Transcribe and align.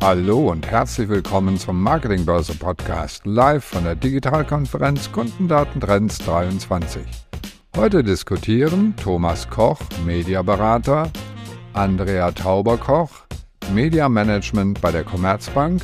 Hallo 0.00 0.50
und 0.50 0.64
herzlich 0.64 1.08
willkommen 1.08 1.58
zum 1.58 1.82
Marketingbörse 1.82 2.54
Podcast 2.54 3.26
live 3.26 3.64
von 3.64 3.82
der 3.82 3.96
Digitalkonferenz 3.96 5.10
Kundendaten 5.10 5.80
Trends 5.80 6.18
23. 6.18 7.02
Heute 7.76 8.04
diskutieren 8.04 8.94
Thomas 8.96 9.50
Koch, 9.50 9.80
Mediaberater, 10.06 11.10
Andrea 11.72 12.30
Tauberkoch, 12.30 13.10
Media 13.74 14.08
Management 14.08 14.80
bei 14.80 14.92
der 14.92 15.02
Commerzbank, 15.02 15.82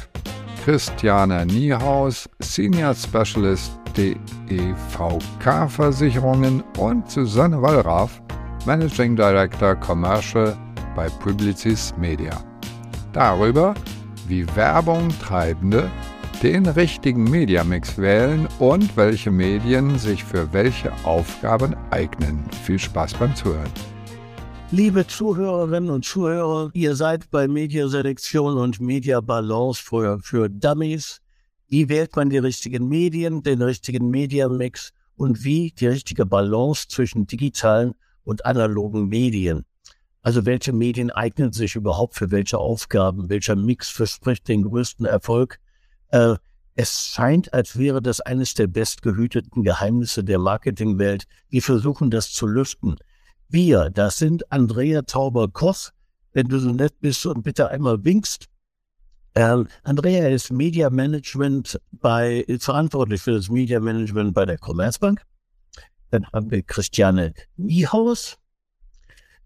Christiane 0.65 1.45
Niehaus, 1.45 2.31
Senior 2.39 2.95
Specialist 2.95 3.73
DEVK 3.97 5.69
Versicherungen 5.69 6.63
und 6.79 7.11
Susanne 7.11 7.61
Wallraff, 7.61 8.23
Managing 8.65 9.17
Director 9.17 9.75
Commercial 9.75 10.57
bei 10.95 11.09
Publicis 11.09 11.93
Media. 11.99 12.43
Darüber, 13.13 13.75
wie 14.29 14.47
Werbung 14.57 15.09
Treibende 15.21 15.91
den 16.43 16.67
richtigen 16.67 17.25
Mediamix 17.25 17.97
wählen 17.97 18.47
und 18.59 18.97
welche 18.97 19.31
Medien 19.31 19.99
sich 19.99 20.23
für 20.23 20.53
welche 20.53 20.93
Aufgaben 21.05 21.75
eignen. 21.91 22.45
Viel 22.65 22.79
Spaß 22.79 23.15
beim 23.15 23.35
Zuhören. 23.35 23.71
Liebe 24.71 25.07
Zuhörerinnen 25.07 25.91
und 25.91 26.05
Zuhörer, 26.05 26.71
ihr 26.75 26.97
seid 26.97 27.31
bei 27.31 27.49
Mediaselektion 27.49 28.59
und 28.59 28.81
Media 28.81 29.21
Balance 29.21 29.83
für, 29.83 30.19
für 30.21 30.51
Dummies. 30.51 31.21
Wie 31.69 31.89
wählt 31.89 32.15
man 32.17 32.29
die 32.29 32.39
richtigen 32.39 32.89
Medien, 32.89 33.43
den 33.43 33.63
richtigen 33.63 34.11
Mediamix 34.11 34.93
und 35.17 35.45
wie 35.45 35.73
die 35.79 35.87
richtige 35.87 36.27
Balance 36.27 36.89
zwischen 36.89 37.27
digitalen 37.27 37.95
und 38.25 38.45
analogen 38.45 39.09
Medien? 39.09 39.65
Also 40.25 40.47
welche 40.47 40.73
Medien 40.73 41.11
eignen 41.11 41.53
sich 41.53 41.77
überhaupt 41.77 42.15
für 42.15 42.31
welche 42.31 42.57
Aufgaben? 42.57 43.29
Welcher 43.29 43.57
Mix 43.57 43.91
verspricht 43.91 44.49
den 44.49 44.63
größten 44.63 45.05
Erfolg? 45.05 45.61
Äh, 46.09 46.37
es 46.75 47.09
scheint, 47.09 47.53
als 47.53 47.79
wäre 47.79 48.01
das 48.01 48.23
eines 48.23 48.55
der 48.55 48.67
bestgehüteten 48.67 49.63
Geheimnisse 49.63 50.25
der 50.25 50.39
Marketingwelt. 50.39 51.25
Wir 51.51 51.61
versuchen 51.61 52.11
das 52.11 52.33
zu 52.33 52.47
lüften. 52.47 52.97
Wir, 53.51 53.91
das 53.91 54.17
sind 54.17 54.51
Andrea 54.51 55.03
Tauber-Koch, 55.03 55.91
wenn 56.33 56.49
du 56.49 56.59
so 56.59 56.73
nett 56.73 56.99
bist 57.01 57.27
und 57.27 57.43
bitte 57.43 57.69
einmal 57.69 58.03
winkst. 58.03 58.47
Ähm, 59.35 59.69
Andrea 59.83 60.29
ist 60.29 60.51
Media 60.51 60.89
Management 60.89 61.79
bei, 61.93 62.47
verantwortlich 62.61 63.21
für 63.21 63.33
das 63.33 63.51
Media 63.51 63.79
Management 63.79 64.33
bei 64.33 64.47
der 64.47 64.57
Commerzbank. 64.57 65.21
Dann 66.11 66.27
haben 66.33 66.51
wir 66.51 66.63
Christiane 66.63 67.35
Niehaus. 67.59 68.39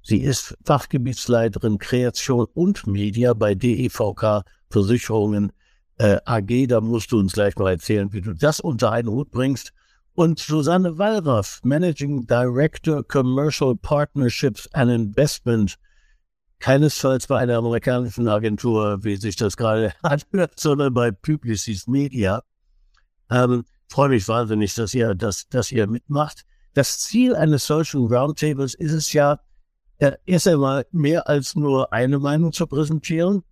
Sie 0.03 0.23
ist 0.23 0.57
Fachgebietsleiterin 0.65 1.79
Kreation 1.79 2.47
und 2.55 2.87
Media 2.87 3.35
bei 3.35 3.55
DEVK 3.55 4.43
Versicherungen 4.71 5.53
äh, 5.99 6.19
AG. 6.25 6.69
Da 6.69 6.81
musst 6.81 7.13
du 7.13 7.19
uns 7.19 7.33
gleich 7.33 7.57
mal 7.57 7.73
erzählen, 7.73 8.13
wie 8.13 8.21
du 8.21 8.33
das 8.33 8.61
unter 8.61 8.93
einen 8.93 9.09
Hut 9.09 9.31
bringst. 9.31 9.73
Und 10.15 10.39
Susanne 10.39 10.99
Wallraff, 10.99 11.61
Managing 11.63 12.27
Director 12.27 13.07
Commercial 13.07 13.77
Partnerships 13.77 14.69
and 14.73 14.91
Investment. 14.91 15.79
Keinesfalls 16.59 17.29
bei 17.29 17.39
einer 17.39 17.59
amerikanischen 17.59 18.27
Agentur, 18.27 19.05
wie 19.05 19.17
sich 19.17 19.37
das 19.37 19.57
gerade 19.57 19.93
anhört, 20.03 20.59
sondern 20.59 20.93
bei 20.93 21.13
Publicis 21.13 21.87
Media. 21.87 22.43
Ähm, 23.31 23.65
freue 23.89 24.09
mich 24.09 24.27
wahnsinnig, 24.27 24.75
dass 24.75 24.93
ihr, 24.93 25.15
dass, 25.15 25.49
dass 25.49 25.71
ihr 25.71 25.87
mitmacht. 25.87 26.45
Das 26.75 26.99
Ziel 26.99 27.37
eines 27.37 27.67
solchen 27.67 28.07
Roundtables 28.07 28.75
ist 28.75 28.93
es 28.93 29.13
ja, 29.13 29.39
äh, 29.99 30.13
erst 30.27 30.49
einmal 30.49 30.87
mehr 30.91 31.29
als 31.29 31.57
nur 31.57 31.93
eine 31.93 32.19
Meinung 32.19 32.53
zu 32.53 32.67
präsentieren, 32.67 33.43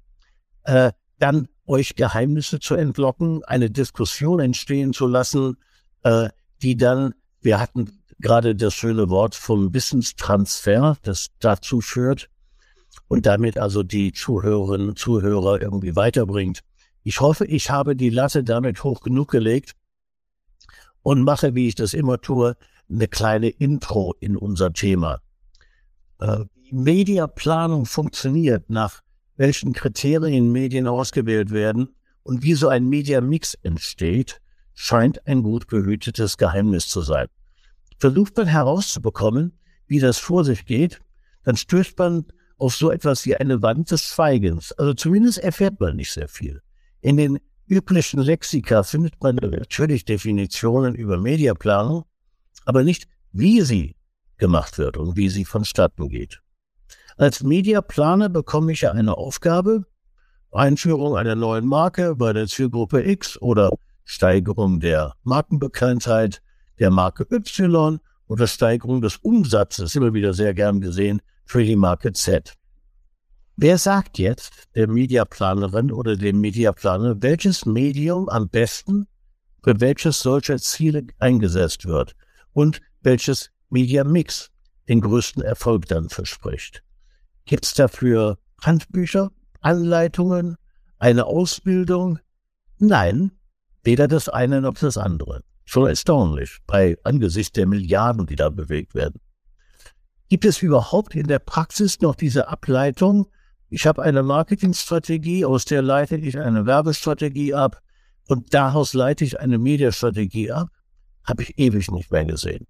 äh, 0.64 0.92
dann 1.18 1.48
euch 1.66 1.96
Geheimnisse 1.96 2.60
zu 2.60 2.74
entlocken, 2.74 3.42
eine 3.44 3.70
Diskussion 3.70 4.40
entstehen 4.40 4.92
zu 4.92 5.06
lassen, 5.06 5.56
äh, 6.02 6.28
die 6.62 6.76
dann, 6.76 7.14
wir 7.40 7.60
hatten 7.60 8.02
gerade 8.18 8.54
das 8.54 8.74
schöne 8.74 9.10
Wort 9.10 9.34
vom 9.34 9.74
Wissenstransfer, 9.74 10.96
das 11.02 11.28
dazu 11.40 11.80
führt 11.80 12.28
und 13.08 13.26
damit 13.26 13.58
also 13.58 13.82
die 13.82 14.12
Zuhörerinnen 14.12 14.90
und 14.90 14.98
Zuhörer 14.98 15.60
irgendwie 15.60 15.96
weiterbringt. 15.96 16.60
Ich 17.02 17.20
hoffe, 17.20 17.44
ich 17.44 17.70
habe 17.70 17.94
die 17.94 18.10
Latte 18.10 18.42
damit 18.42 18.82
hoch 18.84 19.00
genug 19.00 19.30
gelegt 19.30 19.74
und 21.02 21.22
mache, 21.22 21.54
wie 21.54 21.68
ich 21.68 21.74
das 21.74 21.94
immer 21.94 22.20
tue, 22.20 22.56
eine 22.88 23.08
kleine 23.08 23.48
Intro 23.48 24.14
in 24.20 24.36
unser 24.36 24.72
Thema. 24.72 25.20
Äh, 26.20 26.44
die 26.68 26.74
Mediaplanung 26.74 27.86
funktioniert, 27.86 28.70
nach 28.70 29.02
welchen 29.36 29.72
Kriterien 29.72 30.50
Medien 30.50 30.86
ausgewählt 30.86 31.50
werden 31.50 31.94
und 32.22 32.42
wie 32.42 32.54
so 32.54 32.68
ein 32.68 32.88
Media-Mix 32.88 33.54
entsteht, 33.62 34.40
scheint 34.74 35.26
ein 35.26 35.42
gut 35.42 35.66
behütetes 35.68 36.36
Geheimnis 36.36 36.88
zu 36.88 37.02
sein. 37.02 37.28
Versucht 37.98 38.36
man 38.36 38.46
herauszubekommen, 38.46 39.58
wie 39.86 40.00
das 40.00 40.18
vor 40.18 40.44
sich 40.44 40.66
geht, 40.66 41.00
dann 41.44 41.56
stößt 41.56 41.98
man 41.98 42.26
auf 42.58 42.74
so 42.74 42.90
etwas 42.90 43.24
wie 43.26 43.36
eine 43.36 43.62
Wand 43.62 43.90
des 43.90 44.02
Schweigens. 44.02 44.72
Also 44.72 44.94
zumindest 44.94 45.38
erfährt 45.38 45.80
man 45.80 45.96
nicht 45.96 46.12
sehr 46.12 46.28
viel. 46.28 46.62
In 47.00 47.16
den 47.16 47.38
üblichen 47.68 48.20
Lexika 48.20 48.82
findet 48.82 49.22
man 49.22 49.36
natürlich 49.36 50.04
Definitionen 50.04 50.94
über 50.94 51.18
Mediaplanung, 51.18 52.04
aber 52.64 52.82
nicht, 52.82 53.08
wie 53.32 53.60
sie 53.62 53.95
gemacht 54.38 54.78
wird 54.78 54.96
und 54.96 55.16
wie 55.16 55.28
sie 55.28 55.44
vonstatten 55.44 56.08
geht. 56.08 56.40
Als 57.16 57.42
Mediaplaner 57.42 58.28
bekomme 58.28 58.72
ich 58.72 58.82
ja 58.82 58.92
eine 58.92 59.16
Aufgabe, 59.16 59.86
Einführung 60.52 61.16
einer 61.16 61.34
neuen 61.34 61.66
Marke 61.66 62.14
bei 62.14 62.32
der 62.32 62.46
Zielgruppe 62.46 63.02
X 63.04 63.40
oder 63.40 63.70
Steigerung 64.04 64.80
der 64.80 65.14
Markenbekanntheit 65.22 66.42
der 66.78 66.90
Marke 66.90 67.26
Y 67.30 67.98
oder 68.28 68.46
Steigerung 68.46 69.00
des 69.00 69.16
Umsatzes, 69.16 69.94
immer 69.94 70.12
wieder 70.14 70.34
sehr 70.34 70.54
gern 70.54 70.80
gesehen, 70.80 71.20
für 71.44 71.64
die 71.64 71.76
Marke 71.76 72.12
Z. 72.12 72.54
Wer 73.56 73.78
sagt 73.78 74.18
jetzt 74.18 74.64
der 74.74 74.88
Mediaplanerin 74.88 75.90
oder 75.90 76.16
dem 76.16 76.40
Mediaplaner, 76.40 77.22
welches 77.22 77.64
Medium 77.64 78.28
am 78.28 78.48
besten 78.48 79.06
für 79.62 79.80
welches 79.80 80.20
solcher 80.20 80.58
Ziele 80.58 81.06
eingesetzt 81.18 81.86
wird 81.86 82.14
und 82.52 82.80
welches 83.02 83.50
Media 83.68 84.04
Mix 84.04 84.50
den 84.88 85.00
größten 85.00 85.42
Erfolg 85.42 85.86
dann 85.86 86.08
verspricht. 86.08 86.82
Gibt 87.44 87.64
es 87.64 87.74
dafür 87.74 88.38
Handbücher, 88.62 89.30
Anleitungen, 89.60 90.56
eine 90.98 91.26
Ausbildung? 91.26 92.18
Nein, 92.78 93.32
weder 93.82 94.08
das 94.08 94.28
eine 94.28 94.60
noch 94.60 94.74
das 94.74 94.96
andere. 94.96 95.42
Schon 95.64 95.88
erstaunlich 95.88 96.58
bei 96.66 96.96
angesichts 97.02 97.52
der 97.52 97.66
Milliarden, 97.66 98.26
die 98.26 98.36
da 98.36 98.50
bewegt 98.50 98.94
werden. 98.94 99.20
Gibt 100.28 100.44
es 100.44 100.62
überhaupt 100.62 101.14
in 101.14 101.26
der 101.26 101.38
Praxis 101.38 102.00
noch 102.00 102.14
diese 102.14 102.48
Ableitung? 102.48 103.26
Ich 103.68 103.86
habe 103.86 104.02
eine 104.02 104.22
Marketingstrategie, 104.22 105.44
aus 105.44 105.64
der 105.64 105.82
leite 105.82 106.16
ich 106.16 106.38
eine 106.38 106.66
Werbestrategie 106.66 107.54
ab 107.54 107.80
und 108.28 108.54
daraus 108.54 108.92
leite 108.92 109.24
ich 109.24 109.40
eine 109.40 109.58
Mediastrategie 109.58 110.52
ab. 110.52 110.68
Habe 111.24 111.42
ich 111.42 111.58
ewig 111.58 111.90
nicht 111.90 112.10
mehr 112.10 112.24
gesehen. 112.24 112.66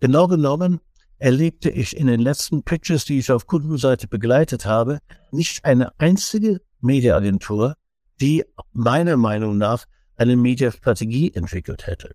Genau 0.00 0.26
genommen 0.28 0.80
erlebte 1.18 1.70
ich 1.70 1.96
in 1.96 2.06
den 2.06 2.20
letzten 2.20 2.62
Pitches, 2.62 3.04
die 3.04 3.18
ich 3.18 3.32
auf 3.32 3.46
Kundenseite 3.46 4.08
begleitet 4.08 4.66
habe, 4.66 4.98
nicht 5.30 5.64
eine 5.64 5.98
einzige 5.98 6.60
Mediaagentur, 6.80 7.74
die 8.20 8.44
meiner 8.72 9.16
Meinung 9.16 9.56
nach 9.56 9.86
eine 10.16 10.36
Mediastrategie 10.36 11.32
entwickelt 11.34 11.86
hätte. 11.86 12.14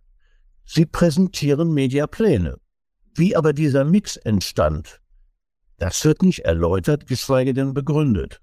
Sie 0.66 0.86
präsentieren 0.86 1.74
Mediapläne. 1.74 2.58
Wie 3.16 3.36
aber 3.36 3.54
dieser 3.54 3.84
Mix 3.84 4.16
entstand, 4.16 5.02
das 5.78 6.06
wird 6.06 6.22
nicht 6.22 6.46
erläutert, 6.46 7.08
geschweige 7.08 7.54
denn 7.54 7.74
begründet. 7.74 8.40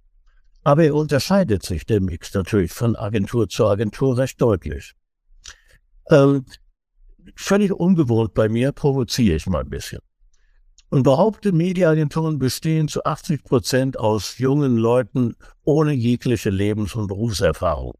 Aber 0.64 0.84
er 0.84 0.94
unterscheidet 0.94 1.62
sich, 1.62 1.86
der 1.86 2.00
Mix, 2.00 2.34
natürlich 2.34 2.72
von 2.72 2.96
Agentur 2.96 3.48
zu 3.48 3.66
Agentur 3.66 4.18
recht 4.18 4.40
deutlich. 4.40 4.94
Ähm, 6.10 6.44
völlig 7.36 7.72
ungewohnt 7.72 8.34
bei 8.34 8.48
mir, 8.48 8.72
provoziere 8.72 9.36
ich 9.36 9.46
mal 9.46 9.60
ein 9.60 9.70
bisschen. 9.70 10.00
Und 10.90 11.02
behaupte, 11.02 11.52
Mediaagenturen 11.52 12.38
bestehen 12.38 12.88
zu 12.88 13.04
80 13.04 13.44
Prozent 13.44 13.98
aus 13.98 14.38
jungen 14.38 14.76
Leuten 14.76 15.36
ohne 15.64 15.92
jegliche 15.92 16.50
Lebens- 16.50 16.94
und 16.94 17.08
Berufserfahrung. 17.08 17.94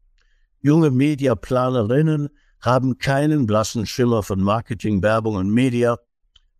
Junge 0.61 0.89
Mediaplanerinnen 0.89 2.29
haben 2.61 2.97
keinen 2.97 3.45
blassen 3.45 3.85
Schimmer 3.85 4.23
von 4.23 4.41
Marketing, 4.41 5.01
Werbung 5.03 5.35
und 5.35 5.49
Media 5.49 5.97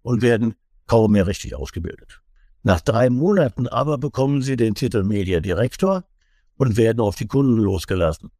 und 0.01 0.21
werden 0.21 0.55
kaum 0.87 1.11
mehr 1.13 1.27
richtig 1.27 1.55
ausgebildet. 1.55 2.21
Nach 2.63 2.81
drei 2.81 3.09
Monaten 3.09 3.67
aber 3.67 3.97
bekommen 3.97 4.41
sie 4.41 4.55
den 4.55 4.75
Titel 4.75 5.03
Media 5.03 5.39
Direktor 5.39 6.03
und 6.57 6.77
werden 6.77 6.99
auf 6.99 7.15
die 7.15 7.27
Kunden 7.27 7.57
losgelassen. 7.57 8.31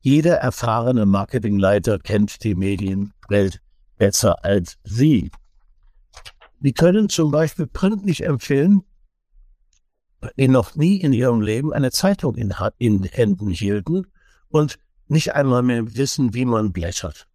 Jeder 0.00 0.36
erfahrene 0.36 1.04
Marketingleiter 1.04 1.98
kennt 1.98 2.44
die 2.44 2.54
Medienwelt 2.54 3.60
besser 3.98 4.44
als 4.44 4.78
Sie. 4.84 5.30
Wir 6.60 6.72
können 6.72 7.08
zum 7.08 7.30
Beispiel 7.30 7.66
Print 7.66 8.04
nicht 8.04 8.22
empfehlen, 8.22 8.82
die 10.36 10.48
noch 10.48 10.74
nie 10.74 10.96
in 10.96 11.12
ihrem 11.12 11.40
Leben 11.40 11.72
eine 11.72 11.90
Zeitung 11.90 12.34
in, 12.36 12.54
in 12.78 13.02
Händen 13.04 13.50
hielten 13.50 14.06
und 14.48 14.78
nicht 15.08 15.34
einmal 15.34 15.62
mehr 15.62 15.96
wissen, 15.96 16.34
wie 16.34 16.44
man 16.44 16.72
blättert. 16.72 17.28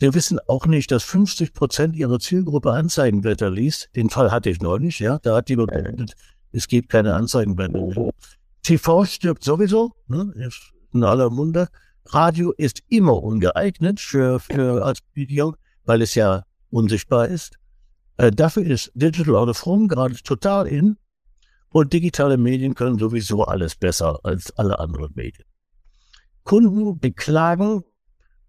Sie 0.00 0.14
wissen 0.14 0.40
auch 0.48 0.66
nicht, 0.66 0.90
dass 0.90 1.04
50 1.04 1.52
Prozent 1.52 1.94
ihrer 1.94 2.18
Zielgruppe 2.18 2.72
Anzeigenblätter 2.72 3.50
liest. 3.50 3.90
Den 3.94 4.10
Fall 4.10 4.32
hatte 4.32 4.50
ich 4.50 4.60
neulich, 4.60 4.98
ja. 4.98 5.18
Da 5.20 5.36
hat 5.36 5.48
jemand 5.48 5.70
beendet, 5.70 6.14
es 6.50 6.66
gibt 6.66 6.88
keine 6.88 7.14
Anzeigenblätter. 7.14 8.10
TV 8.62 9.04
stirbt 9.04 9.44
sowieso, 9.44 9.92
ne, 10.08 10.32
ist 10.34 10.72
in 10.92 11.04
aller 11.04 11.30
Munde. 11.30 11.68
Radio 12.06 12.52
ist 12.56 12.80
immer 12.88 13.22
ungeeignet 13.22 14.00
für, 14.00 14.40
für 14.40 14.84
als 14.84 14.98
Video, 15.14 15.54
weil 15.84 16.02
es 16.02 16.14
ja 16.14 16.44
unsichtbar 16.70 17.28
ist. 17.28 17.56
Äh, 18.16 18.30
dafür 18.30 18.64
ist 18.64 18.90
Digital 18.94 19.36
Out 19.36 19.48
of 19.48 19.64
Home 19.66 19.88
gerade 19.88 20.14
total 20.22 20.66
in. 20.66 20.96
Und 21.70 21.92
digitale 21.92 22.36
Medien 22.36 22.74
können 22.74 22.98
sowieso 22.98 23.44
alles 23.44 23.76
besser 23.76 24.20
als 24.24 24.50
alle 24.58 24.78
anderen 24.78 25.12
Medien. 25.14 25.46
Kunden 26.44 26.98
beklagen 26.98 27.82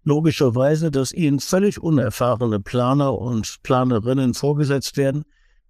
logischerweise, 0.02 0.90
dass 0.90 1.12
ihnen 1.12 1.40
völlig 1.40 1.82
unerfahrene 1.82 2.60
Planer 2.60 3.18
und 3.18 3.62
Planerinnen 3.62 4.34
vorgesetzt 4.34 4.96
werden, 4.98 5.24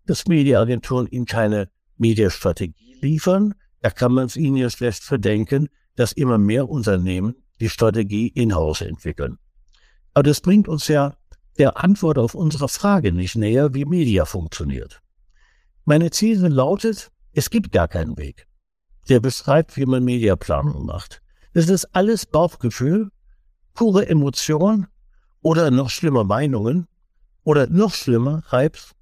dass 0.06 0.26
Mediaagenturen 0.26 1.06
ihnen 1.06 1.26
keine 1.26 1.68
Mediastrategie 1.96 2.96
liefern. 3.00 3.54
Da 3.80 3.90
kann 3.90 4.12
man 4.12 4.26
es 4.26 4.36
ihnen 4.36 4.56
ja 4.56 4.68
schlecht 4.68 5.04
verdenken, 5.04 5.68
dass 5.94 6.12
immer 6.12 6.38
mehr 6.38 6.68
Unternehmen 6.68 7.36
die 7.60 7.68
Strategie 7.68 8.28
in-house 8.28 8.80
entwickeln. 8.80 9.38
Aber 10.12 10.24
das 10.24 10.40
bringt 10.40 10.68
uns 10.68 10.88
ja 10.88 11.16
der 11.58 11.82
Antwort 11.82 12.18
auf 12.18 12.34
unsere 12.34 12.68
Frage 12.68 13.12
nicht 13.12 13.36
näher, 13.36 13.74
wie 13.74 13.84
Media 13.84 14.24
funktioniert. 14.24 15.00
Meine 15.84 16.10
These 16.10 16.48
lautet, 16.48 17.10
es 17.32 17.50
gibt 17.50 17.72
gar 17.72 17.88
keinen 17.88 18.16
Weg, 18.16 18.46
der 19.08 19.20
beschreibt, 19.20 19.76
wie 19.76 19.86
man 19.86 20.04
Mediaplanung 20.04 20.86
macht. 20.86 21.20
Das 21.52 21.68
ist 21.68 21.94
alles 21.94 22.26
Bauchgefühl, 22.26 23.10
pure 23.74 24.08
Emotion 24.08 24.86
oder 25.42 25.70
noch 25.70 25.90
schlimmer 25.90 26.24
Meinungen 26.24 26.86
oder 27.44 27.68
noch 27.68 27.94
schlimmer 27.94 28.42
Hypes. 28.50 28.92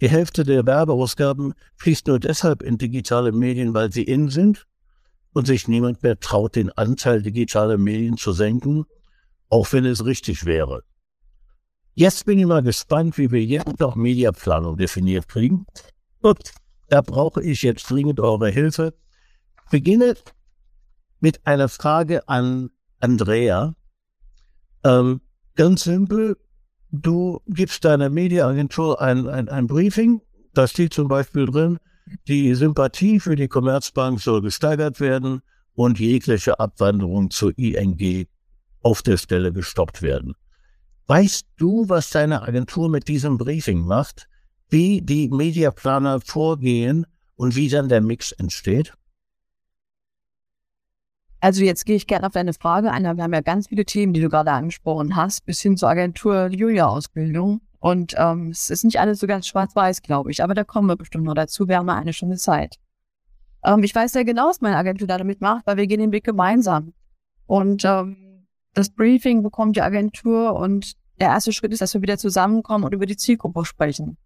Die 0.00 0.08
Hälfte 0.08 0.42
der 0.42 0.66
Werbeausgaben 0.66 1.54
fließt 1.76 2.08
nur 2.08 2.18
deshalb 2.18 2.62
in 2.62 2.76
digitale 2.76 3.30
Medien, 3.30 3.72
weil 3.72 3.92
sie 3.92 4.02
in 4.02 4.28
sind 4.28 4.66
und 5.32 5.46
sich 5.46 5.68
niemand 5.68 6.02
mehr 6.02 6.18
traut, 6.18 6.56
den 6.56 6.70
Anteil 6.72 7.22
digitaler 7.22 7.78
Medien 7.78 8.16
zu 8.16 8.32
senken, 8.32 8.84
auch 9.48 9.72
wenn 9.72 9.84
es 9.84 10.04
richtig 10.04 10.44
wäre. 10.44 10.82
Jetzt 11.94 12.24
bin 12.24 12.38
ich 12.38 12.46
mal 12.46 12.62
gespannt, 12.62 13.18
wie 13.18 13.30
wir 13.30 13.44
jetzt 13.44 13.78
noch 13.78 13.96
Mediaplanung 13.96 14.78
definiert 14.78 15.28
kriegen. 15.28 15.66
Und 16.22 16.52
da 16.88 17.02
brauche 17.02 17.42
ich 17.42 17.62
jetzt 17.62 17.90
dringend 17.90 18.18
eure 18.18 18.48
Hilfe. 18.48 18.94
Beginne 19.70 20.14
mit 21.20 21.46
einer 21.46 21.68
Frage 21.68 22.28
an 22.28 22.70
Andrea. 23.00 23.74
Ähm, 24.84 25.20
ganz 25.54 25.84
simpel, 25.84 26.36
du 26.90 27.40
gibst 27.46 27.84
deiner 27.84 28.08
Mediaagentur 28.08 29.00
ein, 29.00 29.28
ein, 29.28 29.48
ein 29.48 29.66
Briefing, 29.66 30.20
da 30.54 30.66
steht 30.66 30.94
zum 30.94 31.08
Beispiel 31.08 31.46
drin, 31.46 31.78
die 32.28 32.54
Sympathie 32.54 33.20
für 33.20 33.36
die 33.36 33.48
Commerzbank 33.48 34.20
soll 34.20 34.42
gesteigert 34.42 35.00
werden 35.00 35.42
und 35.74 35.98
jegliche 35.98 36.58
Abwanderung 36.58 37.30
zur 37.30 37.56
ING 37.56 38.26
auf 38.82 39.02
der 39.02 39.16
Stelle 39.16 39.52
gestoppt 39.52 40.02
werden. 40.02 40.34
Weißt 41.12 41.44
du, 41.58 41.90
was 41.90 42.08
deine 42.08 42.40
Agentur 42.40 42.88
mit 42.88 43.06
diesem 43.06 43.36
Briefing 43.36 43.84
macht? 43.84 44.30
Wie 44.70 45.02
die 45.02 45.28
Mediaplaner 45.28 46.22
vorgehen 46.22 47.06
und 47.36 47.54
wie 47.54 47.68
dann 47.68 47.90
der 47.90 48.00
Mix 48.00 48.32
entsteht? 48.32 48.94
Also 51.40 51.64
jetzt 51.64 51.84
gehe 51.84 51.96
ich 51.96 52.06
gerne 52.06 52.26
auf 52.26 52.32
deine 52.32 52.54
Frage 52.54 52.90
ein. 52.90 53.02
Wir 53.02 53.24
haben 53.24 53.34
ja 53.34 53.42
ganz 53.42 53.68
viele 53.68 53.84
Themen, 53.84 54.14
die 54.14 54.22
du 54.22 54.30
gerade 54.30 54.52
angesprochen 54.52 55.14
hast, 55.14 55.44
bis 55.44 55.60
hin 55.60 55.76
zur 55.76 55.90
Agentur 55.90 56.46
Julia-Ausbildung. 56.46 57.60
Und 57.78 58.14
ähm, 58.16 58.48
es 58.48 58.70
ist 58.70 58.82
nicht 58.82 58.98
alles 58.98 59.18
so 59.20 59.26
ganz 59.26 59.46
schwarz-weiß, 59.46 60.00
glaube 60.00 60.30
ich. 60.30 60.42
Aber 60.42 60.54
da 60.54 60.64
kommen 60.64 60.88
wir 60.88 60.96
bestimmt 60.96 61.24
noch 61.24 61.34
dazu. 61.34 61.68
Wir 61.68 61.76
haben 61.76 61.90
eine 61.90 62.14
Stunde 62.14 62.38
Zeit. 62.38 62.76
Ähm, 63.62 63.82
ich 63.82 63.94
weiß 63.94 64.12
sehr 64.12 64.24
genau, 64.24 64.48
was 64.48 64.62
meine 64.62 64.78
Agentur 64.78 65.08
damit 65.08 65.42
macht, 65.42 65.66
weil 65.66 65.76
wir 65.76 65.86
gehen 65.86 66.00
den 66.00 66.12
Weg 66.12 66.24
gemeinsam. 66.24 66.94
Und 67.44 67.84
ähm, 67.84 68.46
das 68.72 68.88
Briefing 68.88 69.42
bekommt 69.42 69.76
die 69.76 69.82
Agentur 69.82 70.54
und 70.54 71.01
der 71.20 71.28
erste 71.28 71.52
Schritt 71.52 71.72
ist, 71.72 71.82
dass 71.82 71.94
wir 71.94 72.02
wieder 72.02 72.18
zusammenkommen 72.18 72.84
und 72.84 72.94
über 72.94 73.06
die 73.06 73.16
Zielgruppe 73.16 73.64
sprechen. 73.64 74.16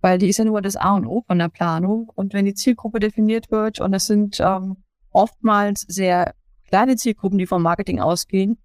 Weil 0.00 0.18
die 0.18 0.28
ist 0.28 0.38
ja 0.38 0.44
nur 0.44 0.62
das 0.62 0.76
A 0.76 0.94
und 0.94 1.06
O 1.06 1.22
von 1.26 1.38
der 1.38 1.48
Planung. 1.48 2.10
Und 2.14 2.32
wenn 2.32 2.44
die 2.44 2.54
Zielgruppe 2.54 3.00
definiert 3.00 3.50
wird, 3.50 3.80
und 3.80 3.92
es 3.94 4.06
sind 4.06 4.38
ähm, 4.40 4.76
oftmals 5.10 5.80
sehr 5.88 6.34
kleine 6.68 6.96
Zielgruppen, 6.96 7.38
die 7.38 7.46
vom 7.46 7.62
Marketing 7.62 8.00
ausgehen, 8.00 8.58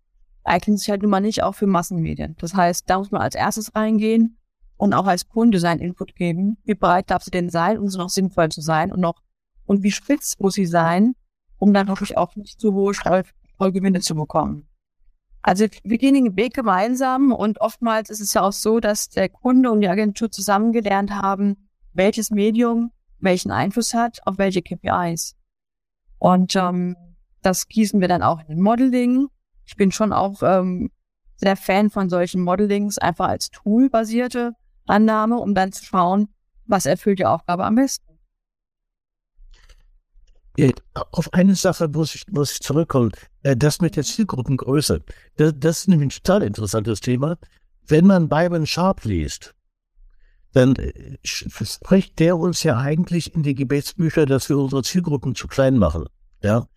eignen 0.43 0.77
sich 0.77 0.89
halt 0.89 1.01
nun 1.01 1.11
mal 1.11 1.21
nicht 1.21 1.41
auch 1.41 1.55
für 1.55 1.67
Massenmedien. 1.67 2.35
Das 2.39 2.53
heißt, 2.53 2.89
da 2.89 2.97
muss 2.99 3.11
man 3.11 3.21
als 3.21 3.35
erstes 3.35 3.73
reingehen 3.75 4.37
und 4.77 4.93
auch 4.93 5.07
als 5.07 5.27
Kunde 5.29 5.59
seinen 5.59 5.79
Input 5.79 6.15
geben. 6.15 6.57
Wie 6.65 6.75
breit 6.75 7.09
darf 7.09 7.23
sie 7.23 7.31
denn 7.31 7.49
sein, 7.49 7.79
um 7.79 7.87
so 7.87 7.97
noch 7.97 8.09
sinnvoll 8.09 8.49
zu 8.49 8.61
sein 8.61 8.91
und 8.91 8.99
noch, 8.99 9.21
und 9.65 9.83
wie 9.83 9.91
spitz 9.91 10.37
muss 10.39 10.55
sie 10.55 10.65
sein, 10.65 11.15
um 11.57 11.73
dann 11.73 11.87
wirklich 11.87 12.17
auch 12.17 12.35
nicht 12.35 12.59
zu 12.59 12.73
hohe 12.73 12.93
Streugewinne 12.93 14.01
zu 14.01 14.15
bekommen. 14.15 14.67
Also 15.43 15.65
wir 15.83 15.97
gehen 15.97 16.15
den 16.15 16.37
Weg 16.37 16.53
gemeinsam 16.53 17.33
und 17.33 17.59
oftmals 17.59 18.09
ist 18.09 18.21
es 18.21 18.33
ja 18.33 18.41
auch 18.41 18.53
so, 18.53 18.79
dass 18.79 19.09
der 19.09 19.27
Kunde 19.27 19.71
und 19.71 19.81
die 19.81 19.89
Agentur 19.89 20.31
zusammengelernt 20.31 21.11
haben, 21.11 21.69
welches 21.91 22.31
Medium 22.31 22.91
welchen 23.19 23.51
Einfluss 23.51 23.93
hat 23.93 24.19
auf 24.25 24.37
welche 24.37 24.61
KPIs. 24.61 25.35
Und 26.17 26.55
ähm, 26.55 26.95
das 27.41 27.67
gießen 27.67 27.99
wir 27.99 28.07
dann 28.07 28.23
auch 28.23 28.41
in 28.47 28.61
Modeling. 28.61 29.27
Ich 29.65 29.75
bin 29.75 29.91
schon 29.91 30.13
auch 30.13 30.41
ähm, 30.43 30.91
sehr 31.35 31.57
Fan 31.57 31.89
von 31.89 32.09
solchen 32.09 32.41
Modelings, 32.41 32.97
einfach 32.97 33.27
als 33.27 33.49
Tool-basierte 33.49 34.53
Annahme, 34.85 35.37
um 35.37 35.53
dann 35.53 35.71
zu 35.71 35.83
schauen, 35.83 36.29
was 36.65 36.85
erfüllt 36.85 37.19
die 37.19 37.25
Aufgabe 37.25 37.65
am 37.65 37.75
besten. 37.75 38.12
Auf 41.11 41.33
eine 41.33 41.55
Sache 41.55 41.87
muss 41.87 42.15
ich, 42.15 42.27
muss 42.31 42.51
ich 42.53 42.59
zurückkommen. 42.61 43.11
Äh, 43.41 43.57
das 43.57 43.81
mit 43.81 43.95
der 43.95 44.03
Zielgruppengröße. 44.03 45.01
Das, 45.37 45.53
das 45.57 45.79
ist 45.79 45.87
nämlich 45.87 46.07
ein 46.07 46.23
total 46.23 46.43
interessantes 46.43 46.99
Thema. 47.01 47.37
Wenn 47.87 48.05
man 48.05 48.29
Byron 48.29 48.65
Sharp 48.65 49.03
liest, 49.03 49.55
dann 50.53 50.75
äh, 50.75 51.17
spricht 51.23 52.19
der 52.19 52.37
uns 52.37 52.63
ja 52.63 52.77
eigentlich 52.77 53.33
in 53.33 53.43
die 53.43 53.55
Gebetsbücher, 53.55 54.25
dass 54.25 54.49
wir 54.49 54.57
unsere 54.57 54.83
Zielgruppen 54.83 55.35
zu 55.35 55.47
klein 55.47 55.77
machen. 55.77 56.05
Ja. 56.41 56.67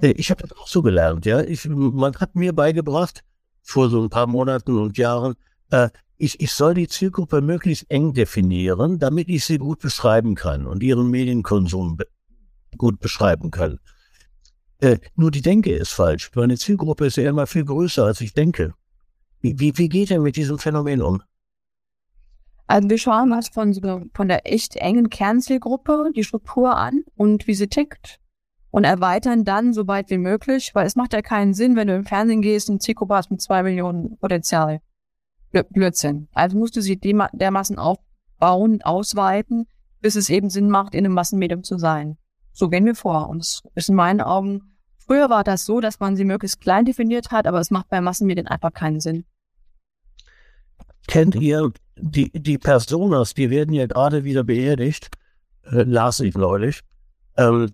Äh, 0.00 0.12
ich 0.12 0.30
habe 0.30 0.46
das 0.46 0.56
auch 0.56 0.68
so 0.68 0.82
gelernt, 0.82 1.26
ja. 1.26 1.40
Ich, 1.40 1.66
man 1.66 2.14
hat 2.16 2.36
mir 2.36 2.52
beigebracht, 2.52 3.22
vor 3.62 3.90
so 3.90 4.00
ein 4.00 4.10
paar 4.10 4.28
Monaten 4.28 4.78
und 4.78 4.96
Jahren, 4.96 5.34
äh, 5.70 5.90
ich, 6.18 6.40
ich 6.40 6.52
soll 6.52 6.74
die 6.74 6.88
Zielgruppe 6.88 7.42
möglichst 7.42 7.90
eng 7.90 8.14
definieren, 8.14 8.98
damit 8.98 9.28
ich 9.28 9.44
sie 9.44 9.58
gut 9.58 9.80
beschreiben 9.80 10.34
kann 10.34 10.66
und 10.66 10.82
ihren 10.82 11.10
Medienkonsum 11.10 11.98
gut 12.76 13.00
beschreiben 13.00 13.50
kann. 13.50 13.78
Äh, 14.78 14.98
nur 15.14 15.30
die 15.30 15.42
Denke 15.42 15.72
ist 15.72 15.92
falsch. 15.92 16.30
Meine 16.34 16.56
Zielgruppe 16.56 17.06
ist 17.06 17.16
ja 17.16 17.28
immer 17.28 17.46
viel 17.46 17.64
größer, 17.64 18.04
als 18.04 18.20
ich 18.20 18.34
denke. 18.34 18.74
Wie, 19.40 19.58
wie, 19.58 19.76
wie 19.78 19.88
geht 19.88 20.10
er 20.10 20.20
mit 20.20 20.36
diesem 20.36 20.58
Phänomen 20.58 21.02
um? 21.02 21.22
Also 22.66 22.90
wir 22.90 22.98
schauen 22.98 23.30
was 23.30 23.48
von, 23.48 23.72
von 24.12 24.28
der 24.28 24.52
echt 24.52 24.76
engen 24.76 25.08
Kernzielgruppe, 25.08 26.10
die 26.14 26.24
Struktur 26.24 26.76
an 26.76 27.04
und 27.14 27.46
wie 27.46 27.54
sie 27.54 27.68
tickt 27.68 28.18
und 28.70 28.84
erweitern 28.84 29.44
dann 29.44 29.72
so 29.72 29.86
weit 29.86 30.10
wie 30.10 30.18
möglich, 30.18 30.72
weil 30.74 30.86
es 30.86 30.96
macht 30.96 31.12
ja 31.12 31.22
keinen 31.22 31.54
Sinn, 31.54 31.76
wenn 31.76 31.88
du 31.88 31.94
im 31.94 32.04
Fernsehen 32.04 32.42
gehst 32.42 32.68
und 32.68 32.82
Zielgruppe 32.82 33.14
hast 33.14 33.30
mit 33.30 33.40
zwei 33.40 33.62
Millionen 33.62 34.18
Potenzial. 34.18 34.80
Blödsinn. 35.70 36.28
Also 36.34 36.58
musst 36.58 36.76
du 36.76 36.82
sie 36.82 36.98
dermaßen 36.98 37.78
aufbauen, 37.78 38.82
ausweiten, 38.82 39.66
bis 40.00 40.16
es 40.16 40.28
eben 40.28 40.50
Sinn 40.50 40.68
macht, 40.68 40.94
in 40.94 41.04
einem 41.04 41.14
Massenmedium 41.14 41.62
zu 41.62 41.78
sein. 41.78 42.18
So 42.56 42.70
gehen 42.70 42.86
wir 42.86 42.94
vor. 42.94 43.28
Und 43.28 43.42
es 43.42 43.62
ist 43.74 43.90
in 43.90 43.96
meinen 43.96 44.22
Augen, 44.22 44.78
früher 44.96 45.28
war 45.28 45.44
das 45.44 45.66
so, 45.66 45.80
dass 45.80 46.00
man 46.00 46.16
sie 46.16 46.24
möglichst 46.24 46.62
klein 46.62 46.86
definiert 46.86 47.30
hat, 47.30 47.46
aber 47.46 47.60
es 47.60 47.70
macht 47.70 47.90
bei 47.90 48.00
Massenmedien 48.00 48.46
einfach 48.46 48.72
keinen 48.72 48.98
Sinn. 48.98 49.26
Kennt 51.06 51.34
ihr 51.34 51.70
die, 51.96 52.30
die 52.32 52.56
Personas, 52.56 53.34
die 53.34 53.50
werden 53.50 53.74
ja 53.74 53.86
gerade 53.86 54.24
wieder 54.24 54.42
beerdigt, 54.42 55.10
äh, 55.64 55.82
las 55.82 56.20
ich 56.20 56.34
neulich. 56.34 56.80
Ähm, 57.36 57.72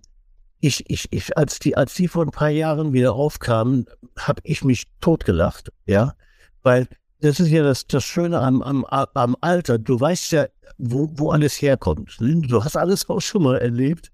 ich, 0.59 0.83
ich, 0.89 1.07
ich, 1.11 1.37
als 1.37 1.59
die, 1.59 1.77
als 1.77 1.93
die 1.93 2.09
vor 2.09 2.25
ein 2.25 2.31
paar 2.31 2.49
Jahren 2.49 2.91
wieder 2.91 3.13
aufkamen, 3.13 3.85
habe 4.19 4.41
ich 4.43 4.65
mich 4.65 4.87
totgelacht, 4.99 5.71
ja, 5.85 6.13
weil 6.61 6.87
das 7.21 7.39
ist 7.39 7.49
ja 7.49 7.63
das, 7.63 7.87
das 7.87 8.03
Schöne 8.03 8.41
am, 8.41 8.61
am, 8.61 8.83
am 8.83 9.37
Alter. 9.39 9.77
Du 9.77 9.97
weißt 9.97 10.33
ja, 10.33 10.47
wo, 10.77 11.09
wo 11.13 11.31
alles 11.31 11.61
herkommt. 11.61 12.17
Du 12.19 12.61
hast 12.61 12.75
alles 12.75 13.09
auch 13.09 13.21
schon 13.21 13.43
mal 13.43 13.57
erlebt. 13.57 14.11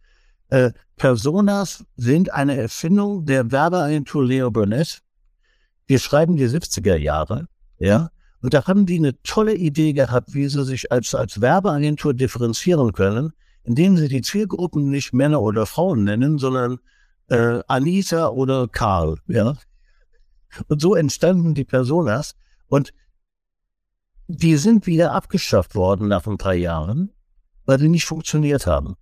Äh, 0.50 0.72
Personas 0.96 1.86
sind 1.96 2.34
eine 2.34 2.58
Erfindung 2.58 3.26
der 3.26 3.52
Werbeagentur 3.52 4.26
Leo 4.26 4.52
Burnett. 4.52 5.02
Wir 5.88 6.00
schreiben 6.00 6.38
die 6.38 6.48
70er 6.48 6.96
Jahre, 6.96 7.48
ja. 7.78 8.10
Und 8.42 8.54
da 8.54 8.66
haben 8.68 8.86
die 8.86 8.98
eine 8.98 9.22
tolle 9.24 9.54
Idee 9.56 9.94
gehabt, 9.94 10.34
wie 10.34 10.48
sie 10.48 10.64
sich 10.64 10.92
als, 10.92 11.14
als 11.14 11.42
Werbeagentur 11.42 12.14
differenzieren 12.14 12.94
können, 12.94 13.34
indem 13.64 13.98
sie 13.98 14.08
die 14.08 14.22
Zielgruppen 14.22 14.90
nicht 14.90 15.14
Männer 15.14 15.42
oder 15.42 15.66
Frauen 15.66 16.06
nennen, 16.06 16.38
sondern 16.38 16.80
äh, 17.28 17.62
Anita 17.68 18.30
oder 18.30 18.68
Karl, 18.68 19.18
ja. 19.28 19.56
Und 20.68 20.82
so 20.82 20.96
entstanden 20.96 21.54
die 21.54 21.66
Personas 21.66 22.36
und 22.68 22.94
die 24.28 24.58
sind 24.58 24.88
wieder 24.88 25.12
abgeschafft 25.14 25.76
worden 25.76 26.08
nach 26.08 26.26
ein 26.26 26.38
paar 26.38 26.54
Jahren, 26.54 27.12
weil 27.66 27.80
sie 27.80 27.90
nicht 27.90 28.06
funktioniert 28.06 28.66
haben. 28.68 28.96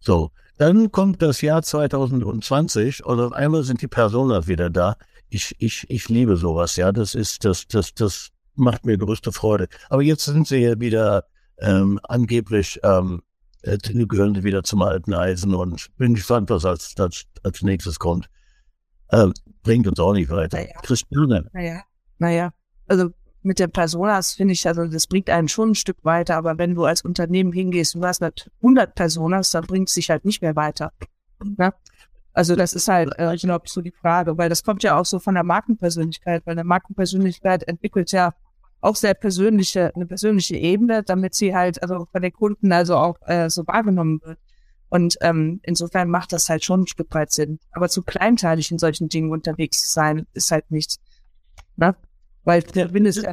So, 0.00 0.30
dann 0.62 0.92
kommt 0.92 1.20
das 1.22 1.40
Jahr 1.40 1.60
2020 1.60 3.04
und 3.04 3.18
auf 3.18 3.32
einmal 3.32 3.64
sind 3.64 3.82
die 3.82 3.88
Personas 3.88 4.46
wieder 4.46 4.70
da. 4.70 4.94
Ich, 5.28 5.56
ich, 5.58 5.90
ich 5.90 6.08
liebe 6.08 6.36
sowas, 6.36 6.76
ja. 6.76 6.92
Das 6.92 7.16
ist, 7.16 7.44
das, 7.44 7.66
das, 7.66 7.94
das 7.94 8.28
macht 8.54 8.86
mir 8.86 8.96
größte 8.96 9.32
Freude. 9.32 9.66
Aber 9.90 10.02
jetzt 10.02 10.24
sind 10.24 10.46
sie 10.46 10.58
ja 10.58 10.78
wieder 10.78 11.24
ähm, 11.58 11.98
angeblich 12.04 12.78
ähm, 12.84 13.22
äh, 13.62 13.76
gehören 13.76 14.36
sie 14.36 14.44
wieder 14.44 14.62
zum 14.62 14.82
alten 14.82 15.14
Eisen 15.14 15.52
und 15.52 15.88
bin 15.96 16.14
gespannt, 16.14 16.48
was 16.48 16.64
als, 16.64 16.94
als, 16.96 17.24
als 17.42 17.62
nächstes 17.62 17.98
kommt. 17.98 18.30
Ähm, 19.10 19.34
bringt 19.64 19.88
uns 19.88 19.98
auch 19.98 20.12
nicht 20.12 20.30
weiter. 20.30 20.58
Naja. 20.58 20.80
Christiane. 20.82 21.50
Naja, 21.52 21.82
naja. 22.18 22.52
Also 22.86 23.10
mit 23.42 23.58
der 23.58 23.68
Personas 23.68 24.32
finde 24.32 24.52
ich, 24.52 24.66
also 24.66 24.86
das 24.86 25.06
bringt 25.06 25.30
einen 25.30 25.48
schon 25.48 25.70
ein 25.70 25.74
Stück 25.74 25.98
weiter, 26.04 26.36
aber 26.36 26.58
wenn 26.58 26.74
du 26.74 26.84
als 26.84 27.02
Unternehmen 27.02 27.52
hingehst, 27.52 27.94
du 27.94 28.02
hast 28.04 28.20
nicht 28.20 28.50
100 28.60 28.94
Personas, 28.94 29.50
dann 29.50 29.64
bringt 29.64 29.88
es 29.88 29.94
dich 29.94 30.10
halt 30.10 30.24
nicht 30.24 30.42
mehr 30.42 30.56
weiter. 30.56 30.92
Ne? 31.58 31.72
Also 32.32 32.56
das 32.56 32.72
ist 32.72 32.88
halt, 32.88 33.12
äh, 33.18 33.34
ich 33.34 33.42
glaube, 33.42 33.68
so 33.68 33.80
die 33.80 33.92
Frage, 33.92 34.38
weil 34.38 34.48
das 34.48 34.62
kommt 34.62 34.82
ja 34.82 34.98
auch 34.98 35.04
so 35.04 35.18
von 35.18 35.34
der 35.34 35.44
Markenpersönlichkeit, 35.44 36.42
weil 36.46 36.52
eine 36.52 36.64
Markenpersönlichkeit 36.64 37.64
entwickelt 37.64 38.12
ja 38.12 38.32
auch 38.80 38.96
sehr 38.96 39.14
persönliche, 39.14 39.94
eine 39.94 40.06
persönliche 40.06 40.56
Ebene, 40.56 41.02
damit 41.02 41.34
sie 41.34 41.54
halt 41.54 41.82
also 41.82 42.06
von 42.10 42.22
den 42.22 42.32
Kunden 42.32 42.72
also 42.72 42.96
auch 42.96 43.16
äh, 43.26 43.48
so 43.48 43.66
wahrgenommen 43.66 44.20
wird. 44.24 44.38
Und 44.88 45.16
ähm, 45.22 45.60
insofern 45.62 46.10
macht 46.10 46.32
das 46.32 46.48
halt 46.48 46.64
schon 46.64 46.82
ein 46.82 46.86
Stück 46.86 47.14
weit 47.14 47.32
Sinn. 47.32 47.58
Aber 47.70 47.88
zu 47.88 48.02
kleinteilig 48.02 48.70
in 48.70 48.78
solchen 48.78 49.08
Dingen 49.08 49.30
unterwegs 49.30 49.92
sein, 49.92 50.26
ist 50.34 50.50
halt 50.50 50.70
nichts. 50.70 50.98
Ne? 51.76 51.96
Weil 52.44 52.62
der 52.62 52.92
ist 53.06 53.22
ja 53.22 53.32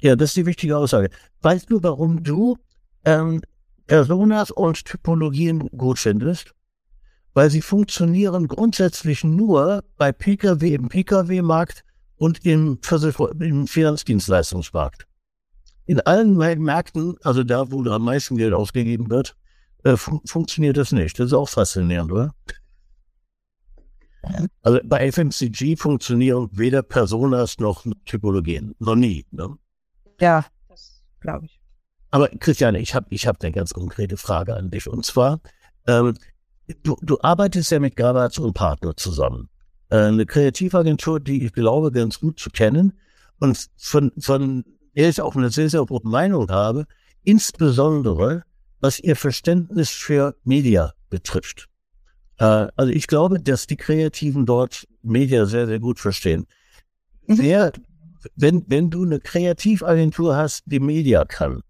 Ja, 0.00 0.14
das 0.14 0.30
ist 0.30 0.36
die 0.36 0.46
wichtige 0.46 0.76
Aussage. 0.76 1.10
Weißt 1.42 1.70
du, 1.70 1.82
warum 1.82 2.22
du 2.22 2.56
ähm, 3.04 3.42
Personas 3.86 4.50
und 4.50 4.84
Typologien 4.84 5.68
gut 5.76 5.98
findest? 5.98 6.54
Weil 7.34 7.50
sie 7.50 7.62
funktionieren 7.62 8.46
grundsätzlich 8.46 9.24
nur 9.24 9.84
bei 9.96 10.12
Pkw 10.12 10.74
im 10.74 10.88
Pkw-Markt 10.88 11.84
und 12.16 12.44
im, 12.44 12.78
im 13.40 13.66
Finanzdienstleistungsmarkt. 13.66 15.06
In 15.86 16.00
allen 16.00 16.36
Märkten, 16.36 17.16
also 17.22 17.42
da, 17.42 17.70
wo 17.70 17.82
am 17.90 18.04
meisten 18.04 18.36
Geld 18.36 18.52
ausgegeben 18.52 19.10
wird, 19.10 19.36
äh, 19.84 19.96
fun 19.96 20.20
funktioniert 20.24 20.76
das 20.76 20.92
nicht. 20.92 21.18
Das 21.18 21.26
ist 21.26 21.32
auch 21.32 21.48
faszinierend, 21.48 22.12
oder? 22.12 22.34
Also 24.62 24.80
bei 24.84 25.10
FMCG 25.10 25.76
funktionieren 25.76 26.48
weder 26.52 26.82
Personas 26.82 27.58
noch 27.58 27.86
Typologien. 28.04 28.74
Noch 28.78 28.96
nie. 28.96 29.26
Ne? 29.30 29.56
Ja, 30.20 30.44
das 30.68 31.02
glaube 31.20 31.46
ich. 31.46 31.60
Aber 32.10 32.28
Christiane, 32.28 32.80
ich 32.80 32.94
habe 32.94 33.06
ich 33.10 33.26
hab 33.26 33.42
eine 33.42 33.52
ganz 33.52 33.74
konkrete 33.74 34.16
Frage 34.16 34.54
an 34.56 34.70
dich. 34.70 34.88
Und 34.88 35.04
zwar, 35.04 35.40
ähm, 35.86 36.14
du, 36.82 36.96
du 37.02 37.18
arbeitest 37.20 37.70
ja 37.70 37.80
mit 37.80 37.96
Gravatz 37.96 38.38
und 38.38 38.54
Partner 38.54 38.96
zusammen. 38.96 39.48
Äh, 39.90 39.98
eine 39.98 40.26
Kreativagentur, 40.26 41.20
die 41.20 41.44
ich 41.44 41.52
glaube, 41.52 41.92
ganz 41.92 42.20
gut 42.20 42.40
zu 42.40 42.50
kennen 42.50 42.98
und 43.40 43.68
von, 43.76 44.12
von 44.18 44.64
der 44.96 45.10
ich 45.10 45.20
auch 45.20 45.36
eine 45.36 45.50
sehr, 45.50 45.68
sehr 45.70 45.84
gute 45.84 46.08
Meinung 46.08 46.50
habe, 46.50 46.86
insbesondere 47.22 48.44
was 48.80 49.00
ihr 49.00 49.16
Verständnis 49.16 49.90
für 49.90 50.36
Media 50.44 50.92
betrifft. 51.10 51.68
Äh, 52.38 52.68
also 52.76 52.92
ich 52.92 53.06
glaube, 53.06 53.40
dass 53.40 53.66
die 53.66 53.76
Kreativen 53.76 54.46
dort 54.46 54.86
Media 55.02 55.46
sehr, 55.46 55.66
sehr 55.66 55.78
gut 55.80 55.98
verstehen. 55.98 56.46
Mhm. 57.26 57.38
Wer, 57.38 57.72
wenn, 58.36 58.64
wenn 58.68 58.90
du 58.90 59.04
eine 59.04 59.20
Kreativagentur 59.20 60.36
hast, 60.36 60.62
die 60.66 60.80
Media 60.80 61.24
kann 61.24 61.62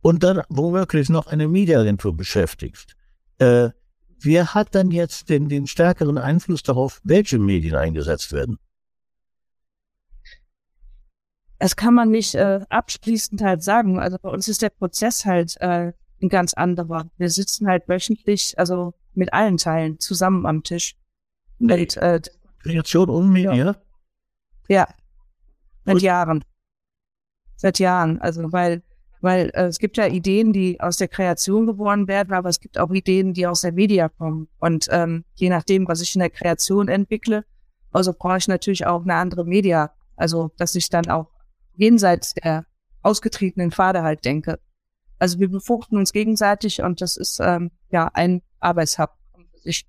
und 0.00 0.22
dann 0.22 0.42
womöglich 0.48 1.08
noch 1.08 1.26
eine 1.26 1.48
Mediaagentur 1.48 2.16
beschäftigst, 2.16 2.94
äh, 3.38 3.70
wer 4.20 4.54
hat 4.54 4.74
dann 4.74 4.90
jetzt 4.90 5.28
den, 5.28 5.48
den 5.48 5.66
stärkeren 5.66 6.18
Einfluss 6.18 6.62
darauf, 6.62 7.00
welche 7.04 7.38
Medien 7.38 7.74
eingesetzt 7.74 8.32
werden? 8.32 8.58
Das 11.60 11.74
kann 11.74 11.94
man 11.94 12.10
nicht 12.10 12.36
äh, 12.36 12.60
abschließend 12.68 13.42
halt 13.42 13.64
sagen. 13.64 13.98
Also 13.98 14.16
bei 14.22 14.28
uns 14.28 14.46
ist 14.46 14.62
der 14.62 14.70
Prozess 14.70 15.24
halt 15.24 15.56
äh, 15.60 15.92
ein 16.22 16.28
ganz 16.28 16.54
anderer. 16.54 17.10
Wir 17.16 17.30
sitzen 17.30 17.68
halt 17.68 17.88
wöchentlich, 17.88 18.58
also 18.58 18.94
mit 19.14 19.32
allen 19.32 19.56
Teilen 19.56 19.98
zusammen 19.98 20.46
am 20.46 20.62
Tisch. 20.62 20.96
Mit, 21.58 21.96
äh, 21.96 22.20
Kreation 22.62 23.08
und 23.08 23.30
Media? 23.30 23.54
Ja. 23.54 23.76
ja. 24.68 24.88
Seit 25.84 25.94
und? 25.94 26.02
Jahren. 26.02 26.44
Seit 27.56 27.78
Jahren. 27.78 28.20
Also 28.20 28.52
weil 28.52 28.82
weil 29.20 29.50
äh, 29.54 29.64
es 29.64 29.78
gibt 29.78 29.96
ja 29.96 30.06
Ideen, 30.06 30.52
die 30.52 30.80
aus 30.80 30.96
der 30.96 31.08
Kreation 31.08 31.66
geboren 31.66 32.06
werden, 32.06 32.32
aber 32.32 32.48
es 32.48 32.60
gibt 32.60 32.78
auch 32.78 32.90
Ideen, 32.90 33.34
die 33.34 33.46
aus 33.46 33.62
der 33.62 33.72
Media 33.72 34.08
kommen. 34.08 34.48
Und 34.58 34.86
ähm, 34.90 35.24
je 35.34 35.48
nachdem, 35.48 35.88
was 35.88 36.00
ich 36.00 36.14
in 36.14 36.20
der 36.20 36.30
Kreation 36.30 36.88
entwickle, 36.88 37.44
also 37.90 38.12
brauche 38.12 38.38
ich 38.38 38.48
natürlich 38.48 38.86
auch 38.86 39.02
eine 39.02 39.14
andere 39.14 39.44
Media. 39.44 39.92
Also, 40.16 40.50
dass 40.56 40.74
ich 40.74 40.88
dann 40.88 41.08
auch 41.08 41.30
jenseits 41.74 42.34
der 42.34 42.66
ausgetretenen 43.02 43.70
Pfade 43.70 44.02
halt 44.02 44.24
denke. 44.24 44.58
Also 45.18 45.38
wir 45.38 45.48
befruchten 45.48 45.98
uns 45.98 46.12
gegenseitig 46.12 46.82
und 46.82 47.00
das 47.00 47.16
ist 47.16 47.40
ähm, 47.40 47.70
ja 47.90 48.10
ein 48.14 48.42
Arbeitshub. 48.60 49.10
Ich, 49.64 49.86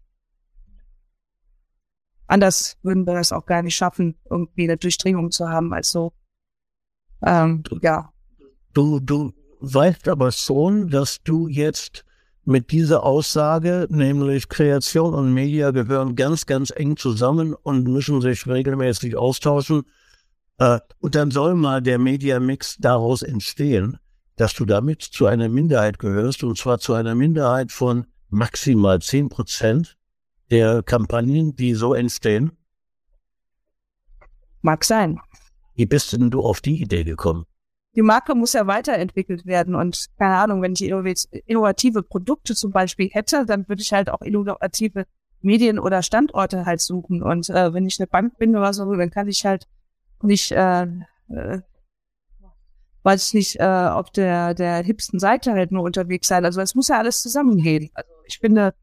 anders 2.28 2.78
würden 2.82 3.06
wir 3.06 3.14
das 3.14 3.32
auch 3.32 3.46
gar 3.46 3.62
nicht 3.62 3.76
schaffen, 3.76 4.18
irgendwie 4.30 4.64
eine 4.64 4.78
Durchdringung 4.78 5.32
zu 5.32 5.50
haben 5.50 5.74
als 5.74 5.92
so. 5.92 6.14
Ähm, 7.22 7.64
ja, 7.82 8.12
Du, 8.74 9.00
du 9.00 9.34
weißt 9.62 10.08
aber 10.08 10.32
schon, 10.32 10.90
dass 10.90 11.22
du 11.24 11.48
jetzt 11.48 12.06
mit 12.46 12.72
dieser 12.72 13.04
Aussage, 13.04 13.88
nämlich 13.90 14.48
Kreation 14.48 15.14
und 15.14 15.34
Media 15.34 15.72
gehören 15.72 16.16
ganz, 16.16 16.46
ganz 16.46 16.72
eng 16.76 16.98
zusammen 16.98 17.54
und 17.54 17.88
müssen 17.88 18.22
sich 18.22 18.48
regelmäßig 18.48 19.18
austauschen. 19.18 19.84
Äh, 20.60 20.80
und 21.00 21.16
dann 21.16 21.32
soll 21.32 21.56
mal 21.56 21.82
der 21.82 22.00
Media-Mix 22.00 22.78
daraus 22.80 23.22
entstehen, 23.22 23.98
dass 24.40 24.54
du 24.54 24.66
damit 24.66 25.02
zu 25.02 25.26
einer 25.26 25.50
Minderheit 25.50 26.00
gehörst, 26.00 26.44
und 26.44 26.58
zwar 26.58 26.80
zu 26.80 26.94
einer 26.94 27.16
Minderheit 27.16 27.72
von 27.72 28.06
maximal 28.30 29.02
zehn 29.02 29.30
Prozent 29.30 29.98
der 30.50 30.82
Kampagnen, 30.84 31.56
die 31.56 31.74
so 31.74 31.94
entstehen. 31.94 32.52
Mag 34.62 34.84
sein. 34.84 35.20
Wie 35.76 35.86
bist 35.86 36.14
denn 36.14 36.30
du 36.30 36.42
auf 36.42 36.62
die 36.62 36.82
Idee 36.82 37.04
gekommen? 37.04 37.46
die 37.96 38.02
Marke 38.02 38.36
muss 38.36 38.54
ja 38.54 38.68
weiterentwickelt 38.68 39.46
werden. 39.46 39.76
Und 39.76 40.06
keine 40.18 40.38
Ahnung, 40.38 40.62
wenn 40.62 40.74
ich 40.74 41.28
innovative 41.46 42.04
Produkte 42.04 42.56
zum 42.56 42.72
Beispiel 42.72 43.10
hätte, 43.10 43.46
dann 43.46 43.68
würde 43.68 43.82
ich 43.82 43.92
halt 43.92 44.10
auch 44.10 44.22
innovative 44.22 45.06
Medien 45.42 45.80
oder 45.80 46.02
Standorte 46.02 46.66
halt 46.66 46.82
suchen. 46.82 47.24
Und 47.24 47.50
äh, 47.50 47.74
wenn 47.74 47.86
ich 47.86 48.00
eine 48.00 48.08
Bank 48.08 48.38
bin 48.38 48.56
oder 48.56 48.74
so, 48.74 48.94
dann 48.96 49.10
kann 49.10 49.28
ich 49.28 49.46
halt 49.46 49.68
nicht, 50.22 50.52
äh, 50.52 50.84
äh, 50.84 51.60
weiß 53.04 53.28
ich 53.28 53.34
nicht, 53.34 53.60
äh, 53.60 53.64
auf 53.64 54.12
der, 54.12 54.54
der 54.54 54.84
hipsten 54.84 55.20
Seite 55.20 55.54
halt 55.54 55.72
nur 55.72 55.84
unterwegs 55.84 56.28
sein. 56.28 56.46
Also 56.46 56.62
es 56.62 56.76
muss 56.76 56.90
ja 56.90 56.98
alles 56.98 57.22
zusammengehen. 57.22 57.90
Also 57.94 58.12
ich 58.26 58.40
finde, 58.40 58.74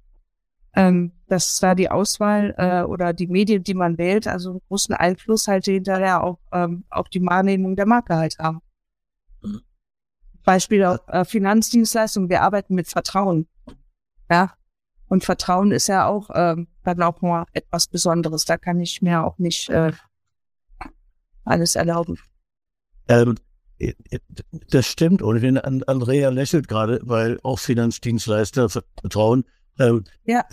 ähm, 0.74 1.12
dass 1.28 1.58
da 1.58 1.74
die 1.74 1.90
Auswahl 1.90 2.54
äh, 2.58 2.82
oder 2.82 3.12
die 3.12 3.26
Medien, 3.26 3.62
die 3.62 3.74
man 3.74 3.98
wählt, 3.98 4.26
also 4.26 4.50
einen 4.50 4.60
großen 4.68 4.94
Einfluss 4.94 5.48
halt 5.48 5.64
hinterher 5.64 6.22
auch 6.22 6.38
ähm, 6.52 6.84
auf 6.90 7.08
die 7.08 7.22
Wahrnehmung 7.22 7.76
der 7.76 7.86
Marke 7.86 8.16
halt 8.16 8.38
haben. 8.38 8.60
Beispiel 10.44 10.98
äh, 11.08 11.24
Finanzdienstleistungen, 11.24 12.30
wir 12.30 12.42
arbeiten 12.42 12.74
mit 12.74 12.88
Vertrauen. 12.88 13.48
Ja. 14.30 14.54
Und 15.08 15.24
Vertrauen 15.24 15.70
ist 15.70 15.86
ja 15.86 16.06
auch 16.06 16.30
ähm, 16.34 16.66
dann 16.82 17.02
auch 17.02 17.20
mal 17.22 17.46
etwas 17.52 17.86
Besonderes. 17.86 18.44
Da 18.44 18.56
kann 18.56 18.80
ich 18.80 19.02
mir 19.02 19.24
auch 19.24 19.38
nicht 19.38 19.68
äh, 19.68 19.92
alles 21.44 21.76
erlauben. 21.76 22.18
Ähm, 23.08 23.30
äh, 23.30 23.45
das 24.70 24.86
stimmt. 24.86 25.22
Und 25.22 25.42
wenn 25.42 25.58
Andrea 25.58 26.30
lächelt 26.30 26.68
gerade, 26.68 27.00
weil 27.02 27.38
auch 27.42 27.58
Finanzdienstleister 27.58 28.68
vertrauen. 28.68 29.44
Ähm, 29.78 30.04
ja. 30.24 30.44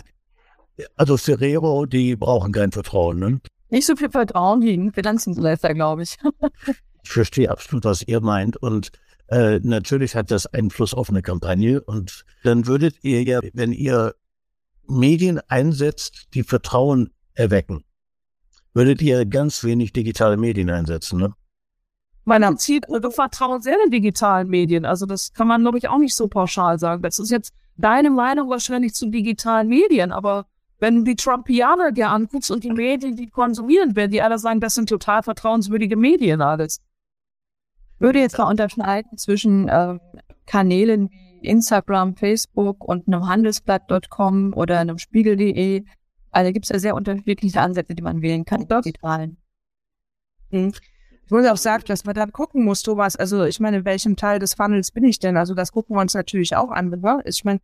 Also 0.96 1.16
Ferrero, 1.16 1.86
die 1.86 2.16
brauchen 2.16 2.52
kein 2.52 2.72
Vertrauen, 2.72 3.18
ne? 3.18 3.40
Nicht 3.70 3.86
so 3.86 3.96
viel 3.96 4.10
Vertrauen 4.10 4.62
wie 4.62 4.74
ein 4.74 4.92
Finanzdienstleister, 4.92 5.74
glaube 5.74 6.02
ich. 6.02 6.16
ich 7.02 7.10
verstehe 7.10 7.50
absolut, 7.50 7.84
was 7.84 8.02
ihr 8.02 8.20
meint. 8.20 8.56
Und 8.56 8.90
äh, 9.28 9.60
natürlich 9.62 10.14
hat 10.14 10.30
das 10.30 10.46
Einfluss 10.46 10.94
auf 10.94 11.08
eine 11.08 11.22
Kampagne 11.22 11.80
und 11.80 12.24
dann 12.42 12.66
würdet 12.66 13.02
ihr 13.02 13.22
ja, 13.22 13.40
wenn 13.52 13.72
ihr 13.72 14.14
Medien 14.86 15.40
einsetzt, 15.48 16.28
die 16.34 16.42
Vertrauen 16.42 17.10
erwecken, 17.32 17.84
würdet 18.74 19.00
ihr 19.00 19.24
ganz 19.24 19.64
wenig 19.64 19.92
digitale 19.92 20.36
Medien 20.36 20.68
einsetzen, 20.70 21.18
ne? 21.18 21.32
Meine 22.24 22.56
Zielgruppe 22.56 23.10
vertrauen 23.10 23.60
sehr 23.60 23.76
den 23.84 23.90
digitalen 23.90 24.48
Medien. 24.48 24.84
Also 24.86 25.04
das 25.04 25.32
kann 25.34 25.46
man, 25.46 25.60
glaube 25.60 25.78
ich, 25.78 25.88
auch 25.88 25.98
nicht 25.98 26.14
so 26.14 26.26
pauschal 26.28 26.78
sagen. 26.78 27.02
Das 27.02 27.18
ist 27.18 27.30
jetzt 27.30 27.52
deine 27.76 28.10
Meinung 28.10 28.48
wahrscheinlich 28.48 28.94
zu 28.94 29.10
digitalen 29.10 29.68
Medien, 29.68 30.10
aber 30.10 30.46
wenn 30.78 30.96
du 30.96 31.02
die 31.04 31.16
Trumpianer 31.16 31.92
dir 31.92 32.10
anguckst 32.10 32.50
und 32.50 32.64
die 32.64 32.70
Medien, 32.70 33.16
die 33.16 33.28
konsumieren 33.28 33.94
werden, 33.94 34.10
die 34.10 34.22
alle 34.22 34.38
sagen, 34.38 34.60
das 34.60 34.74
sind 34.74 34.88
total 34.88 35.22
vertrauenswürdige 35.22 35.96
Medien 35.96 36.40
alles. 36.40 36.80
Ich 37.94 38.00
würde 38.00 38.20
jetzt 38.20 38.38
mal 38.38 38.50
unterscheiden 38.50 39.16
zwischen 39.18 39.68
äh, 39.68 39.98
Kanälen 40.46 41.10
wie 41.10 41.48
Instagram, 41.48 42.16
Facebook 42.16 42.84
und 42.84 43.06
einem 43.06 43.26
Handelsblatt.com 43.26 44.52
oder 44.54 44.78
einem 44.78 44.98
Spiegel.de. 44.98 45.84
Also 46.30 46.52
gibt 46.52 46.64
es 46.64 46.70
ja 46.70 46.78
sehr 46.78 46.94
unterschiedliche 46.94 47.60
Ansätze, 47.60 47.94
die 47.94 48.02
man 48.02 48.20
wählen 48.22 48.44
kann, 48.44 48.66
digitalen. 48.66 49.36
Hm. 50.50 50.72
Ich 51.24 51.30
würde 51.30 51.52
auch 51.52 51.56
sagen, 51.56 51.84
dass 51.86 52.04
man 52.04 52.14
dann 52.14 52.32
gucken 52.32 52.64
muss, 52.64 52.82
Thomas, 52.82 53.16
also 53.16 53.44
ich 53.44 53.58
meine, 53.60 53.78
in 53.78 53.84
welchem 53.84 54.16
Teil 54.16 54.38
des 54.38 54.54
Funnels 54.54 54.90
bin 54.90 55.04
ich 55.04 55.18
denn? 55.18 55.36
Also 55.36 55.54
das 55.54 55.72
gucken 55.72 55.96
wir 55.96 56.00
uns 56.00 56.14
natürlich 56.14 56.54
auch 56.54 56.70
an. 56.70 56.90
Ne? 56.90 57.22
Ich 57.24 57.44
meine, 57.44 57.60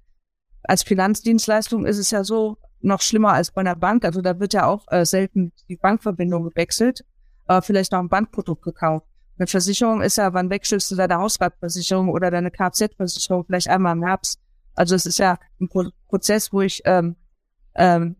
als 0.62 0.82
Finanzdienstleistung 0.82 1.84
ist 1.84 1.98
es 1.98 2.10
ja 2.10 2.24
so 2.24 2.56
noch 2.80 3.02
schlimmer 3.02 3.32
als 3.32 3.50
bei 3.50 3.60
einer 3.60 3.76
Bank. 3.76 4.04
Also 4.04 4.22
da 4.22 4.40
wird 4.40 4.54
ja 4.54 4.66
auch 4.66 4.86
äh, 4.90 5.04
selten 5.04 5.52
die 5.68 5.76
Bankverbindung 5.76 6.44
gewechselt, 6.44 7.04
äh, 7.48 7.60
vielleicht 7.60 7.92
noch 7.92 8.00
ein 8.00 8.08
Bankprodukt 8.08 8.62
gekauft. 8.62 9.06
Eine 9.38 9.46
Versicherung 9.46 10.02
ist 10.02 10.16
ja, 10.16 10.32
wann 10.32 10.50
wechselst 10.50 10.90
du 10.90 10.96
deine 10.96 11.16
Hausratversicherung 11.16 12.08
oder 12.10 12.30
deine 12.30 12.50
Kfz-Versicherung 12.50 13.44
vielleicht 13.44 13.68
einmal 13.68 13.96
im 13.96 14.04
Herbst. 14.04 14.38
Also 14.74 14.94
es 14.94 15.06
ist 15.06 15.18
ja 15.18 15.38
ein 15.60 15.68
Pro 15.68 15.84
Prozess, 16.08 16.52
wo 16.52 16.60
ich 16.62 16.82
ähm, 16.84 17.16
ähm, 17.74 18.16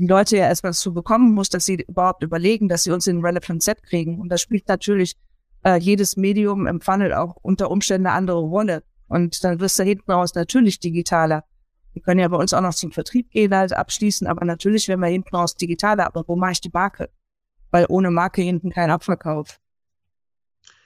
die 0.00 0.06
Leute 0.06 0.38
ja 0.38 0.46
erstmal 0.46 0.72
zu 0.72 0.94
bekommen 0.94 1.34
muss, 1.34 1.50
dass 1.50 1.66
sie 1.66 1.84
überhaupt 1.86 2.22
überlegen, 2.22 2.68
dass 2.68 2.84
sie 2.84 2.90
uns 2.90 3.06
in 3.06 3.20
Relevant 3.20 3.62
Set 3.62 3.82
kriegen. 3.82 4.18
Und 4.18 4.30
da 4.30 4.38
spielt 4.38 4.66
natürlich 4.66 5.14
äh, 5.62 5.78
jedes 5.78 6.16
Medium 6.16 6.66
im 6.66 6.80
Funnel 6.80 7.12
auch 7.12 7.36
unter 7.42 7.70
Umständen 7.70 8.06
eine 8.06 8.16
andere 8.16 8.40
Rolle. 8.40 8.82
Und 9.08 9.44
dann 9.44 9.60
wirst 9.60 9.78
du 9.78 9.82
hinten 9.82 10.10
raus 10.10 10.34
natürlich 10.34 10.80
digitaler. 10.80 11.44
Wir 11.92 12.00
können 12.00 12.20
ja 12.20 12.28
bei 12.28 12.38
uns 12.38 12.54
auch 12.54 12.62
noch 12.62 12.72
zum 12.72 12.92
Vertrieb 12.92 13.30
gehen, 13.30 13.54
halt 13.54 13.74
abschließen, 13.74 14.26
aber 14.26 14.46
natürlich 14.46 14.88
werden 14.88 15.00
wir 15.00 15.08
hinten 15.08 15.36
raus 15.36 15.54
digitaler. 15.54 16.06
Aber 16.06 16.24
wo 16.26 16.34
mache 16.34 16.52
ich 16.52 16.60
die 16.62 16.70
Marke? 16.72 17.10
Weil 17.70 17.84
ohne 17.90 18.10
Marke 18.10 18.40
hinten 18.40 18.70
kein 18.70 18.90
Abverkauf. 18.90 19.60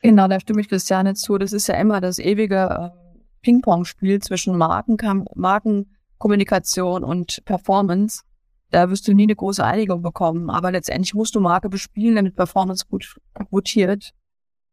Genau, 0.03 0.27
da 0.27 0.41
stimme 0.41 0.61
ich 0.61 0.69
Christiane 0.69 1.15
zu. 1.15 1.39
Das 1.39 1.53
ist 1.53 1.69
ja 1.69 1.77
immer 1.77 2.01
das 2.01 2.19
ewige 2.19 2.93
äh, 2.97 3.21
Ping-Pong-Spiel 3.43 4.21
zwischen 4.21 4.59
Marken, 4.59 4.97
Markenkommunikation 5.37 7.05
und 7.05 7.45
Performance. 7.45 8.23
Da 8.71 8.91
wirst 8.91 9.07
du 9.07 9.15
nie 9.15 9.25
eine 9.25 9.37
große 9.37 9.65
Einigung 9.65 10.03
bekommen. 10.03 10.51
Aber 10.51 10.73
letztendlich 10.73 11.15
musst 11.15 11.35
du 11.35 11.41
Marke 11.41 11.69
bespielen, 11.69 12.17
damit 12.17 12.37
Performance 12.37 12.85
gut 12.89 13.17
rotiert. 13.53 14.13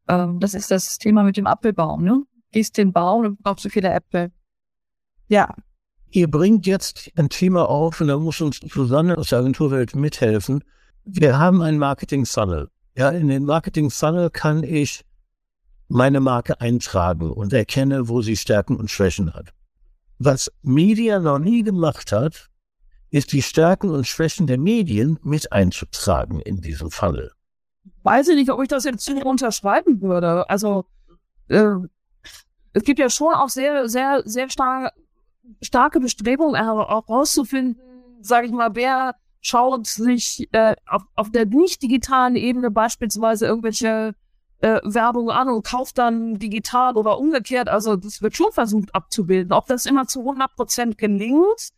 Ähm, 0.07 0.39
das 0.39 0.53
ist 0.53 0.71
das 0.71 0.97
Thema 0.97 1.23
mit 1.23 1.37
dem 1.37 1.47
Apfelbaum, 1.47 2.03
ne? 2.03 2.23
Gehst 2.51 2.77
den 2.77 2.91
Baum 2.91 3.25
und 3.25 3.43
brauchst 3.43 3.63
so 3.63 3.69
viele 3.69 3.89
Äpfel. 3.89 4.31
Ja. 5.27 5.53
Ihr 6.09 6.29
bringt 6.29 6.65
jetzt 6.67 7.11
ein 7.15 7.29
Thema 7.29 7.69
auf 7.69 8.01
und 8.01 8.07
da 8.07 8.17
muss 8.17 8.41
uns 8.41 8.59
Susanne 8.67 9.17
aus 9.17 9.29
der 9.29 9.39
Agenturwelt 9.39 9.95
mithelfen. 9.95 10.63
Wir 11.05 11.39
haben 11.39 11.61
einen 11.61 11.77
Marketing 11.77 12.25
Funnel. 12.25 12.69
Ja, 12.97 13.09
in 13.09 13.29
den 13.29 13.45
Marketing 13.45 13.89
Funnel 13.89 14.29
kann 14.29 14.63
ich 14.63 15.05
meine 15.87 16.19
Marke 16.19 16.59
eintragen 16.59 17.31
und 17.31 17.53
erkenne, 17.53 18.09
wo 18.09 18.21
sie 18.21 18.35
Stärken 18.35 18.75
und 18.75 18.91
Schwächen 18.91 19.33
hat. 19.33 19.53
Was 20.19 20.51
Media 20.61 21.19
noch 21.19 21.39
nie 21.39 21.63
gemacht 21.63 22.11
hat, 22.11 22.50
ist 23.11 23.33
die 23.33 23.41
Stärken 23.41 23.89
und 23.89 24.07
Schwächen 24.07 24.47
der 24.47 24.57
Medien 24.57 25.19
mit 25.21 25.51
einzutragen 25.51 26.39
in 26.39 26.61
diesem 26.61 26.89
Funnel. 26.89 27.31
Weiß 28.03 28.29
ich 28.29 28.35
nicht, 28.35 28.49
ob 28.49 28.61
ich 28.61 28.67
das 28.67 28.85
jetzt 28.85 29.07
unterschreiben 29.09 30.01
würde. 30.01 30.49
Also 30.49 30.85
äh, 31.49 31.75
es 32.73 32.83
gibt 32.83 32.99
ja 32.99 33.09
schon 33.09 33.33
auch 33.33 33.49
sehr, 33.49 33.87
sehr, 33.89 34.23
sehr 34.25 34.49
star 34.49 34.91
starke 35.61 35.99
Bestrebungen 35.99 36.55
herauszufinden, 36.55 37.81
sage 38.21 38.47
ich 38.47 38.53
mal, 38.53 38.73
wer 38.75 39.15
schaut 39.41 39.87
sich 39.87 40.47
äh, 40.51 40.75
auf, 40.87 41.03
auf 41.15 41.31
der 41.31 41.45
nicht 41.45 41.81
digitalen 41.81 42.35
Ebene 42.35 42.71
beispielsweise 42.71 43.47
irgendwelche 43.47 44.13
äh, 44.59 44.79
Werbung 44.83 45.31
an 45.31 45.49
und 45.49 45.65
kauft 45.65 45.97
dann 45.97 46.37
digital 46.37 46.95
oder 46.95 47.17
umgekehrt. 47.17 47.67
Also 47.67 47.95
das 47.95 48.21
wird 48.21 48.35
schon 48.35 48.51
versucht 48.51 48.93
abzubilden. 48.93 49.51
Ob 49.51 49.65
das 49.65 49.85
immer 49.85 50.05
zu 50.07 50.19
100 50.19 50.55
Prozent 50.55 50.97
gelingt, 50.97 51.71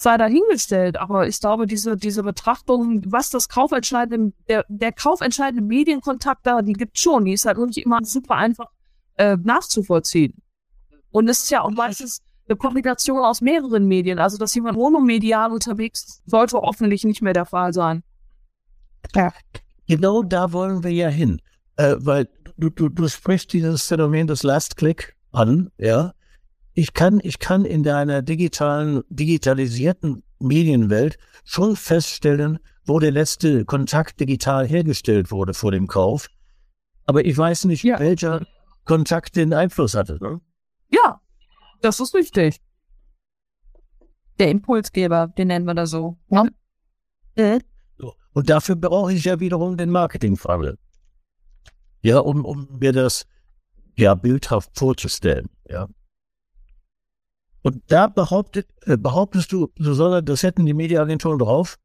sei 0.00 0.16
dahingestellt. 0.16 0.98
Aber 0.98 1.26
ich 1.26 1.38
glaube, 1.40 1.66
diese, 1.66 1.96
diese 1.96 2.22
Betrachtung, 2.22 3.02
was 3.06 3.28
das 3.28 3.48
kaufentscheidende, 3.48 4.32
der, 4.48 4.64
der 4.68 4.92
kaufentscheidende 4.92 5.62
Medienkontakt 5.62 6.46
da, 6.46 6.62
die 6.62 6.72
gibt 6.72 6.98
schon. 6.98 7.26
Die 7.26 7.34
ist 7.34 7.44
halt 7.44 7.58
nicht 7.58 7.84
immer 7.84 7.98
super 8.02 8.36
einfach 8.36 8.70
äh, 9.16 9.36
nachzuvollziehen. 9.36 10.40
Und 11.10 11.28
es 11.28 11.42
ist 11.42 11.50
ja 11.50 11.60
auch 11.60 11.70
meistens 11.70 12.22
eine 12.48 12.56
Kombination 12.56 13.22
aus 13.22 13.42
mehreren 13.42 13.86
Medien. 13.86 14.18
Also, 14.18 14.38
dass 14.38 14.54
jemand 14.54 14.78
monomedial 14.78 15.52
unterwegs 15.52 16.04
ist, 16.04 16.22
sollte 16.24 16.56
hoffentlich 16.56 17.04
nicht 17.04 17.20
mehr 17.20 17.34
der 17.34 17.44
Fall 17.44 17.74
sein. 17.74 18.02
Ja, 19.14 19.32
genau 19.86 20.22
da 20.22 20.52
wollen 20.52 20.82
wir 20.82 20.92
ja 20.92 21.08
hin. 21.08 21.42
Äh, 21.76 21.96
weil 21.98 22.26
du, 22.56 22.70
du, 22.70 22.88
du 22.88 23.06
sprichst 23.06 23.52
dieses 23.52 23.86
Phänomen 23.86 24.26
des 24.26 24.42
Last 24.44 24.76
Click 24.76 25.14
an, 25.32 25.70
ja 25.76 26.14
ich 26.74 26.92
kann, 26.94 27.20
ich 27.22 27.38
kann 27.38 27.64
in 27.64 27.82
deiner 27.82 28.22
digitalen, 28.22 29.02
digitalisierten 29.08 30.22
Medienwelt 30.38 31.18
schon 31.44 31.76
feststellen, 31.76 32.58
wo 32.84 32.98
der 32.98 33.10
letzte 33.10 33.64
Kontakt 33.64 34.20
digital 34.20 34.66
hergestellt 34.66 35.30
wurde 35.30 35.54
vor 35.54 35.72
dem 35.72 35.86
Kauf. 35.86 36.28
Aber 37.06 37.24
ich 37.24 37.36
weiß 37.36 37.64
nicht, 37.66 37.82
ja. 37.82 37.98
welcher 37.98 38.46
Kontakt 38.84 39.36
den 39.36 39.52
Einfluss 39.52 39.94
hatte. 39.94 40.18
Ne? 40.20 40.40
Ja, 40.92 41.20
das 41.82 42.00
ist 42.00 42.14
richtig. 42.14 42.60
Der 44.38 44.50
Impulsgeber, 44.50 45.28
den 45.36 45.48
nennen 45.48 45.66
wir 45.66 45.74
da 45.74 45.86
so. 45.86 46.18
Ja. 46.30 46.46
Äh? 47.34 47.60
Und 48.32 48.48
dafür 48.48 48.76
brauche 48.76 49.12
ich 49.12 49.24
ja 49.24 49.40
wiederum 49.40 49.76
den 49.76 49.90
Marketingfunnel. 49.90 50.78
Ja, 52.02 52.20
um, 52.20 52.44
um 52.44 52.78
mir 52.78 52.92
das 52.92 53.26
ja 53.96 54.14
bildhaft 54.14 54.78
vorzustellen. 54.78 55.48
Ja. 55.68 55.88
Und 57.62 57.82
da 57.88 58.06
behauptet, 58.06 58.68
äh, 58.86 58.96
behauptest 58.96 59.52
du, 59.52 59.70
Susanne, 59.78 60.22
das 60.22 60.42
hätten 60.42 60.64
die 60.64 60.74
Mediaagenturen 60.74 61.38
drauf? 61.38 61.78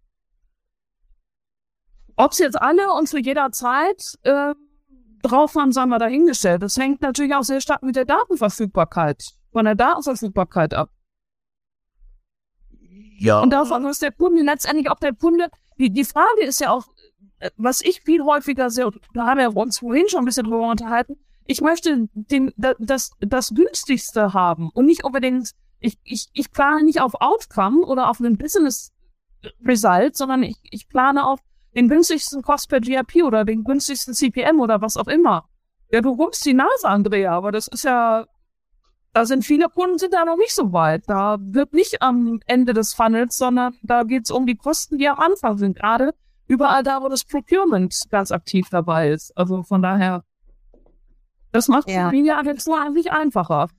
Ob 2.15 2.31
es 2.31 2.39
jetzt 2.39 2.61
alle 2.61 2.93
und 2.93 3.09
zu 3.09 3.17
jeder 3.17 3.51
Zeit 3.51 4.17
äh, 4.23 4.53
drauf 5.21 5.55
haben, 5.55 5.73
sagen 5.73 5.89
wir 5.89 5.99
dahingestellt. 5.99 6.61
Das 6.61 6.77
hängt 6.77 7.01
natürlich 7.01 7.33
auch 7.35 7.43
sehr 7.43 7.59
stark 7.59 7.83
mit 7.83 7.95
der 7.95 8.05
Datenverfügbarkeit, 8.05 9.33
von 9.51 9.65
der 9.65 9.75
Datenverfügbarkeit 9.75 10.73
ab. 10.73 10.89
Ja. 13.17 13.41
Und 13.41 13.49
davon 13.49 13.85
ist 13.85 14.01
der 14.01 14.11
Kunde 14.11 14.43
letztendlich 14.43 14.89
auch 14.89 14.99
der 14.99 15.13
Kunde. 15.13 15.49
Die, 15.77 15.89
die 15.89 16.05
Frage 16.05 16.43
ist 16.43 16.61
ja 16.61 16.71
auch, 16.71 16.85
äh, 17.39 17.49
was 17.57 17.81
ich 17.81 18.01
viel 18.01 18.23
häufiger 18.23 18.69
sehe, 18.69 18.91
da 19.13 19.25
haben 19.25 19.39
wir 19.39 19.55
uns 19.57 19.79
vorhin 19.79 20.07
schon 20.07 20.19
ein 20.19 20.25
bisschen 20.25 20.45
drüber 20.45 20.69
unterhalten, 20.69 21.17
ich 21.47 21.61
möchte 21.61 22.07
den, 22.13 22.51
das, 22.55 23.11
das 23.19 23.53
günstigste 23.53 24.33
haben 24.33 24.69
und 24.73 24.85
nicht 24.85 25.03
unbedingt 25.03 25.51
ich, 25.85 25.99
ich, 26.03 26.29
ich 26.33 26.51
plane 26.51 26.83
nicht 26.83 27.01
auf 27.01 27.13
Outcome 27.21 27.85
oder 27.85 28.09
auf 28.09 28.19
einen 28.19 28.37
Business 28.37 28.91
Result, 29.63 30.17
sondern 30.17 30.43
ich, 30.43 30.57
ich 30.63 30.89
plane 30.89 31.25
auf 31.25 31.39
den 31.75 31.87
günstigsten 31.87 32.41
Cost 32.41 32.69
per 32.69 32.81
GRP 32.81 33.23
oder 33.23 33.45
den 33.45 33.63
günstigsten 33.63 34.13
CPM 34.13 34.59
oder 34.59 34.81
was 34.81 34.97
auch 34.97 35.07
immer. 35.07 35.47
Ja, 35.91 36.01
du 36.01 36.09
rupst 36.09 36.45
die 36.45 36.53
Nase, 36.53 36.87
Andrea, 36.87 37.33
aber 37.33 37.51
das 37.51 37.67
ist 37.67 37.83
ja, 37.83 38.25
da 39.13 39.25
sind 39.25 39.45
viele 39.45 39.69
Kunden 39.69 39.99
sind 39.99 40.13
da 40.13 40.25
noch 40.25 40.37
nicht 40.37 40.55
so 40.55 40.73
weit. 40.73 41.03
Da 41.07 41.37
wird 41.39 41.73
nicht 41.73 42.01
am 42.01 42.39
Ende 42.47 42.73
des 42.73 42.93
Funnels, 42.93 43.37
sondern 43.37 43.75
da 43.83 44.03
geht's 44.03 44.31
um 44.31 44.45
die 44.45 44.55
Kosten, 44.55 44.97
die 44.97 45.07
am 45.07 45.19
Anfang 45.19 45.57
sind. 45.57 45.77
Gerade 45.77 46.13
überall 46.47 46.81
da, 46.81 47.01
wo 47.01 47.09
das 47.09 47.23
Procurement 47.23 47.93
ganz 48.09 48.31
aktiv 48.31 48.67
dabei 48.71 49.09
ist. 49.09 49.37
Also 49.37 49.61
von 49.63 49.81
daher, 49.81 50.23
das 51.51 51.67
macht 51.67 51.89
ja. 51.89 52.09
Media 52.09 52.39
Agentur 52.39 52.81
eigentlich 52.81 53.11
einfacher. 53.11 53.69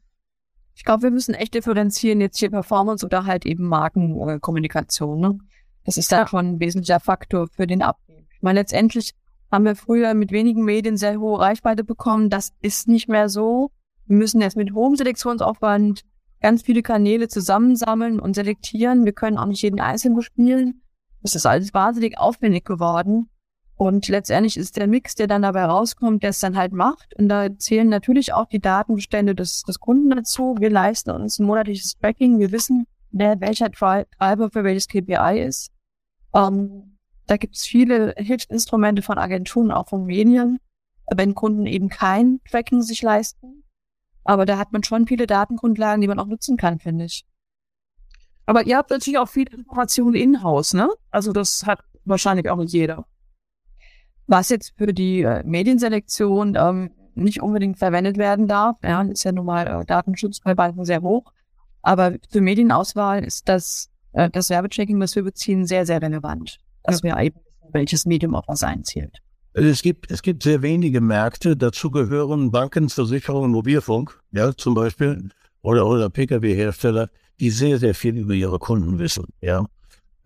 Ich 0.77 0.85
glaube, 0.85 1.05
wir 1.05 1.11
müssen 1.11 1.35
echt 1.35 1.55
differenzieren 1.55 2.21
jetzt 2.21 2.39
hier 2.39 2.51
Performance 2.51 3.05
oder 3.05 3.25
halt 3.25 3.47
eben 3.47 3.67
Markenkommunikation. 3.67 5.19
Ne? 5.19 5.39
Das 5.85 5.97
ist 5.97 6.12
da 6.12 6.29
schon 6.29 6.47
ein 6.47 6.61
wesentlicher 6.61 7.01
Faktor 7.01 7.49
für 7.49 7.67
den 7.67 7.81
Abnehmen. 7.81 8.29
Ich 8.31 8.43
meine, 8.43 8.61
letztendlich 8.61 9.15
haben 9.51 9.65
wir 9.65 9.75
früher 9.75 10.12
mit 10.12 10.33
wenigen 10.33 10.65
Medien 10.65 10.99
sehr 10.99 11.19
hohe 11.19 11.41
Reichweite 11.41 11.83
bekommen. 11.83 12.29
Das 12.29 12.53
ist 12.61 12.89
nicht 12.89 13.09
mehr 13.09 13.31
so. 13.31 13.71
Wir 14.07 14.19
müssen 14.19 14.43
jetzt 14.43 14.57
mit 14.57 14.75
hohem 14.75 14.97
Selektionsaufwand 14.97 16.03
ganz 16.43 16.62
viele 16.62 16.83
Kanäle 16.83 17.29
zusammensammeln 17.29 18.21
und 18.21 18.35
selektieren. 18.35 19.07
Wir 19.07 19.12
können 19.12 19.39
auch 19.39 19.47
nicht 19.47 19.62
jeden 19.62 19.81
einzelnen 19.81 20.17
bespielen. 20.17 20.83
Das 21.23 21.35
ist 21.35 21.47
alles 21.47 21.73
wahnsinnig 21.73 22.19
aufwendig 22.19 22.65
geworden. 22.65 23.31
Und 23.79 24.09
letztendlich 24.09 24.57
ist 24.57 24.79
der 24.79 24.87
Mix, 24.87 25.15
der 25.17 25.27
dann 25.27 25.43
dabei 25.43 25.67
rauskommt, 25.67 26.23
der 26.23 26.31
es 26.31 26.41
dann 26.41 26.57
halt 26.57 26.73
macht. 26.73 27.15
Und 27.17 27.29
da 27.29 27.49
zählen 27.59 27.89
natürlich 27.89 28.33
auch 28.33 28.47
die 28.47 28.59
Datenbestände 28.59 29.35
des, 29.35 29.62
des 29.62 29.79
Kunden 29.81 30.09
dazu. 30.11 30.57
Wir 30.59 30.71
leisten 30.71 31.11
uns 31.11 31.39
ein 31.39 31.47
monatliches 31.47 31.99
Tracking. 31.99 32.39
Wir 32.39 32.53
wissen, 32.53 32.87
wer, 33.11 33.39
welcher 33.41 33.71
Treiber 33.71 34.51
für 34.51 34.65
welches 34.65 34.89
KPI 34.89 35.43
ist. 35.47 35.71
Ähm, 36.35 36.97
da 37.27 37.37
gibt 37.37 37.57
es 37.57 37.67
viele 37.67 38.15
Hilfsinstrumente 38.17 39.03
von 39.03 39.19
Agenturen, 39.19 39.71
auch 39.71 39.89
von 39.89 40.05
Medien. 40.05 40.59
wenn 41.15 41.35
Kunden 41.35 41.67
eben 41.67 41.89
kein 41.89 42.41
Tracking 42.51 42.83
sich 42.83 43.03
leisten. 43.03 43.62
Aber 44.25 44.45
da 44.45 44.59
hat 44.59 44.73
man 44.73 44.83
schon 44.83 45.07
viele 45.07 45.27
Datengrundlagen, 45.27 46.01
die 46.01 46.09
man 46.09 46.19
auch 46.19 46.27
nutzen 46.27 46.57
kann, 46.57 46.81
finde 46.81 47.05
ich. 47.05 47.25
Aber 48.47 48.67
ihr 48.67 48.77
habt 48.77 48.91
natürlich 48.91 49.19
auch 49.19 49.29
viele 49.29 49.57
Informationen 49.57 50.15
in-house, 50.15 50.73
ne? 50.73 50.89
Also 51.11 51.33
das 51.33 51.65
hat 51.67 51.81
wahrscheinlich 52.05 52.49
auch 52.49 52.57
nicht 52.57 52.73
jeder. 52.73 53.07
Was 54.27 54.49
jetzt 54.49 54.73
für 54.77 54.93
die 54.93 55.23
äh, 55.23 55.43
Medienselektion 55.45 56.57
ähm, 56.57 56.91
nicht 57.15 57.43
unbedingt 57.43 57.79
verwendet 57.79 58.19
werden 58.19 58.47
darf, 58.47 58.77
ja, 58.83 59.03
ist 59.03 59.25
ja 59.25 59.33
nun 59.33 59.47
mal 59.47 59.67
äh, 59.67 59.85
Datenschutz 59.85 60.41
bei 60.41 60.55
Banken 60.55 60.85
sehr 60.85 61.03
hoch. 61.03 61.33
Aber 61.83 62.17
für 62.31 62.41
Medienauswahl 62.41 63.25
ist 63.25 63.49
das, 63.49 63.89
äh, 64.12 64.29
das 64.31 64.51
Werbechecking, 64.51 65.01
was 65.01 65.15
wir 65.15 65.23
beziehen, 65.23 65.67
sehr, 65.67 65.87
sehr 65.87 66.03
relevant. 66.03 66.59
Dass 66.83 67.03
ja. 67.03 67.17
wir 67.17 67.25
eben 67.25 67.41
welches 67.73 68.07
Medium 68.07 68.35
auf 68.35 68.45
was 68.49 68.62
einzielt. 68.62 69.19
Es 69.53 69.83
gibt, 69.83 70.11
es 70.11 70.21
gibt 70.23 70.43
sehr 70.43 70.61
wenige 70.62 71.01
Märkte, 71.01 71.57
dazu 71.57 71.91
gehören 71.91 72.51
Banken, 72.51 72.91
Versicherungen, 72.91 73.51
Mobilfunk, 73.51 74.21
ja, 74.33 74.55
zum 74.55 74.75
Beispiel, 74.75 75.31
oder, 75.62 75.87
oder 75.87 76.11
Pkw-Hersteller, 76.11 77.09
die 77.41 77.51
sehr, 77.51 77.79
sehr 77.79 77.95
viel 77.95 78.19
über 78.19 78.35
ihre 78.35 78.59
Kunden 78.59 78.99
wissen, 78.99 79.27
ja. 79.41 79.65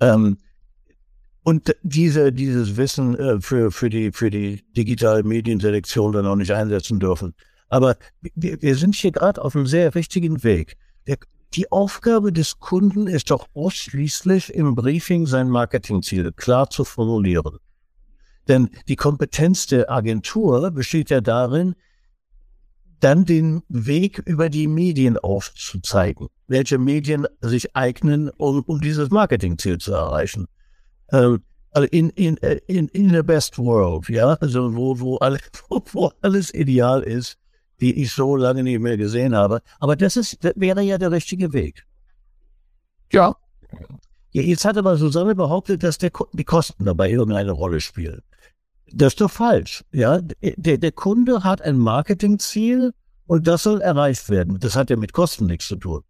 Ähm, 0.01 0.39
und 1.43 1.75
diese, 1.83 2.33
dieses 2.33 2.77
Wissen 2.77 3.19
äh, 3.19 3.41
für, 3.41 3.71
für, 3.71 3.89
die, 3.91 4.13
für 4.13 4.31
die 4.31 4.63
digitale 4.77 5.23
Medienselektion 5.23 6.13
dann 6.13 6.27
auch 6.27 6.37
nicht 6.37 6.53
einsetzen 6.53 7.01
dürfen. 7.01 7.35
Aber 7.69 7.97
wir, 8.35 8.61
wir 8.61 8.77
sind 8.77 8.95
hier 8.95 9.13
gerade 9.13 9.43
auf 9.43 9.57
einem 9.57 9.67
sehr 9.67 9.95
richtigen 9.95 10.43
Weg. 10.43 10.77
Der, 11.07 11.17
die 11.55 11.71
Aufgabe 11.73 12.33
des 12.33 12.59
Kunden 12.59 13.07
ist 13.07 13.31
doch 13.31 13.47
ausschließlich 13.55 14.55
im 14.55 14.75
Briefing 14.75 15.27
sein 15.27 15.49
Marketingziel 15.49 16.33
klar 16.33 16.69
zu 16.69 16.85
formulieren. 16.85 17.59
Denn 18.49 18.71
die 18.89 18.97
Kompetenz 18.97 19.67
der 19.67 19.91
Agentur 19.91 20.71
besteht 20.71 21.11
ja 21.11 21.21
darin, 21.21 21.75
dann 23.01 23.25
den 23.25 23.63
Weg 23.69 24.19
über 24.27 24.51
die 24.51 24.67
Medien 24.67 25.17
aufzuzeigen, 25.17 26.29
welche 26.49 26.79
Medien 26.79 27.27
sich 27.41 27.75
eignen, 27.75 28.29
um, 28.31 28.63
um 28.67 28.81
dieses 28.81 29.11
Marketingziel 29.11 29.79
zu 29.79 29.93
erreichen. 29.93 30.47
Ähm, 31.13 31.43
also 31.73 31.89
in, 31.91 32.11
in, 32.11 32.37
in, 32.67 32.89
in 32.89 33.11
the 33.11 33.23
best 33.23 33.59
world, 33.59 34.09
ja, 34.09 34.35
also 34.41 34.75
wo, 34.75 34.99
wo, 34.99 35.17
alle, 35.19 35.39
wo 35.69 36.11
alles 36.21 36.53
ideal 36.53 37.03
ist, 37.03 37.39
die 37.81 38.03
ich 38.03 38.13
so 38.13 38.37
lange 38.37 38.63
nicht 38.63 38.81
mehr 38.81 38.97
gesehen 38.97 39.35
habe. 39.35 39.63
Aber 39.79 39.97
das 39.97 40.17
ist, 40.17 40.45
das 40.45 40.53
wäre 40.57 40.83
ja 40.83 40.99
der 40.99 41.13
richtige 41.13 41.53
Weg. 41.53 41.87
Ja. 43.13 43.37
ja 44.33 44.43
jetzt 44.43 44.65
hat 44.65 44.77
aber 44.77 44.97
Susanne 44.97 45.35
behauptet, 45.35 45.83
dass 45.83 45.99
der, 45.99 46.11
die 46.33 46.45
Kosten 46.45 46.85
dabei 46.85 47.11
irgendeine 47.11 47.53
Rolle 47.53 47.81
spielen. 47.81 48.23
Das 48.93 49.13
ist 49.13 49.21
doch 49.21 49.31
falsch. 49.31 49.85
Ja, 49.93 50.21
der, 50.21 50.79
der 50.79 50.93
Kunde 50.93 51.45
hat 51.45 51.63
ein 51.63 51.79
Marketingziel 51.79 52.93
und 53.27 53.47
das 53.47 53.63
soll 53.63 53.81
erreicht 53.81 54.29
werden. 54.29 54.59
Das 54.59 54.75
hat 54.75 54.91
ja 54.91 54.97
mit 54.97 55.13
Kosten 55.13 55.47
nichts 55.47 55.69
zu 55.69 55.77
tun. 55.77 56.03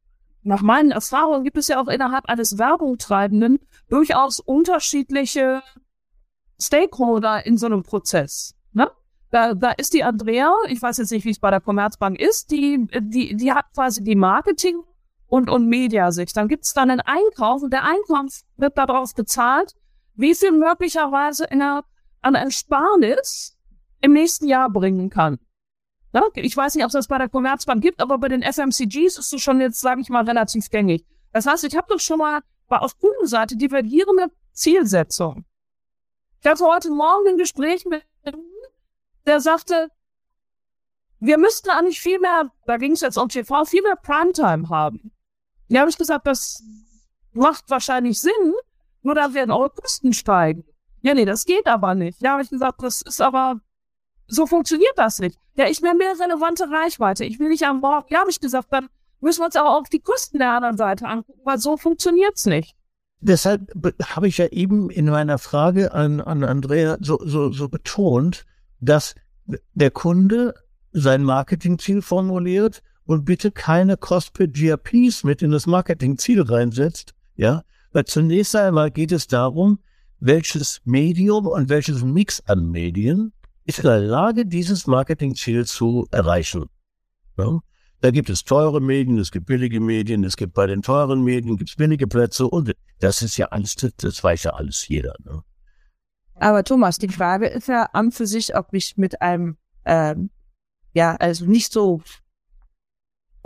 Nach 0.43 0.63
meinen 0.63 0.91
Erfahrungen 0.91 1.45
gibt 1.45 1.59
es 1.59 1.69
ja 1.69 1.81
auch 1.81 1.89
innerhalb 1.89 2.27
eines 2.27 2.59
Werbungtreibenden 2.59 3.59
durchaus 3.89 4.41
unterschiedliche 4.41 5.63
Stakeholder 6.61 7.45
in 7.45 7.59
so 7.59 7.67
einem 7.67 7.83
Prozess. 7.83 8.55
Ne? 8.73 8.91
Da, 9.31 9.55
da 9.55 9.73
ist 9.73 9.93
die 9.93 10.03
Andrea, 10.03 10.53
ich 10.69 10.81
weiß 10.81 10.99
jetzt 10.99 11.13
nicht, 11.13 11.25
wie 11.25 11.31
es 11.31 11.39
bei 11.39 11.51
der 11.51 11.61
Commerzbank 11.61 12.19
ist, 12.19 12.51
die, 12.51 12.87
die, 13.01 13.37
die 13.37 13.53
hat 13.53 13.67
quasi 13.75 14.03
die 14.03 14.17
Marketing- 14.17 14.83
und, 15.27 15.49
und 15.49 15.69
Mediasicht. 15.69 16.37
Dann 16.37 16.49
gibt 16.49 16.65
es 16.65 16.73
dann 16.73 16.91
einen 16.91 17.01
Einkauf 17.01 17.63
und 17.63 17.73
der 17.73 17.85
Einkauf 17.85 18.41
wird 18.57 18.77
darauf 18.77 19.15
bezahlt, 19.15 19.75
wie 20.15 20.35
viel 20.35 20.53
möglicherweise 20.53 21.45
in 21.45 21.63
einer 21.63 21.85
an 22.23 22.35
Ersparnis 22.35 23.57
im 24.01 24.13
nächsten 24.13 24.47
Jahr 24.47 24.71
bringen 24.71 25.11
kann. 25.11 25.39
Ja, 26.13 26.23
ich 26.35 26.57
weiß 26.57 26.75
nicht, 26.75 26.85
ob 26.85 26.89
es 26.89 26.95
das 26.95 27.09
bei 27.09 27.19
der 27.19 27.29
Commerzbank 27.29 27.83
gibt, 27.83 28.01
aber 28.01 28.19
bei 28.19 28.29
den 28.29 28.43
FMCGs 28.43 29.19
ist 29.19 29.33
es 29.33 29.41
schon 29.41 29.61
jetzt, 29.61 29.81
sage 29.81 30.01
ich 30.01 30.09
mal, 30.09 30.25
relativ 30.25 30.69
gängig. 30.71 31.05
Das 31.33 31.47
heißt, 31.47 31.65
ich 31.65 31.77
habe 31.77 31.87
doch 31.89 32.01
schon 32.01 32.19
mal 32.19 32.43
auf 32.69 32.99
Kundenseite 32.99 33.57
divergierende 33.57 34.31
Zielsetzung. 34.53 35.45
Ich 36.41 36.51
hatte 36.51 36.65
heute 36.65 36.91
Morgen 36.91 37.29
ein 37.29 37.37
Gespräch 37.37 37.85
mit 37.85 38.03
der 39.27 39.41
sagte, 39.41 39.91
wir 41.21 41.39
müssten 41.39 41.71
eigentlich 41.71 42.01
viel 42.01 42.19
mehr, 42.19 42.51
da 42.67 42.79
ging 42.79 42.93
es 42.93 43.03
jetzt 43.03 43.19
um 43.19 43.29
TV, 43.29 43.65
viel 43.65 43.83
mehr 43.83 43.97
Primetime 43.97 44.69
haben. 44.71 45.13
Da 45.69 45.81
habe 45.81 45.91
ich 45.91 45.99
gesagt, 45.99 46.27
das 46.27 46.63
macht 47.33 47.69
wahrscheinlich 47.69 48.21
Sinn, 48.21 48.55
nur 49.03 49.15
da 49.15 49.35
werden 49.35 49.51
eure 49.51 49.71
Kosten 49.71 50.13
steigen. 50.13 50.65
Ja, 51.03 51.15
nee, 51.15 51.27
das 51.27 51.45
geht 51.45 51.67
aber 51.67 51.95
nicht. 51.95 52.21
Ja, 52.23 52.33
habe 52.33 52.43
ich 52.43 52.51
gesagt, 52.51 52.83
das 52.83 53.03
ist 53.03 53.21
aber, 53.21 53.61
so 54.31 54.47
funktioniert 54.47 54.93
das 54.97 55.19
nicht. 55.19 55.39
Ja, 55.57 55.67
ich 55.69 55.83
will 55.83 55.95
mehr 55.95 56.15
relevante 56.19 56.65
Reichweite. 56.71 57.25
Ich 57.25 57.39
will 57.39 57.49
nicht 57.49 57.65
am 57.65 57.81
Morgen. 57.81 58.07
Ja, 58.11 58.21
habe 58.21 58.31
ich 58.31 58.41
gesagt, 58.41 58.69
dann 58.71 58.89
müssen 59.21 59.41
wir 59.41 59.47
uns 59.47 59.57
auch 59.57 59.81
auf 59.81 59.89
die 59.89 60.01
Kosten 60.01 60.39
der 60.39 60.53
anderen 60.53 60.77
Seite 60.77 61.07
angucken, 61.07 61.41
weil 61.45 61.59
so 61.59 61.77
funktioniert's 61.77 62.47
nicht. 62.47 62.75
Deshalb 63.21 63.71
habe 64.03 64.29
ich 64.29 64.39
ja 64.39 64.47
eben 64.47 64.89
in 64.89 65.05
meiner 65.07 65.39
Frage 65.39 65.93
an, 65.93 66.21
an 66.21 66.43
Andrea 66.43 66.97
so, 67.01 67.19
so, 67.23 67.53
so 67.53 67.69
betont, 67.69 68.47
dass 68.81 69.15
der 69.75 69.91
Kunde 69.91 70.55
sein 70.93 71.23
Marketingziel 71.23 72.01
formuliert 72.01 72.83
und 73.05 73.25
bitte 73.25 73.51
keine 73.51 73.97
Cost 73.97 74.33
per 74.33 74.47
GRPs 74.47 75.25
mit 75.25 75.43
in 75.43 75.51
das 75.51 75.67
Marketingziel 75.67 76.41
reinsetzt, 76.41 77.15
ja, 77.37 77.65
weil 77.93 78.05
zunächst 78.05 78.57
einmal 78.57 78.91
geht 78.91 79.13
es 79.13 79.27
darum, 79.27 79.81
welches 80.21 80.81
Medium 80.85 81.47
und 81.47 81.69
welches 81.69 82.03
Mix 82.03 82.41
an 82.47 82.71
Medien 82.71 83.33
ist 83.71 83.79
in 83.79 83.85
der 83.85 84.01
Lage, 84.01 84.47
dieses 84.47 84.87
Marketingziel 84.87 85.65
zu 85.65 86.07
erreichen. 86.11 86.67
Ja? 87.39 87.61
Da 88.01 88.11
gibt 88.11 88.31
es 88.31 88.45
teure 88.45 88.81
Medien, 88.81 89.19
es 89.19 89.31
gibt 89.31 89.47
billige 89.47 89.81
Medien, 89.81 90.25
es 90.25 90.37
gibt 90.37 90.55
bei 90.55 90.67
den 90.67 90.83
teuren 90.83 91.23
Medien 91.23 91.57
gibt's 91.57 91.77
billige 91.77 92.07
Plätze 92.07 92.47
und 92.47 92.73
das 92.99 93.23
ist 93.23 93.37
ja 93.37 93.47
alles, 93.47 93.77
das 93.77 94.25
weiß 94.25 94.45
ja 94.45 94.53
alles 94.53 94.89
jeder. 94.89 95.15
Ne? 95.25 95.43
Aber 96.37 96.65
Thomas, 96.65 96.99
die 96.99 97.09
Frage 97.09 97.47
ist 97.47 97.69
ja 97.69 97.85
an 97.93 98.11
für 98.11 98.27
sich, 98.27 98.57
ob 98.57 98.73
ich 98.73 98.97
mit 98.97 99.21
einem, 99.21 99.59
ähm, 99.85 100.31
ja, 100.95 101.15
also 101.17 101.45
nicht 101.45 101.73
so 101.73 102.01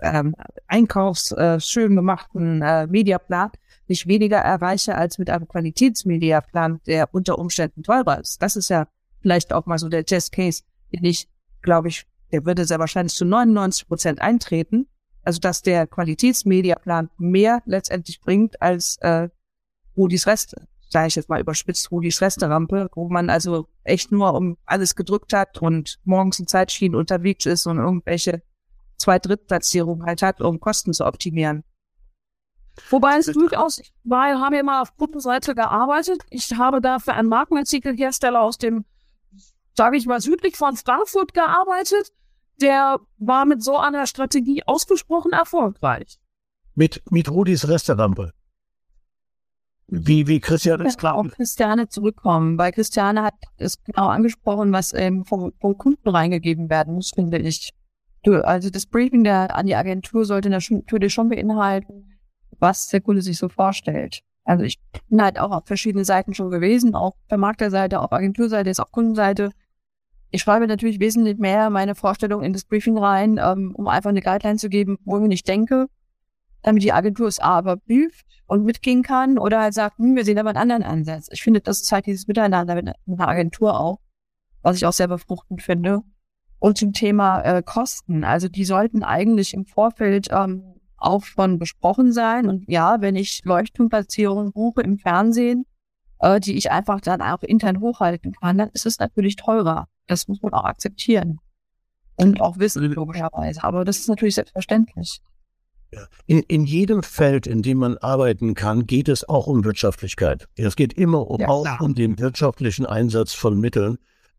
ähm, 0.00 0.34
einkaufs 0.68 1.32
äh, 1.32 1.58
gemachten 1.88 2.62
äh, 2.62 2.86
Mediaplan 2.86 3.50
nicht 3.86 4.06
weniger 4.06 4.38
erreiche 4.38 4.94
als 4.94 5.18
mit 5.18 5.28
einem 5.30 5.46
Qualitätsmediaplan, 5.46 6.80
der 6.86 7.12
unter 7.12 7.38
Umständen 7.38 7.82
teurer 7.82 8.20
ist. 8.20 8.40
Das 8.40 8.56
ist 8.56 8.70
ja 8.70 8.86
vielleicht 9.24 9.54
auch 9.54 9.64
mal 9.64 9.78
so 9.78 9.88
der 9.88 10.04
Test 10.04 10.32
Case, 10.32 10.62
den 10.92 11.02
ich, 11.02 11.30
glaube 11.62 11.88
ich, 11.88 12.06
der 12.30 12.44
würde 12.44 12.66
sehr 12.66 12.78
wahrscheinlich 12.78 13.14
zu 13.14 13.24
99 13.24 13.88
Prozent 13.88 14.20
eintreten. 14.20 14.86
Also 15.22 15.40
dass 15.40 15.62
der 15.62 15.86
Qualitätsmediaplan 15.86 17.08
mehr 17.16 17.62
letztendlich 17.64 18.20
bringt 18.20 18.60
als 18.60 18.98
äh, 18.98 19.30
Rudis 19.96 20.26
Reste. 20.26 20.68
Sage 20.90 21.08
ich 21.08 21.14
jetzt 21.14 21.30
mal 21.30 21.40
überspitzt, 21.40 21.90
Rudis 21.90 22.20
Resterampe, 22.20 22.90
wo 22.94 23.08
man 23.08 23.30
also 23.30 23.66
echt 23.82 24.12
nur 24.12 24.34
um 24.34 24.58
alles 24.66 24.94
gedrückt 24.94 25.32
hat 25.32 25.62
und 25.62 25.98
morgens 26.04 26.38
in 26.38 26.46
Zeitschienen 26.46 26.94
unterwegs 26.94 27.46
ist 27.46 27.66
und 27.66 27.78
irgendwelche 27.78 28.42
Zwei-Drittplatzierungen 28.98 30.04
halt 30.06 30.20
hat, 30.20 30.42
um 30.42 30.60
Kosten 30.60 30.92
zu 30.92 31.06
optimieren. 31.06 31.64
Wobei 32.90 33.16
es 33.16 33.26
durchaus, 33.26 33.78
ich 33.78 33.94
war, 34.04 34.38
habe 34.40 34.56
ja 34.56 34.62
mal 34.62 34.82
auf 34.82 34.94
Kundenseite 34.96 35.54
gearbeitet. 35.54 36.22
Ich 36.28 36.52
habe 36.56 36.82
da 36.82 36.98
für 36.98 37.14
einen 37.14 37.28
Markenartikelhersteller 37.28 38.42
aus 38.42 38.58
dem, 38.58 38.84
sage 39.74 39.96
ich 39.96 40.06
mal, 40.06 40.20
südlich 40.20 40.56
von 40.56 40.76
Frankfurt 40.76 41.34
gearbeitet. 41.34 42.12
Der 42.60 42.98
war 43.18 43.44
mit 43.44 43.62
so 43.62 43.76
einer 43.76 44.06
Strategie 44.06 44.62
ausgesprochen 44.64 45.32
erfolgreich. 45.32 46.18
Mit, 46.74 47.02
mit 47.10 47.30
Rudis 47.30 47.68
Resterampe. 47.68 48.32
Wie, 49.86 50.26
wie 50.26 50.40
Christiane 50.40 50.86
es 50.86 50.96
klar. 50.96 51.14
Auf 51.14 51.28
Christiane 51.28 51.88
zurückkommen, 51.88 52.56
weil 52.58 52.72
Christiane 52.72 53.22
hat 53.22 53.34
es 53.58 53.82
genau 53.82 54.08
angesprochen, 54.08 54.72
was 54.72 54.94
ähm, 54.94 55.24
vom, 55.24 55.52
vom 55.60 55.76
Kunden 55.76 56.08
reingegeben 56.08 56.70
werden 56.70 56.94
muss, 56.94 57.10
finde 57.10 57.38
ich. 57.38 57.70
Du, 58.22 58.42
also 58.44 58.70
das 58.70 58.86
Briefing 58.86 59.24
der, 59.24 59.54
an 59.54 59.66
die 59.66 59.74
Agentur 59.74 60.24
sollte 60.24 60.48
natürlich 60.48 61.12
schon 61.12 61.28
beinhalten, 61.28 62.18
was 62.58 62.88
der 62.88 63.02
Kunde 63.02 63.20
sich 63.20 63.36
so 63.36 63.50
vorstellt. 63.50 64.22
Also 64.44 64.64
ich 64.64 64.80
bin 65.08 65.22
halt 65.22 65.38
auch 65.38 65.50
auf 65.50 65.66
verschiedene 65.66 66.04
Seiten 66.04 66.32
schon 66.32 66.50
gewesen, 66.50 66.94
auch 66.94 67.16
Vermarkterseite, 67.28 68.00
auf 68.00 68.12
Agenturseite, 68.12 68.70
ist 68.70 68.80
auch 68.80 68.90
Kundenseite. 68.90 69.50
Ich 70.34 70.42
schreibe 70.42 70.66
natürlich 70.66 70.98
wesentlich 70.98 71.38
mehr 71.38 71.70
meine 71.70 71.94
Vorstellung 71.94 72.42
in 72.42 72.52
das 72.52 72.64
Briefing 72.64 72.98
rein, 72.98 73.38
ähm, 73.40 73.72
um 73.76 73.86
einfach 73.86 74.10
eine 74.10 74.20
Guideline 74.20 74.58
zu 74.58 74.68
geben, 74.68 74.98
wohin 75.04 75.30
ich 75.30 75.44
denke, 75.44 75.86
damit 76.62 76.82
die 76.82 76.92
Agentur 76.92 77.28
es 77.28 77.38
A 77.38 77.60
überprüft 77.60 78.26
und 78.48 78.64
mitgehen 78.64 79.04
kann 79.04 79.38
oder 79.38 79.60
halt 79.60 79.74
sagt, 79.74 79.96
hm, 79.98 80.16
wir 80.16 80.24
sehen 80.24 80.40
aber 80.40 80.48
einen 80.48 80.58
anderen 80.58 80.82
Ansatz. 80.82 81.28
Ich 81.30 81.40
finde, 81.44 81.60
das 81.60 81.82
ist 81.82 81.92
halt 81.92 82.06
dieses 82.06 82.26
Miteinander 82.26 82.74
mit 82.74 82.88
einer 83.06 83.28
Agentur 83.28 83.78
auch, 83.78 84.00
was 84.60 84.76
ich 84.76 84.86
auch 84.86 84.92
sehr 84.92 85.06
befruchtend 85.06 85.62
finde. 85.62 86.00
Und 86.58 86.78
zum 86.78 86.92
Thema 86.92 87.40
äh, 87.42 87.62
Kosten. 87.62 88.24
Also 88.24 88.48
die 88.48 88.64
sollten 88.64 89.04
eigentlich 89.04 89.54
im 89.54 89.66
Vorfeld 89.66 90.30
ähm, 90.32 90.64
auch 90.96 91.22
schon 91.22 91.60
besprochen 91.60 92.12
sein. 92.12 92.48
Und 92.48 92.64
ja, 92.66 93.00
wenn 93.00 93.14
ich 93.14 93.42
Leuchtturmplatzierungen 93.44 94.50
buche 94.50 94.80
im 94.80 94.98
Fernsehen, 94.98 95.64
äh, 96.24 96.40
die 96.40 96.56
ich 96.56 96.70
einfach 96.70 97.00
dann 97.00 97.20
auch 97.20 97.42
intern 97.42 97.80
hochhalten 97.80 98.32
kann, 98.32 98.58
dann 98.58 98.70
ist 98.70 98.86
es 98.86 98.98
natürlich 98.98 99.36
teurer. 99.36 99.88
Das 100.06 100.26
muss 100.26 100.40
man 100.42 100.52
auch 100.54 100.64
akzeptieren. 100.64 101.38
Und 102.16 102.40
auch 102.40 102.58
wissen, 102.58 102.82
logischerweise. 102.92 103.62
Aber 103.62 103.84
das 103.84 103.98
ist 103.98 104.08
natürlich 104.08 104.36
selbstverständlich. 104.36 105.20
In, 106.26 106.40
in 106.40 106.64
jedem 106.64 107.02
Feld, 107.02 107.46
in 107.46 107.62
dem 107.62 107.78
man 107.78 107.98
arbeiten 107.98 108.54
kann, 108.54 108.86
geht 108.86 109.08
es 109.08 109.28
auch 109.28 109.46
um 109.46 109.64
Wirtschaftlichkeit. 109.64 110.48
Es 110.56 110.76
geht 110.76 110.92
immer 110.94 111.28
um, 111.30 111.40
Ja, 111.40 111.48
auch 111.48 111.80
um 111.80 111.94
den 111.94 112.18
wirtschaftlichen 112.18 112.86
Einsatz 112.86 113.32
von 113.32 113.60
Mitteln. 113.60 113.98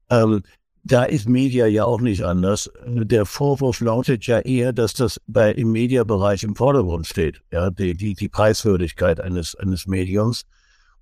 Ähm, 0.09 0.43
da 0.83 1.03
ist 1.03 1.29
Media 1.29 1.65
ja 1.65 1.85
auch 1.85 2.01
nicht 2.01 2.23
anders. 2.23 2.69
Der 2.85 3.25
Vorwurf 3.25 3.79
lautet 3.79 4.27
ja 4.27 4.39
eher, 4.39 4.73
dass 4.73 4.93
das 4.93 5.21
bei, 5.27 5.51
im 5.51 5.71
Mediabereich 5.71 6.43
im 6.43 6.55
Vordergrund 6.55 7.07
steht. 7.07 7.41
Ja, 7.51 7.69
die, 7.69 7.95
die, 7.95 8.13
die 8.13 8.29
Preiswürdigkeit 8.29 9.19
eines, 9.19 9.55
eines 9.55 9.87
Mediums. 9.87 10.45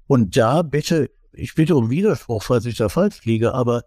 Und 0.07 0.35
da 0.37 0.61
bitte, 0.61 1.09
ich 1.31 1.55
bitte 1.55 1.75
um 1.75 1.89
Widerspruch, 1.89 2.43
falls 2.43 2.65
ich 2.65 2.77
da 2.77 2.89
falsch 2.89 3.23
liege, 3.25 3.53
aber 3.53 3.83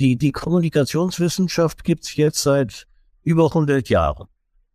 die, 0.00 0.16
die 0.16 0.32
Kommunikationswissenschaft 0.32 1.84
gibt's 1.84 2.16
jetzt 2.16 2.42
seit 2.42 2.86
über 3.22 3.46
100 3.46 3.88
Jahren. 3.88 4.28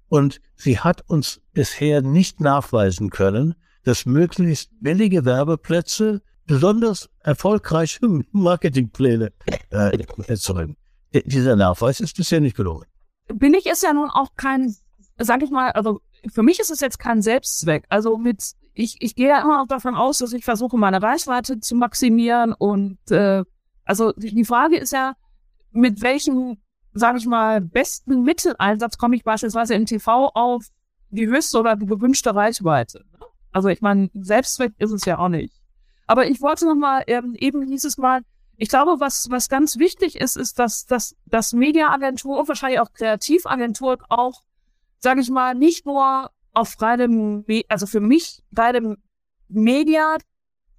Und 0.10 0.42
sie 0.56 0.80
hat 0.80 1.10
uns 1.10 1.42
bisher 1.54 2.02
nicht 2.02 2.40
nachweisen 2.40 3.10
können, 3.10 3.56
dass 3.84 4.06
möglichst 4.06 4.70
billige 4.80 5.26
Werbeplätze 5.26 6.22
besonders 6.46 7.10
erfolgreiche 7.20 8.00
Marketingpläne 8.32 9.32
äh, 9.72 9.98
erzeugen. 10.28 10.78
Dieser 11.14 11.56
Nachweis 11.56 12.00
ist 12.00 12.18
bisher 12.18 12.40
nicht 12.40 12.56
gelungen. 12.56 12.86
billig 13.34 13.66
ist 13.66 13.84
ja 13.84 13.94
nun 13.94 14.10
auch 14.10 14.30
kein, 14.36 14.76
sag 15.18 15.44
ich 15.44 15.52
mal, 15.52 15.72
also 15.72 16.02
für 16.32 16.44
mich 16.44 16.60
ist 16.60 16.72
es 16.72 16.80
jetzt 16.80 17.00
kein 17.00 17.22
Selbstzweck. 17.22 17.86
Also 17.90 18.18
mit, 18.18 18.54
ich, 18.74 18.98
ich 19.02 19.16
gehe 19.16 19.30
ja 19.30 19.42
immer 19.42 19.62
auch 19.62 19.68
davon 19.68 19.96
aus, 19.96 20.18
dass 20.18 20.34
ich 20.34 20.46
versuche, 20.46 20.78
meine 20.78 21.02
Reichweite 21.02 21.60
zu 21.60 21.76
maximieren 21.76 22.54
und 22.54 22.98
äh, 23.12 23.44
also 23.86 24.14
die 24.14 24.46
Frage 24.46 24.78
ist 24.78 24.94
ja, 24.94 25.16
mit 25.72 26.02
welchem, 26.02 26.58
sage 26.94 27.18
ich 27.18 27.26
mal, 27.26 27.62
besten 27.62 28.24
Mitteleinsatz 28.24 28.98
komme 28.98 29.16
ich 29.16 29.24
beispielsweise 29.24 29.74
im 29.74 29.86
TV 29.86 30.30
auf 30.34 30.66
die 31.10 31.28
höchste 31.28 31.60
oder 31.60 31.76
die 31.76 31.86
gewünschte 31.86 32.34
Reichweite. 32.34 33.04
Also 33.52 33.70
ich 33.70 33.82
meine, 33.82 34.10
Selbstzweck 34.14 34.74
ist 34.80 34.92
es 34.92 35.06
ja 35.06 35.20
auch 35.20 35.30
nicht. 35.30 35.54
Aber 36.08 36.28
ich 36.28 36.42
wollte 36.42 36.66
noch 36.66 36.76
mal 36.76 37.04
ähm, 37.08 37.36
eben 37.38 37.68
dieses 37.68 37.98
Mal, 37.98 38.22
ich 38.58 38.70
glaube, 38.70 39.00
was 39.00 39.30
was 39.30 39.50
ganz 39.50 39.78
wichtig 39.78 40.16
ist, 40.20 40.38
ist, 40.38 40.60
dass 40.60 40.86
dass 40.86 41.16
dass 41.26 41.54
Mediaagenturen 41.54 42.40
und 42.40 42.48
wahrscheinlich 42.48 42.80
auch 42.80 42.92
Kreativagenturen 42.94 44.00
auch, 44.10 44.42
sage 45.00 45.22
ich 45.22 45.30
mal, 45.30 45.56
nicht 45.56 45.86
nur 45.86 46.30
auf 46.54 46.78
Me- 46.80 47.64
also 47.68 47.86
für 47.86 48.00
mich 48.00 48.44
reinem 48.56 48.98
Media 49.50 50.18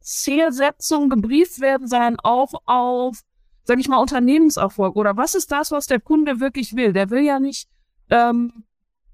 Zielsetzung 0.00 1.08
gebrieft 1.08 1.60
werden, 1.60 1.86
sondern 1.86 2.18
auch 2.20 2.52
auf, 2.66 3.20
sage 3.64 3.80
ich 3.80 3.88
mal, 3.88 3.98
Unternehmenserfolg 3.98 4.96
oder 4.96 5.16
was 5.16 5.34
ist 5.34 5.50
das, 5.50 5.70
was 5.70 5.86
der 5.86 6.00
Kunde 6.00 6.40
wirklich 6.40 6.76
will? 6.76 6.92
Der 6.92 7.10
will 7.10 7.22
ja 7.22 7.40
nicht, 7.40 7.68
ähm, 8.10 8.64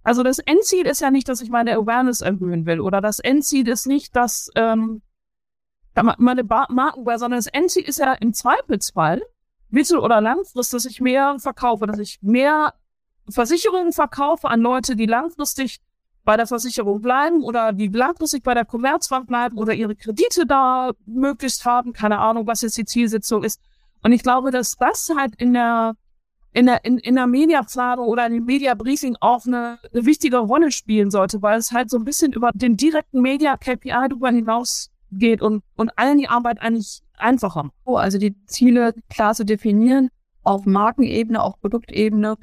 also 0.02 0.22
das 0.22 0.38
Endziel 0.38 0.86
ist 0.86 1.00
ja 1.00 1.10
nicht, 1.10 1.28
dass 1.28 1.40
ich 1.40 1.50
meine 1.50 1.74
Awareness 1.76 2.20
erhöhen 2.20 2.66
will 2.66 2.80
oder 2.80 3.00
das 3.00 3.20
Endziel 3.20 3.68
ist 3.68 3.86
nicht, 3.86 4.16
dass 4.16 4.50
ähm, 4.56 5.02
meine 6.18 6.44
ba 6.44 6.66
Markenwear, 6.70 7.18
sondern 7.18 7.38
das 7.38 7.46
Endziel 7.46 7.84
ist 7.84 7.98
ja 7.98 8.12
im 8.14 8.32
Zweifelsfall 8.32 9.22
mittel- 9.68 9.98
oder 9.98 10.20
langfristig, 10.20 10.76
dass 10.76 10.84
ich 10.86 11.00
mehr 11.00 11.36
verkaufe, 11.38 11.86
dass 11.86 11.98
ich 11.98 12.18
mehr 12.22 12.74
Versicherungen 13.28 13.92
verkaufe 13.92 14.48
an 14.48 14.60
Leute, 14.60 14.96
die 14.96 15.06
langfristig 15.06 15.80
bei 16.24 16.36
der 16.36 16.46
Versicherung 16.46 17.00
bleiben 17.00 17.42
oder 17.42 17.72
die 17.72 17.88
langfristig 17.88 18.42
bei 18.42 18.54
der 18.54 18.64
Commerzbank 18.64 19.26
bleiben 19.26 19.56
oder 19.58 19.74
ihre 19.74 19.96
Kredite 19.96 20.46
da 20.46 20.92
möglichst 21.06 21.64
haben, 21.64 21.92
keine 21.92 22.18
Ahnung, 22.18 22.46
was 22.46 22.62
jetzt 22.62 22.76
die 22.76 22.84
Zielsetzung 22.84 23.42
ist. 23.42 23.60
Und 24.02 24.12
ich 24.12 24.22
glaube, 24.22 24.50
dass 24.50 24.76
das 24.76 25.10
halt 25.16 25.34
in 25.36 25.54
der 25.54 25.94
in 26.52 26.66
der 26.66 26.84
in, 26.84 26.98
in 26.98 27.14
der 27.14 27.26
Mediaplanung 27.26 28.06
oder 28.06 28.26
in 28.26 28.34
dem 28.34 28.44
Mediabriefing 28.44 29.16
auch 29.20 29.46
eine, 29.46 29.78
eine 29.92 30.04
wichtige 30.04 30.38
Rolle 30.38 30.72
spielen 30.72 31.10
sollte, 31.10 31.42
weil 31.42 31.58
es 31.58 31.70
halt 31.70 31.90
so 31.90 31.96
ein 31.96 32.04
bisschen 32.04 32.32
über 32.32 32.50
den 32.52 32.76
direkten 32.76 33.20
Media 33.20 33.56
KPI 33.56 34.08
darüber 34.08 34.30
hinaus 34.30 34.90
geht 35.12 35.42
und 35.42 35.62
und 35.76 35.96
allen 35.96 36.18
die 36.18 36.28
Arbeit 36.28 36.60
eigentlich 36.60 37.02
einfacher. 37.16 37.70
Oh, 37.84 37.96
also 37.96 38.18
die 38.18 38.34
Ziele 38.46 38.94
klar 39.08 39.34
zu 39.34 39.44
definieren, 39.44 40.10
auf 40.42 40.66
Markenebene, 40.66 41.42
auf 41.42 41.60
Produktebene, 41.60 42.36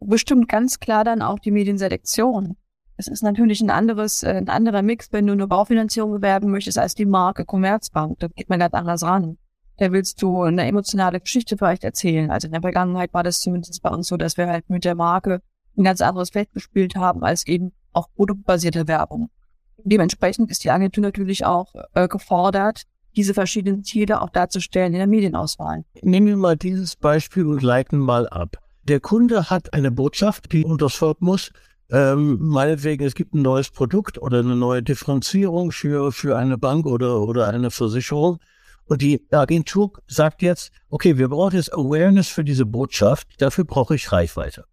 bestimmt 0.00 0.48
ganz 0.48 0.80
klar 0.80 1.04
dann 1.04 1.22
auch 1.22 1.38
die 1.38 1.50
Medienselektion. 1.50 2.56
Es 3.02 3.08
ist 3.08 3.22
natürlich 3.24 3.60
ein 3.60 3.70
anderes, 3.70 4.22
äh, 4.22 4.28
ein 4.28 4.48
anderer 4.48 4.80
Mix, 4.82 5.08
wenn 5.10 5.26
du 5.26 5.32
eine 5.32 5.48
Baufinanzierung 5.48 6.12
bewerben 6.12 6.52
möchtest 6.52 6.78
als 6.78 6.94
die 6.94 7.04
Marke 7.04 7.44
Commerzbank. 7.44 8.20
Da 8.20 8.28
geht 8.28 8.48
man 8.48 8.60
ganz 8.60 8.74
anders 8.74 9.02
ran. 9.02 9.38
Da 9.78 9.90
willst 9.90 10.22
du 10.22 10.42
eine 10.42 10.64
emotionale 10.66 11.18
Geschichte 11.18 11.56
vielleicht 11.56 11.82
erzählen. 11.82 12.30
Also 12.30 12.46
in 12.46 12.52
der 12.52 12.60
Vergangenheit 12.60 13.12
war 13.12 13.24
das 13.24 13.40
zumindest 13.40 13.82
bei 13.82 13.90
uns 13.90 14.06
so, 14.06 14.16
dass 14.16 14.36
wir 14.36 14.46
halt 14.46 14.70
mit 14.70 14.84
der 14.84 14.94
Marke 14.94 15.42
ein 15.76 15.82
ganz 15.82 16.00
anderes 16.00 16.30
Feld 16.30 16.52
gespielt 16.52 16.94
haben 16.94 17.24
als 17.24 17.44
eben 17.48 17.72
auch 17.92 18.06
produktbasierte 18.14 18.86
Werbung. 18.86 19.30
Dementsprechend 19.78 20.48
ist 20.52 20.62
die 20.62 20.70
Agentur 20.70 21.02
natürlich 21.02 21.44
auch 21.44 21.74
äh, 21.94 22.06
gefordert, 22.06 22.84
diese 23.16 23.34
verschiedenen 23.34 23.82
Ziele 23.82 24.22
auch 24.22 24.30
darzustellen 24.30 24.92
in 24.92 24.98
der 24.98 25.08
Medienauswahl. 25.08 25.84
Nehmen 26.02 26.28
wir 26.28 26.36
mal 26.36 26.56
dieses 26.56 26.94
Beispiel 26.94 27.46
und 27.46 27.62
leiten 27.62 27.98
mal 27.98 28.28
ab. 28.28 28.58
Der 28.84 29.00
Kunde 29.00 29.50
hat 29.50 29.74
eine 29.74 29.90
Botschaft, 29.90 30.52
die 30.52 30.64
unters 30.64 30.94
Volk 30.94 31.20
muss. 31.20 31.50
Ähm, 31.92 32.38
meinetwegen, 32.40 33.04
es 33.04 33.14
gibt 33.14 33.34
ein 33.34 33.42
neues 33.42 33.68
Produkt 33.68 34.16
oder 34.16 34.38
eine 34.38 34.56
neue 34.56 34.82
Differenzierung 34.82 35.72
für, 35.72 36.10
für 36.10 36.38
eine 36.38 36.56
Bank 36.56 36.86
oder, 36.86 37.20
oder 37.20 37.48
eine 37.48 37.70
Versicherung. 37.70 38.38
Und 38.86 39.02
die 39.02 39.26
Agentur 39.30 39.92
sagt 40.06 40.40
jetzt, 40.40 40.72
okay, 40.88 41.18
wir 41.18 41.28
brauchen 41.28 41.56
jetzt 41.56 41.72
Awareness 41.74 42.28
für 42.28 42.44
diese 42.44 42.64
Botschaft, 42.64 43.28
dafür 43.42 43.64
brauche 43.64 43.94
ich 43.94 44.10
Reichweite. 44.10 44.64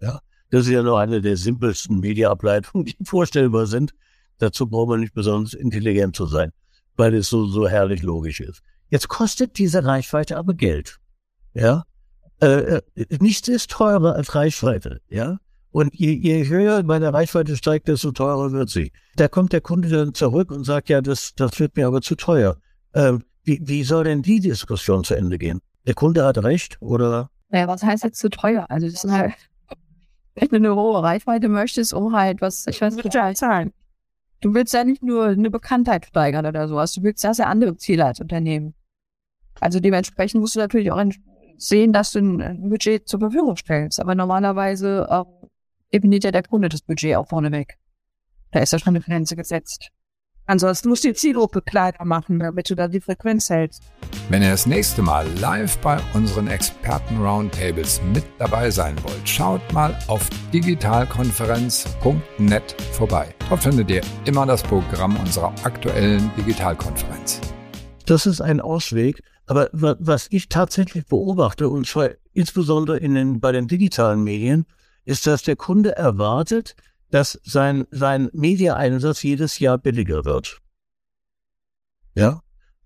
Ja, 0.00 0.20
das 0.50 0.66
ist 0.66 0.72
ja 0.72 0.82
nur 0.82 0.98
eine 0.98 1.20
der 1.20 1.36
simpelsten 1.36 2.00
Mediaableitungen, 2.00 2.86
die 2.86 2.96
vorstellbar 3.04 3.66
sind. 3.66 3.94
Dazu 4.38 4.66
braucht 4.66 4.88
man 4.88 5.00
nicht 5.00 5.14
besonders 5.14 5.54
intelligent 5.54 6.16
zu 6.16 6.26
sein, 6.26 6.50
weil 6.96 7.14
es 7.14 7.28
so, 7.28 7.46
so 7.46 7.68
herrlich 7.68 8.02
logisch 8.02 8.40
ist. 8.40 8.62
Jetzt 8.90 9.08
kostet 9.08 9.58
diese 9.58 9.84
Reichweite 9.84 10.36
aber 10.36 10.54
Geld. 10.54 10.98
Ja, 11.54 11.84
äh, 12.40 12.78
äh, 12.78 12.82
nichts 13.20 13.46
ist 13.46 13.70
teurer 13.70 14.14
als 14.14 14.34
Reichweite. 14.34 15.00
Ja, 15.08 15.38
und 15.70 15.94
je, 15.94 16.12
je 16.12 16.48
höher 16.48 16.82
meine 16.82 17.12
Reichweite 17.12 17.56
steigt, 17.56 17.88
desto 17.88 18.12
teurer 18.12 18.52
wird 18.52 18.70
sie. 18.70 18.92
Da 19.16 19.28
kommt 19.28 19.52
der 19.52 19.60
Kunde 19.60 19.88
dann 19.88 20.14
zurück 20.14 20.50
und 20.50 20.64
sagt, 20.64 20.88
ja, 20.88 21.00
das, 21.00 21.34
das 21.34 21.58
wird 21.60 21.76
mir 21.76 21.86
aber 21.86 22.00
zu 22.00 22.14
teuer. 22.14 22.56
Ähm, 22.94 23.24
wie, 23.44 23.60
wie 23.62 23.84
soll 23.84 24.04
denn 24.04 24.22
die 24.22 24.40
Diskussion 24.40 25.04
zu 25.04 25.14
Ende 25.14 25.38
gehen? 25.38 25.60
Der 25.86 25.94
Kunde 25.94 26.24
hat 26.24 26.38
recht 26.38 26.80
oder? 26.80 27.30
Naja, 27.50 27.66
was 27.68 27.82
heißt 27.82 28.04
jetzt 28.04 28.18
zu 28.18 28.28
teuer? 28.30 28.66
Also 28.68 28.86
das 28.86 29.04
ist 29.04 29.10
halt, 29.10 29.34
wenn 30.34 30.48
du 30.48 30.56
eine 30.56 30.74
hohe 30.74 31.02
Reichweite 31.02 31.48
möchtest, 31.48 31.94
um 31.94 32.14
halt 32.14 32.40
was, 32.40 32.66
ich 32.66 32.80
weiß 32.80 32.96
nicht, 32.96 33.12
Zahlen. 33.12 33.72
du 34.40 34.54
willst 34.54 34.74
ja 34.74 34.84
nicht 34.84 35.02
nur 35.02 35.26
eine 35.26 35.50
Bekanntheit 35.50 36.06
steigern 36.06 36.46
oder 36.46 36.68
sowas, 36.68 36.92
du 36.94 37.02
willst 37.02 37.24
ja 37.24 37.34
sehr 37.34 37.48
andere 37.48 37.76
Ziele 37.76 38.04
als 38.04 38.20
Unternehmen. 38.20 38.74
Also 39.60 39.80
dementsprechend 39.80 40.40
musst 40.40 40.54
du 40.54 40.60
natürlich 40.60 40.92
auch 40.92 41.02
sehen, 41.56 41.92
dass 41.92 42.12
du 42.12 42.20
ein 42.20 42.68
Budget 42.68 43.08
zur 43.08 43.20
Verfügung 43.20 43.56
stellst. 43.56 44.00
Aber 44.00 44.14
normalerweise 44.14 45.06
äh, 45.10 45.24
definiert 45.92 46.24
ja 46.24 46.30
der 46.30 46.42
Kunde 46.42 46.68
das 46.68 46.82
Budget 46.82 47.16
auch 47.16 47.28
vorneweg. 47.28 47.76
Da 48.50 48.60
ist 48.60 48.72
ja 48.72 48.78
schon 48.78 48.96
eine 48.96 49.04
Grenze 49.04 49.36
gesetzt. 49.36 49.90
Ansonsten 50.46 50.88
musst 50.88 51.04
du 51.04 51.08
die 51.08 51.14
Zielgruppe 51.14 51.60
kleiner 51.60 52.06
machen, 52.06 52.38
damit 52.38 52.70
du 52.70 52.74
da 52.74 52.88
die 52.88 53.02
Frequenz 53.02 53.50
hältst. 53.50 53.82
Wenn 54.30 54.40
ihr 54.42 54.48
das 54.50 54.64
nächste 54.64 55.02
Mal 55.02 55.26
live 55.40 55.76
bei 55.78 55.98
unseren 56.14 56.46
Experten-Roundtables 56.48 58.00
mit 58.14 58.24
dabei 58.38 58.70
sein 58.70 58.96
wollt, 59.02 59.28
schaut 59.28 59.60
mal 59.74 59.98
auf 60.06 60.26
digitalkonferenz.net 60.54 62.72
vorbei. 62.92 63.34
Dort 63.48 63.62
findet 63.62 63.90
ihr 63.90 64.00
immer 64.24 64.46
das 64.46 64.62
Programm 64.62 65.16
unserer 65.18 65.52
aktuellen 65.64 66.30
Digitalkonferenz. 66.36 67.40
Das 68.06 68.26
ist 68.26 68.40
ein 68.40 68.60
Ausweg. 68.60 69.22
Aber 69.46 69.68
wa- 69.72 69.96
was 69.98 70.26
ich 70.30 70.48
tatsächlich 70.50 71.06
beobachte, 71.06 71.68
und 71.70 71.86
zwar 71.86 72.10
insbesondere 72.34 72.98
in 72.98 73.14
den, 73.14 73.40
bei 73.40 73.50
den 73.52 73.66
digitalen 73.66 74.22
Medien, 74.22 74.66
ist, 75.08 75.26
dass 75.26 75.42
der 75.42 75.56
Kunde 75.56 75.96
erwartet, 75.96 76.76
dass 77.10 77.40
sein, 77.42 77.86
sein 77.90 78.28
Mediaeinsatz 78.32 79.22
jedes 79.22 79.58
Jahr 79.58 79.78
billiger 79.78 80.24
wird. 80.24 80.60
Ja? 82.14 82.42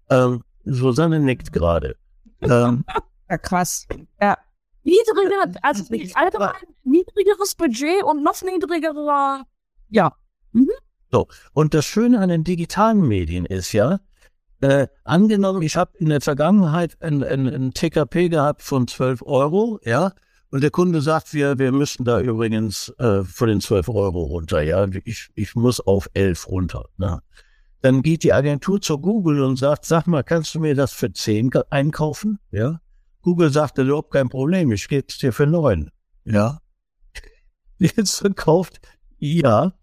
Ähm, 0.09 0.45
Susanne 0.65 1.19
nickt 1.19 1.53
gerade. 1.53 1.97
Ähm, 2.41 2.85
Ja, 3.33 3.39
krass. 3.39 3.87
Ja. 4.21 4.37
Niedriger, 4.85 5.59
also 5.63 5.85
allgemein 6.15 6.53
niedrigeres 6.85 7.55
Budget 7.55 8.03
und 8.03 8.23
noch 8.23 8.43
niedrigerer, 8.43 9.47
ja. 9.89 10.15
Und 11.55 11.73
das 11.73 11.87
Schöne 11.87 12.19
an 12.19 12.29
den 12.29 12.45
digitalen 12.45 13.01
Medien 13.01 13.47
ist 13.47 13.73
ja, 13.73 14.01
äh, 14.61 14.89
angenommen, 15.05 15.63
ich 15.63 15.77
habe 15.77 15.97
in 15.97 16.11
der 16.11 16.21
Vergangenheit 16.21 17.01
ein, 17.01 17.23
ein, 17.25 17.47
ein 17.47 17.73
TKP 17.73 18.29
gehabt 18.29 18.61
von 18.61 18.87
12 18.87 19.23
Euro, 19.23 19.81
ja, 19.85 20.13
und 20.53 20.63
der 20.63 20.71
Kunde 20.71 21.01
sagt, 21.01 21.33
wir, 21.33 21.59
wir 21.59 21.73
müssen 21.73 22.05
da 22.05 22.21
übrigens 22.21 22.91
äh, 22.99 23.25
von 23.25 23.49
den 23.49 23.63
12 23.63 23.89
Euro 23.89 24.25
runter, 24.25 24.61
ja, 24.61 24.87
ich, 25.05 25.31
ich 25.35 25.55
muss 25.55 25.81
auf 25.81 26.11
11 26.13 26.47
runter. 26.47 26.85
Ne? 26.99 27.23
Dann 27.81 28.03
geht 28.03 28.23
die 28.23 28.35
Agentur 28.35 28.79
zu 28.79 28.99
Google 28.99 29.43
und 29.43 29.57
sagt, 29.57 29.87
sag 29.87 30.07
mal, 30.07 30.23
kannst 30.23 30.55
du 30.55 30.61
mir 30.61 30.75
das 30.75 30.93
für 30.93 31.11
10 31.11 31.53
einkaufen? 31.71 32.39
Ja. 32.51 32.83
Google 33.23 33.51
sagt, 33.51 33.79
überhaupt 33.79 34.13
kein 34.13 34.29
Problem, 34.29 34.73
ich 34.73 34.89
gebe 34.89 35.07
es 35.09 35.17
dir 35.17 35.33
für 35.33 35.47
9. 35.47 35.91
Ja. 36.27 36.59
Jetzt 37.79 38.19
verkauft, 38.19 38.81
ja. 39.19 39.73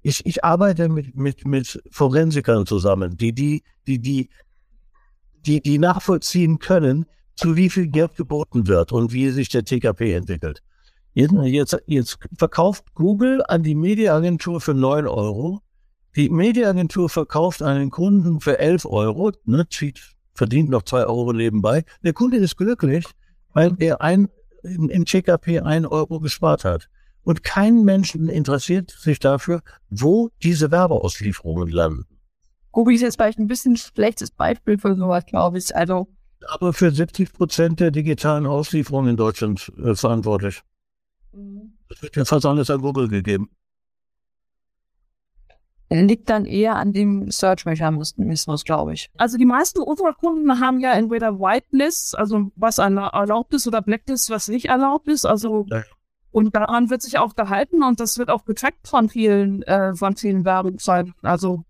Ich, 0.00 0.24
ich 0.24 0.44
arbeite 0.44 0.88
mit, 0.88 1.16
mit, 1.16 1.46
mit 1.46 1.82
Forensikern 1.90 2.66
zusammen, 2.66 3.16
die, 3.16 3.32
die, 3.32 3.64
die, 3.86 3.98
die, 3.98 4.30
die, 5.44 5.60
die 5.60 5.78
nachvollziehen 5.78 6.60
können, 6.60 7.04
zu 7.38 7.56
wie 7.56 7.70
viel 7.70 7.86
Geld 7.86 8.16
geboten 8.16 8.66
wird 8.66 8.92
und 8.92 9.12
wie 9.12 9.30
sich 9.30 9.48
der 9.48 9.64
TKP 9.64 10.12
entwickelt. 10.14 10.60
Jetzt, 11.14 11.32
jetzt, 11.44 11.82
jetzt 11.86 12.18
verkauft 12.36 12.94
Google 12.94 13.42
an 13.46 13.62
die 13.62 13.74
Mediaagentur 13.74 14.60
für 14.60 14.74
9 14.74 15.06
Euro. 15.06 15.60
Die 16.16 16.28
Mediaagentur 16.28 17.08
verkauft 17.08 17.60
den 17.60 17.90
Kunden 17.90 18.40
für 18.40 18.58
11 18.58 18.86
Euro, 18.86 19.32
ne, 19.44 19.66
verdient 20.34 20.70
noch 20.70 20.82
2 20.82 21.06
Euro 21.06 21.32
nebenbei. 21.32 21.84
Der 22.02 22.12
Kunde 22.12 22.38
ist 22.38 22.56
glücklich, 22.56 23.04
weil 23.52 23.74
er 23.78 24.00
ein, 24.00 24.28
im, 24.62 24.88
im 24.88 25.04
TKP 25.04 25.60
1 25.60 25.86
Euro 25.86 26.18
gespart 26.18 26.64
hat. 26.64 26.88
Und 27.22 27.44
kein 27.44 27.84
Mensch 27.84 28.14
interessiert 28.14 28.90
sich 28.90 29.20
dafür, 29.20 29.62
wo 29.90 30.30
diese 30.42 30.70
Werbeauslieferungen 30.70 31.68
landen. 31.68 32.06
Google 32.72 32.94
ist 32.94 33.02
jetzt 33.02 33.16
vielleicht 33.16 33.38
ein 33.38 33.46
bisschen 33.46 33.76
schlechtes 33.76 34.30
Beispiel 34.30 34.78
für 34.78 34.96
sowas, 34.96 35.24
glaube 35.26 35.58
ich. 35.58 35.74
Also 35.74 36.08
aber 36.46 36.72
für 36.72 36.90
70 36.90 37.32
Prozent 37.32 37.80
der 37.80 37.90
digitalen 37.90 38.46
Auslieferung 38.46 39.08
in 39.08 39.16
Deutschland 39.16 39.72
äh, 39.82 39.94
verantwortlich. 39.94 40.62
Mhm. 41.32 41.74
Das 41.88 42.02
wird 42.02 42.16
ja 42.16 42.24
fast 42.24 42.46
alles 42.46 42.70
an 42.70 42.80
Google 42.80 43.08
gegeben. 43.08 43.50
Liegt 45.90 46.28
dann 46.28 46.44
eher 46.44 46.76
an 46.76 46.92
dem 46.92 47.30
Search-Mechanismus, 47.30 48.64
glaube 48.64 48.92
ich. 48.92 49.10
Also 49.16 49.38
die 49.38 49.46
meisten 49.46 49.80
unserer 49.80 50.12
Kunden 50.12 50.60
haben 50.60 50.80
ja 50.80 50.92
entweder 50.92 51.38
Whitelists, 51.38 52.14
also 52.14 52.50
was 52.56 52.76
erlaubt 52.76 53.54
ist, 53.54 53.66
oder 53.66 53.80
Blacklists, 53.80 54.28
was 54.28 54.48
nicht 54.48 54.66
erlaubt 54.66 55.08
ist. 55.08 55.24
Also 55.24 55.64
ja. 55.70 55.82
und 56.30 56.54
daran 56.54 56.90
wird 56.90 57.00
sich 57.00 57.16
auch 57.18 57.34
gehalten 57.34 57.82
und 57.82 58.00
das 58.00 58.18
wird 58.18 58.28
auch 58.28 58.44
getrackt 58.44 58.86
von 58.86 59.08
vielen, 59.08 59.62
äh, 59.62 59.94
von 59.94 60.14
vielen 60.14 60.44
Werbezeiten. 60.44 61.14
Also 61.22 61.64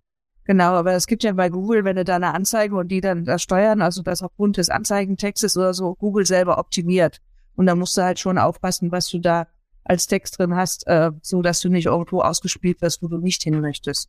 Genau, 0.48 0.72
aber 0.72 0.94
es 0.94 1.06
gibt 1.06 1.24
ja 1.24 1.32
bei 1.32 1.50
Google, 1.50 1.84
wenn 1.84 1.96
du 1.96 2.04
da 2.04 2.16
eine 2.16 2.32
Anzeige 2.32 2.74
und 2.74 2.88
die 2.88 3.02
dann 3.02 3.26
da 3.26 3.38
steuern, 3.38 3.82
also 3.82 4.00
das 4.00 4.22
aufgrund 4.22 4.56
des 4.56 4.70
Anzeigentextes 4.70 5.58
oder 5.58 5.74
so, 5.74 5.94
Google 5.96 6.24
selber 6.24 6.56
optimiert. 6.56 7.20
Und 7.54 7.66
da 7.66 7.74
musst 7.74 7.98
du 7.98 8.02
halt 8.02 8.18
schon 8.18 8.38
aufpassen, 8.38 8.90
was 8.90 9.11
du 9.11 9.18
da 9.18 9.46
als 9.84 10.06
Text 10.06 10.38
drin 10.38 10.56
hast, 10.56 10.87
äh, 10.87 11.11
so 11.20 11.42
dass 11.42 11.61
du 11.61 11.68
nicht 11.68 11.84
irgendwo 11.84 12.22
ausgespielt 12.22 12.80
wirst, 12.80 13.02
wo 13.02 13.08
du 13.08 13.18
nicht 13.18 13.42
hin 13.42 13.61
möchtest. 13.61 14.08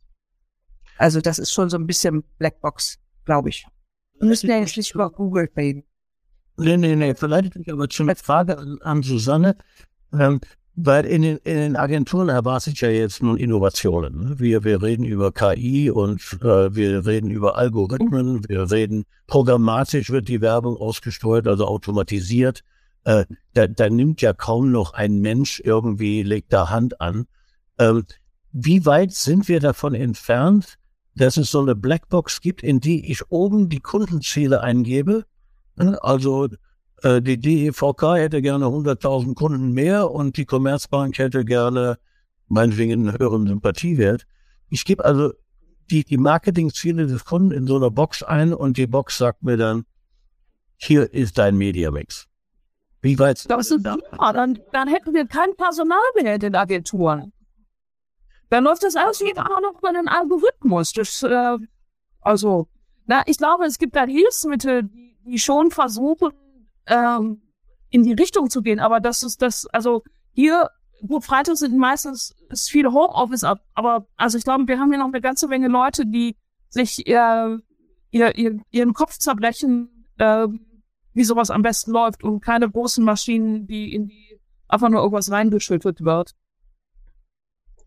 Also 0.96 1.20
das 1.20 1.38
ist 1.38 1.52
schon 1.52 1.68
so 1.68 1.76
ein 1.76 1.86
bisschen 1.86 2.24
Blackbox, 2.38 2.98
glaube 3.26 3.50
ich. 3.50 3.66
Wir 4.18 4.28
müssen 4.28 4.48
ja 4.48 4.56
jetzt 4.60 4.78
nicht 4.78 4.94
über 4.94 5.10
Google 5.10 5.50
reden. 5.54 5.84
Nee, 6.56 6.78
nee, 6.78 6.96
nee. 6.96 7.14
Verleitet 7.14 7.54
mich 7.54 7.70
aber 7.70 7.86
zu 7.90 8.02
einer 8.02 8.16
Frage 8.16 8.56
an, 8.56 8.78
an 8.80 9.02
Susanne. 9.02 9.56
Ähm, 10.18 10.40
weil 10.82 11.04
in 11.04 11.22
den, 11.22 11.36
in 11.38 11.56
den 11.56 11.76
Agenturen 11.76 12.28
erwartet 12.28 12.80
ja 12.80 12.88
jetzt 12.88 13.22
nun 13.22 13.36
Innovationen. 13.36 14.18
Ne? 14.18 14.38
Wir, 14.38 14.64
wir 14.64 14.82
reden 14.82 15.04
über 15.04 15.32
KI 15.32 15.90
und 15.90 16.20
äh, 16.42 16.74
wir 16.74 17.06
reden 17.06 17.30
über 17.30 17.56
Algorithmen, 17.56 18.48
wir 18.48 18.70
reden 18.70 19.04
programmatisch 19.26 20.10
wird 20.10 20.28
die 20.28 20.40
Werbung 20.40 20.76
ausgesteuert, 20.76 21.46
also 21.46 21.66
automatisiert. 21.66 22.62
Äh, 23.04 23.24
da, 23.54 23.66
da 23.66 23.90
nimmt 23.90 24.22
ja 24.22 24.32
kaum 24.32 24.70
noch 24.70 24.94
ein 24.94 25.20
Mensch 25.20 25.60
irgendwie, 25.64 26.22
legt 26.22 26.52
da 26.52 26.70
Hand 26.70 27.00
an. 27.00 27.26
Ähm, 27.78 28.04
wie 28.52 28.84
weit 28.86 29.12
sind 29.12 29.48
wir 29.48 29.60
davon 29.60 29.94
entfernt, 29.94 30.78
dass 31.14 31.36
es 31.36 31.50
so 31.50 31.60
eine 31.60 31.74
Blackbox 31.74 32.40
gibt, 32.40 32.62
in 32.62 32.80
die 32.80 33.10
ich 33.10 33.30
oben 33.30 33.68
die 33.68 33.80
Kundenziele 33.80 34.60
eingebe? 34.62 35.24
Ne? 35.76 36.02
Also 36.02 36.48
die 37.02 37.38
DEVK 37.38 38.02
hätte 38.16 38.42
gerne 38.42 38.66
100.000 38.66 39.34
Kunden 39.34 39.72
mehr 39.72 40.10
und 40.10 40.36
die 40.36 40.44
Commerzbank 40.44 41.18
hätte 41.18 41.44
gerne 41.44 41.98
meinetwegen 42.48 42.92
einen 42.92 43.18
höheren 43.18 43.46
Sympathiewert. 43.46 44.26
Ich 44.68 44.84
gebe 44.84 45.04
also 45.04 45.32
die, 45.90 46.04
die 46.04 46.18
Marketingziele 46.18 47.06
des 47.06 47.24
Kunden 47.24 47.52
in 47.52 47.66
so 47.66 47.76
einer 47.76 47.90
Box 47.90 48.22
ein 48.22 48.52
und 48.52 48.76
die 48.76 48.86
Box 48.86 49.18
sagt 49.18 49.42
mir 49.42 49.56
dann, 49.56 49.84
hier 50.76 51.12
ist 51.12 51.38
dein 51.38 51.56
Mediamix. 51.56 52.26
Wie 53.02 53.18
weit? 53.18 53.50
Das 53.50 53.70
ist 53.70 53.82
super. 53.82 53.98
Dann, 54.32 54.58
dann 54.72 54.88
hätten 54.88 55.14
wir 55.14 55.26
kein 55.26 55.54
Personal 55.56 55.98
mehr 56.20 56.34
in 56.34 56.40
den 56.40 56.54
Agenturen. 56.54 57.32
Dann 58.50 58.64
läuft 58.64 58.82
das 58.82 58.96
alles 58.96 59.20
wieder 59.20 59.44
noch 59.44 59.78
über 59.78 59.92
den 59.92 60.08
Algorithmus. 60.08 60.92
Das, 60.92 61.22
äh, 61.22 61.58
also, 62.20 62.68
na, 63.06 63.22
ich 63.26 63.38
glaube, 63.38 63.64
es 63.64 63.78
gibt 63.78 63.96
da 63.96 64.04
Hilfsmittel, 64.04 64.84
die, 64.84 65.16
die 65.24 65.38
schon 65.38 65.70
versuchen, 65.70 66.32
ähm, 66.86 67.42
in 67.90 68.02
die 68.04 68.12
Richtung 68.12 68.50
zu 68.50 68.62
gehen. 68.62 68.80
Aber 68.80 69.00
das 69.00 69.22
ist 69.22 69.42
das, 69.42 69.66
also 69.66 70.02
hier, 70.32 70.70
gut, 71.06 71.24
Freitag 71.24 71.56
sind 71.56 71.76
meistens 71.76 72.34
ist 72.48 72.70
viel 72.70 72.86
Homeoffice 72.86 73.44
ab, 73.44 73.60
aber 73.74 74.06
also 74.16 74.38
ich 74.38 74.44
glaube, 74.44 74.66
wir 74.66 74.78
haben 74.78 74.90
hier 74.90 74.98
noch 74.98 75.08
eine 75.08 75.20
ganze 75.20 75.48
Menge 75.48 75.68
Leute, 75.68 76.06
die 76.06 76.36
sich 76.68 77.06
ihr, 77.06 77.60
ihr, 78.10 78.36
ihr, 78.36 78.60
ihren 78.70 78.94
Kopf 78.94 79.18
zerbrechen, 79.18 80.06
äh, 80.18 80.46
wie 81.12 81.24
sowas 81.24 81.50
am 81.50 81.62
besten 81.62 81.90
läuft 81.90 82.22
und 82.22 82.40
keine 82.40 82.70
großen 82.70 83.04
Maschinen, 83.04 83.66
die 83.66 83.92
in 83.92 84.06
die 84.06 84.40
einfach 84.68 84.88
nur 84.88 85.00
irgendwas 85.00 85.30
reingeschüttet 85.30 86.04
wird. 86.04 86.32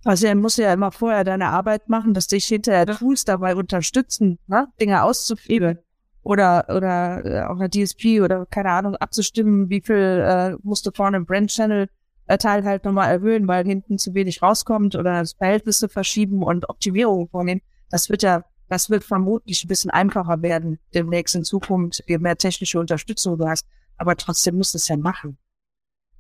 Also 0.04 0.28
er 0.28 0.36
muss 0.36 0.58
ja 0.58 0.74
immer 0.74 0.92
vorher 0.92 1.24
deine 1.24 1.48
Arbeit 1.48 1.88
machen, 1.88 2.14
dass 2.14 2.28
dich 2.28 2.46
hinterher 2.46 2.86
Tools 2.86 3.24
dabei 3.24 3.56
unterstützen, 3.56 4.38
ne? 4.48 4.68
Dinge 4.82 5.02
auszuführen 5.04 5.80
oder 6.24 6.66
oder 6.70 7.26
äh, 7.26 7.44
auf 7.44 7.60
einer 7.60 7.70
DSP 7.70 8.22
oder 8.22 8.46
keine 8.46 8.72
Ahnung 8.72 8.96
abzustimmen, 8.96 9.70
wie 9.70 9.82
viel 9.82 9.96
äh, 9.96 10.56
musst 10.64 10.86
du 10.86 10.92
vorne 10.92 11.18
im 11.18 11.26
Brand 11.26 11.50
Channel 11.50 11.90
äh, 12.28 12.38
Teil 12.38 12.64
halt 12.64 12.86
nochmal 12.86 13.12
erhöhen, 13.12 13.48
weil 13.48 13.66
hinten 13.66 13.98
zu 13.98 14.14
wenig 14.14 14.42
rauskommt 14.42 14.96
oder 14.96 15.20
das 15.20 15.34
Verhältnisse 15.34 15.90
verschieben 15.90 16.44
und 16.44 16.70
Optimierung 16.70 17.28
vornehmen. 17.30 17.62
Das 17.90 18.10
wird 18.10 18.24
ja, 18.24 18.44
das 18.70 18.90
wird 18.90 19.04
vermutlich 19.04 19.64
ein 19.64 19.68
bisschen 19.68 19.92
einfacher 19.92 20.42
werden 20.42 20.80
demnächst 20.94 21.36
in 21.36 21.44
Zukunft, 21.44 22.04
je 22.08 22.18
mehr 22.18 22.38
technische 22.38 22.80
Unterstützung 22.80 23.38
du 23.38 23.48
hast. 23.48 23.68
Aber 23.98 24.16
trotzdem 24.16 24.58
musst 24.58 24.74
du 24.74 24.78
es 24.78 24.88
ja 24.88 24.98
machen. 24.98 25.38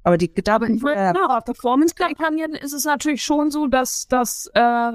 Aber 0.03 0.17
die 0.17 0.31
Gedanken. 0.31 0.85
Äh, 0.85 1.13
ja, 1.13 1.37
auf 1.37 1.45
Performance-Kampagnen 1.45 2.53
ist 2.55 2.73
es 2.73 2.83
natürlich 2.83 3.23
schon 3.23 3.51
so, 3.51 3.67
dass, 3.67 4.07
dass, 4.07 4.51
äh, 4.53 4.91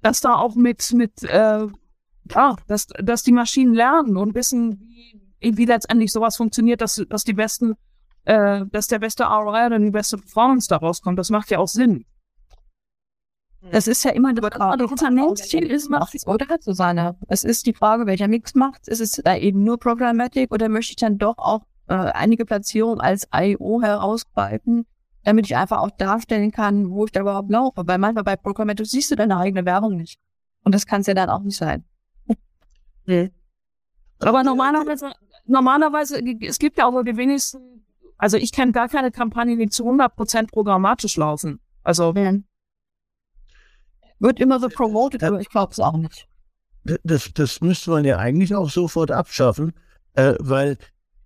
dass 0.00 0.20
da 0.22 0.36
auch 0.36 0.54
mit, 0.54 0.92
mit 0.94 1.22
äh, 1.24 1.66
ja, 2.30 2.56
dass, 2.66 2.86
dass 2.86 3.22
die 3.22 3.32
Maschinen 3.32 3.74
lernen 3.74 4.16
und 4.16 4.34
wissen, 4.34 4.80
wie, 5.40 5.56
wie 5.56 5.64
letztendlich 5.64 6.12
sowas 6.12 6.36
funktioniert, 6.36 6.80
dass, 6.80 7.02
dass 7.08 7.24
die 7.24 7.32
besten, 7.32 7.74
äh, 8.24 8.64
dass 8.70 8.86
der 8.86 8.98
beste 8.98 9.24
ROI 9.24 9.66
oder 9.66 9.78
die 9.78 9.90
beste 9.90 10.18
Performance 10.18 10.68
daraus 10.68 11.02
kommt. 11.02 11.18
Das 11.18 11.30
macht 11.30 11.50
ja 11.50 11.58
auch 11.58 11.68
Sinn. 11.68 12.04
Das 13.70 13.86
ist 13.86 14.04
ja 14.04 14.10
immer 14.10 14.34
das 14.34 14.90
Unternehmensziel 14.90 15.70
ist, 15.70 15.88
macht 15.88 16.14
es 16.16 16.26
oder 16.26 16.58
zu 16.60 16.72
seiner. 16.72 17.16
Es 17.28 17.44
ist 17.44 17.66
die 17.66 17.74
Frage, 17.74 18.06
welcher 18.06 18.26
Mix 18.26 18.54
macht. 18.54 18.88
Ist 18.88 19.00
es 19.00 19.12
da 19.12 19.36
eben 19.36 19.62
nur 19.62 19.78
Programmatic 19.78 20.52
oder 20.52 20.68
möchte 20.68 20.90
ich 20.90 20.96
dann 20.96 21.16
doch 21.16 21.38
auch 21.38 21.60
äh, 21.86 21.94
einige 21.94 22.44
Platzierungen 22.44 23.00
als 23.00 23.28
IO 23.32 23.80
herausgreifen, 23.80 24.84
damit 25.22 25.46
ich 25.46 25.56
einfach 25.56 25.78
auch 25.78 25.90
darstellen 25.90 26.50
kann, 26.50 26.90
wo 26.90 27.04
ich 27.04 27.12
da 27.12 27.20
überhaupt 27.20 27.50
laufe. 27.50 27.86
Weil 27.86 27.98
manchmal 27.98 28.24
bei 28.24 28.34
Programmatic 28.34 28.86
siehst 28.86 29.12
du 29.12 29.14
deine 29.14 29.36
eigene 29.36 29.64
Werbung 29.64 29.96
nicht. 29.96 30.18
Und 30.64 30.74
das 30.74 30.86
kann 30.86 31.02
es 31.02 31.06
ja 31.06 31.14
dann 31.14 31.30
auch 31.30 31.42
nicht 31.42 31.56
sein. 31.56 31.84
Nee. 33.06 33.32
Aber 34.20 34.44
normalerweise, 34.44 35.12
normalerweise, 35.46 36.22
es 36.40 36.58
gibt 36.58 36.78
ja 36.78 36.86
auch 36.86 37.02
die 37.02 37.16
wenigsten, 37.16 37.84
also 38.16 38.36
ich 38.36 38.52
kenne 38.52 38.72
gar 38.72 38.88
keine 38.88 39.10
Kampagnen, 39.10 39.58
die 39.58 39.68
zu 39.68 39.84
100% 39.84 40.50
programmatisch 40.50 41.16
laufen. 41.16 41.60
Also. 41.82 42.12
Ja. 42.14 42.34
Wird 44.20 44.38
immer 44.38 44.60
so 44.60 44.68
promoted, 44.68 45.24
aber 45.24 45.40
ich 45.40 45.48
glaube 45.48 45.72
es 45.72 45.80
auch 45.80 45.96
nicht. 45.96 46.28
Das, 47.02 47.32
das 47.34 47.60
müsste 47.60 47.90
man 47.90 48.04
ja 48.04 48.18
eigentlich 48.18 48.54
auch 48.54 48.70
sofort 48.70 49.10
abschaffen, 49.10 49.72
äh, 50.14 50.34
weil 50.38 50.78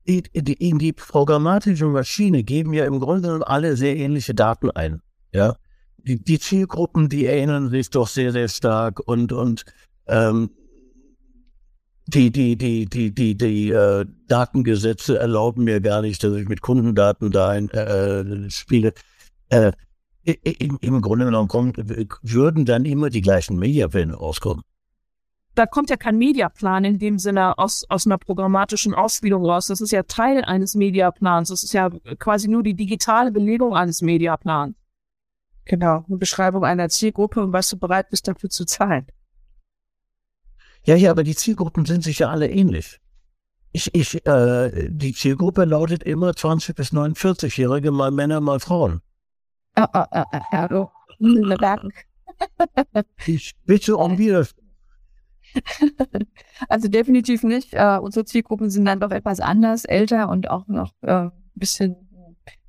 die, 0.07 0.23
die, 0.23 0.55
in 0.55 0.79
die 0.79 0.92
programmatische 0.92 1.87
Maschine 1.87 2.42
geben 2.42 2.73
ja 2.73 2.85
im 2.85 3.00
Grunde 3.00 3.23
genommen 3.23 3.42
alle 3.42 3.77
sehr 3.77 3.96
ähnliche 3.96 4.35
Daten 4.35 4.71
ein. 4.71 5.03
Ja, 5.33 5.57
die, 5.98 6.23
die 6.23 6.38
Zielgruppen, 6.38 7.09
die 7.09 7.27
erinnern 7.27 7.69
sich 7.69 7.90
doch 7.90 8.07
sehr, 8.07 8.33
sehr 8.33 8.48
stark 8.48 9.00
und, 9.00 9.33
und 9.33 9.65
ähm, 10.07 10.50
die, 12.07 12.31
die, 12.31 12.57
die, 12.57 12.87
die, 12.87 13.15
die, 13.15 13.37
die 13.37 13.71
äh, 13.71 14.07
Datengesetze 14.29 15.19
erlauben 15.19 15.65
mir 15.65 15.81
gar 15.81 16.02
nicht, 16.02 16.23
dass 16.23 16.35
ich 16.37 16.48
mit 16.48 16.61
Kundendaten 16.61 17.31
da 17.31 17.48
ein, 17.48 17.69
äh, 17.71 18.48
spiele. 18.50 18.92
Äh, 19.48 19.73
im, 20.25 20.79
Im 20.81 21.00
Grunde 21.02 21.27
genommen 21.27 21.48
kommt, 21.48 21.77
würden 22.23 22.65
dann 22.65 22.85
immer 22.85 23.11
die 23.11 23.21
gleichen 23.21 23.59
Mediapläne 23.59 24.15
rauskommen. 24.15 24.65
Da 25.54 25.67
kommt 25.67 25.88
ja 25.88 25.96
kein 25.96 26.19
Mediaplan 26.19 26.85
in 26.85 26.98
dem 26.98 27.19
Sinne 27.19 27.57
aus, 27.59 27.85
aus 27.88 28.07
einer 28.07 28.19
programmatischen 28.19 28.92
Ausspielung 28.92 29.44
raus. 29.44 29.69
Das 29.69 29.81
ist 29.81 29.92
ja 29.92 30.02
Teil 30.02 30.44
eines 30.44 30.75
Mediaplans. 30.75 31.48
Das 31.48 31.63
ist 31.63 31.73
ja 31.73 31.90
quasi 32.19 32.48
nur 32.48 32.63
die 32.63 32.75
digitale 32.75 33.31
Belegung 33.33 33.75
eines 33.75 34.02
Mediaplans. 34.02 34.75
Genau, 35.65 36.04
eine 36.07 36.19
Beschreibung 36.19 36.65
einer 36.65 36.88
Zielgruppe 36.88 37.42
und 37.42 37.52
was 37.52 37.69
du 37.71 37.79
bereit 37.79 38.11
bist 38.11 38.29
dafür 38.29 38.50
zu 38.50 38.67
zahlen. 38.67 39.07
Ja, 40.87 40.95
ja, 40.95 41.11
aber 41.11 41.25
die 41.25 41.35
Zielgruppen 41.35 41.85
sind 41.85 42.05
sich 42.05 42.21
ja 42.21 42.31
alle 42.31 42.49
ähnlich. 42.49 43.01
Ich, 43.73 43.93
ich, 43.93 44.25
äh, 44.25 44.89
die 44.89 45.13
Zielgruppe 45.13 45.65
lautet 45.65 46.05
immer 46.05 46.35
20 46.35 46.77
bis 46.77 46.93
49-Jährige, 46.93 47.91
mal 47.91 48.13
Männer, 48.13 48.41
mal 48.41 48.61
Frauen. 48.61 49.01
Ah, 49.75 49.89
ah, 49.93 50.07
ah, 50.11 50.25
ah, 50.31 50.43
ah, 50.53 50.69
oh. 50.73 50.91
Ich 53.27 53.53
bitte 53.65 53.97
um 53.97 54.17
Widerspruch. 54.17 54.63
Also 56.69 56.89
definitiv 56.89 57.43
nicht. 57.43 57.75
Äh, 57.75 57.99
unsere 58.01 58.25
Zielgruppen 58.25 58.71
sind 58.71 58.85
dann 58.85 59.01
doch 59.01 59.11
etwas 59.11 59.41
anders, 59.41 59.85
älter 59.85 60.29
und 60.29 60.49
auch 60.49 60.67
noch 60.69 60.93
äh, 61.03 61.13
ein 61.13 61.33
bisschen 61.55 61.97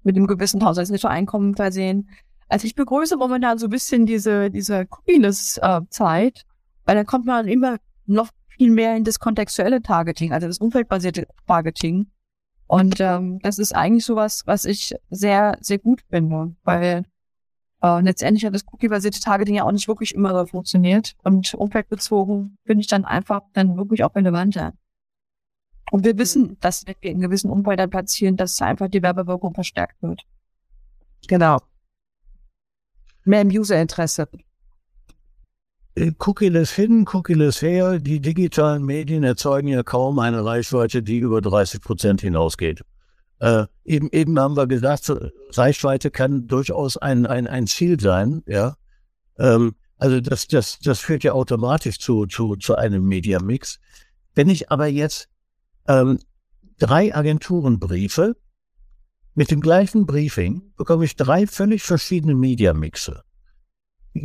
mit 0.04 0.16
einem 0.16 0.28
gewissen 0.28 0.64
Haushaltseinkommen 0.64 1.56
versehen. 1.56 2.10
Also 2.50 2.66
ich 2.66 2.76
begrüße 2.76 3.16
momentan 3.18 3.58
so 3.58 3.68
ein 3.68 3.70
bisschen 3.70 4.06
diese, 4.06 4.50
diese 4.50 4.88
Cookiness-Zeit, 4.90 6.46
weil 6.86 6.96
da 6.96 7.04
kommt 7.04 7.26
man 7.26 7.48
immer 7.48 7.78
noch 8.08 8.30
viel 8.48 8.72
mehr 8.72 8.96
in 8.96 9.04
das 9.04 9.20
kontextuelle 9.20 9.82
Targeting, 9.82 10.34
also 10.34 10.48
das 10.48 10.58
umfeldbasierte 10.58 11.28
Targeting. 11.46 12.12
Und 12.66 13.00
ähm, 13.00 13.40
das 13.40 13.60
ist 13.60 13.74
eigentlich 13.74 14.06
sowas, 14.06 14.44
was 14.46 14.66
ich 14.66 14.94
sehr, 15.10 15.58
sehr 15.62 15.78
gut 15.78 16.02
finde, 16.10 16.56
weil 16.64 17.06
äh, 17.82 18.02
letztendlich 18.02 18.46
hat 18.46 18.54
das 18.54 18.66
cookie-basierte 18.72 19.20
Targeting 19.20 19.56
ja 19.56 19.64
auch 19.64 19.72
nicht 19.72 19.88
wirklich 19.88 20.14
immer 20.14 20.34
so 20.34 20.46
funktioniert. 20.48 21.16
Und 21.24 21.54
umfeldbezogen 21.54 22.58
finde 22.66 22.82
ich 22.82 22.88
dann 22.88 23.06
einfach 23.06 23.42
dann 23.54 23.78
wirklich 23.78 24.04
auch 24.04 24.16
relevanter. 24.16 24.74
Und 25.92 26.04
wir 26.04 26.18
wissen, 26.18 26.58
dass 26.60 26.86
wenn 26.86 26.96
wir 27.00 27.12
in 27.12 27.22
gewissen 27.22 27.50
Umfeldern 27.50 27.90
platzieren, 27.90 28.36
dass 28.36 28.62
einfach 28.62 28.90
die 28.90 29.02
Werbewirkung 29.02 29.54
verstärkt 29.54 30.02
wird. 30.02 30.24
Genau. 31.28 31.60
Mehr 33.24 33.42
im 33.42 33.50
Userinteresse. 33.50 34.28
Äh, 35.98 36.12
Cookieless 36.20 36.72
hin, 36.72 37.06
cookieless 37.12 37.62
her, 37.62 38.00
die 38.00 38.20
digitalen 38.20 38.84
Medien 38.84 39.24
erzeugen 39.24 39.68
ja 39.68 39.82
kaum 39.82 40.20
eine 40.20 40.46
Reichweite, 40.46 41.02
die 41.02 41.18
über 41.18 41.42
30 41.42 41.82
Prozent 41.82 42.22
hinausgeht. 42.22 42.82
Äh, 43.40 43.66
eben, 43.84 44.10
eben 44.12 44.40
haben 44.40 44.56
wir 44.56 44.68
gesagt, 44.68 45.12
Reichweite 45.54 46.12
kann 46.12 46.48
durchaus 46.48 46.98
ein, 46.98 47.26
ein, 47.26 47.48
ein 47.48 47.66
Ziel 47.66 48.00
sein, 48.00 48.44
ja. 48.46 48.76
Ähm, 49.40 49.76
also 49.98 50.22
das, 50.22 50.48
das, 50.48 50.78
das 50.80 51.00
führt 51.00 51.24
ja 51.24 51.34
automatisch 51.34 51.98
zu, 51.98 52.28
zu, 52.28 52.56
zu 52.56 52.76
einem 52.76 53.04
Media-Mix. 53.06 53.80
Wenn 54.36 54.50
ich 54.50 54.70
aber 54.70 54.86
jetzt 54.86 55.30
ähm, 55.88 56.20
drei 56.78 57.16
Agenturenbriefe 57.16 58.36
mit 59.34 59.50
dem 59.50 59.62
gleichen 59.62 60.06
Briefing 60.06 60.74
bekomme 60.78 61.06
ich 61.06 61.16
drei 61.16 61.48
völlig 61.48 61.82
verschiedene 61.82 62.36
Media-Mixe. 62.36 63.24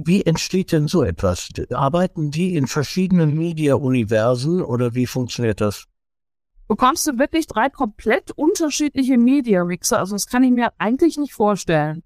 Wie 0.05 0.23
entsteht 0.25 0.73
denn 0.73 0.89
so 0.89 1.03
etwas? 1.03 1.49
Arbeiten 1.71 2.31
die 2.31 2.57
in 2.57 2.67
verschiedenen 2.67 3.37
Media-Universen 3.37 4.63
oder 4.63 4.95
wie 4.95 5.07
funktioniert 5.07 5.61
das? 5.61 5.87
bekommst 6.73 7.07
du 7.07 7.19
wirklich 7.19 7.47
drei 7.47 7.69
komplett 7.69 8.31
unterschiedliche 8.31 9.19
Media 9.19 9.63
Mixer. 9.63 9.99
Also 9.99 10.15
das 10.15 10.27
kann 10.27 10.43
ich 10.43 10.53
mir 10.53 10.73
eigentlich 10.79 11.19
nicht 11.19 11.35
vorstellen. 11.35 12.03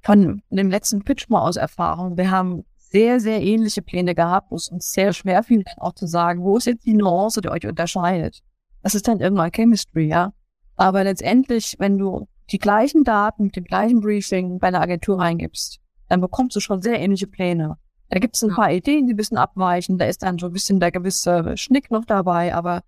Von 0.00 0.42
dem 0.48 0.70
letzten 0.70 1.04
Pitch 1.04 1.28
mal 1.28 1.42
aus 1.42 1.56
Erfahrung. 1.56 2.16
Wir 2.16 2.30
haben 2.30 2.64
sehr, 2.76 3.20
sehr 3.20 3.42
ähnliche 3.42 3.82
Pläne 3.82 4.14
gehabt, 4.14 4.50
wo 4.50 4.56
es 4.56 4.68
uns 4.68 4.90
sehr 4.90 5.12
schwer 5.12 5.42
fiel, 5.42 5.64
auch 5.76 5.92
zu 5.92 6.06
sagen, 6.06 6.44
wo 6.44 6.56
ist 6.56 6.64
jetzt 6.64 6.86
die 6.86 6.94
Nuance, 6.94 7.42
die 7.42 7.50
euch 7.50 7.66
unterscheidet. 7.66 8.42
Das 8.82 8.94
ist 8.94 9.06
dann 9.06 9.20
irgendwann 9.20 9.50
Chemistry, 9.50 10.08
ja. 10.08 10.32
Aber 10.76 11.04
letztendlich, 11.04 11.74
wenn 11.78 11.98
du 11.98 12.28
die 12.50 12.58
gleichen 12.58 13.04
Daten 13.04 13.44
mit 13.44 13.56
dem 13.56 13.64
gleichen 13.64 14.00
Briefing 14.00 14.60
bei 14.60 14.68
einer 14.68 14.80
Agentur 14.80 15.18
reingibst, 15.18 15.78
dann 16.08 16.20
bekommst 16.20 16.56
du 16.56 16.60
schon 16.60 16.82
sehr 16.82 17.00
ähnliche 17.00 17.26
Pläne. 17.26 17.76
Da 18.08 18.18
gibt 18.18 18.36
es 18.36 18.42
ein 18.42 18.54
paar 18.54 18.70
Ideen, 18.70 19.06
die 19.06 19.14
ein 19.14 19.16
bisschen 19.16 19.36
abweichen, 19.38 19.98
da 19.98 20.06
ist 20.06 20.22
dann 20.22 20.38
so 20.38 20.46
ein 20.46 20.52
bisschen 20.52 20.78
der 20.78 20.92
gewisse 20.92 21.56
Schnick 21.56 21.90
noch 21.90 22.04
dabei, 22.04 22.54
aber 22.54 22.82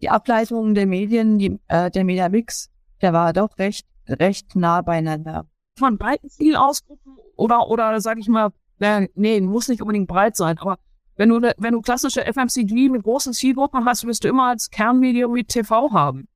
die 0.00 0.10
Ableitungen 0.10 0.74
der 0.74 0.86
Medien, 0.86 1.38
die, 1.38 1.58
äh, 1.68 1.90
der 1.90 2.04
Mediamix, 2.04 2.70
der 3.00 3.12
war 3.12 3.32
doch 3.32 3.56
recht, 3.58 3.86
recht 4.08 4.56
nah 4.56 4.82
beieinander. 4.82 5.46
Von 5.78 5.98
breiten 5.98 6.28
Zielausgruppen 6.28 7.16
oder, 7.36 7.68
oder 7.68 8.00
sag 8.00 8.18
ich 8.18 8.28
mal, 8.28 8.50
äh, 8.80 9.08
nee, 9.14 9.40
muss 9.40 9.68
nicht 9.68 9.80
unbedingt 9.80 10.08
breit 10.08 10.36
sein, 10.36 10.58
aber 10.58 10.78
wenn 11.16 11.28
du, 11.28 11.40
wenn 11.58 11.72
du 11.72 11.80
klassische 11.80 12.24
FMCG 12.24 12.88
mit 12.88 13.04
großen 13.04 13.32
Zielgruppen 13.32 13.84
hast, 13.84 14.04
wirst 14.04 14.24
du 14.24 14.28
immer 14.28 14.48
als 14.48 14.70
Kernmedium 14.70 15.32
mit 15.32 15.48
TV 15.48 15.92
haben. 15.92 16.26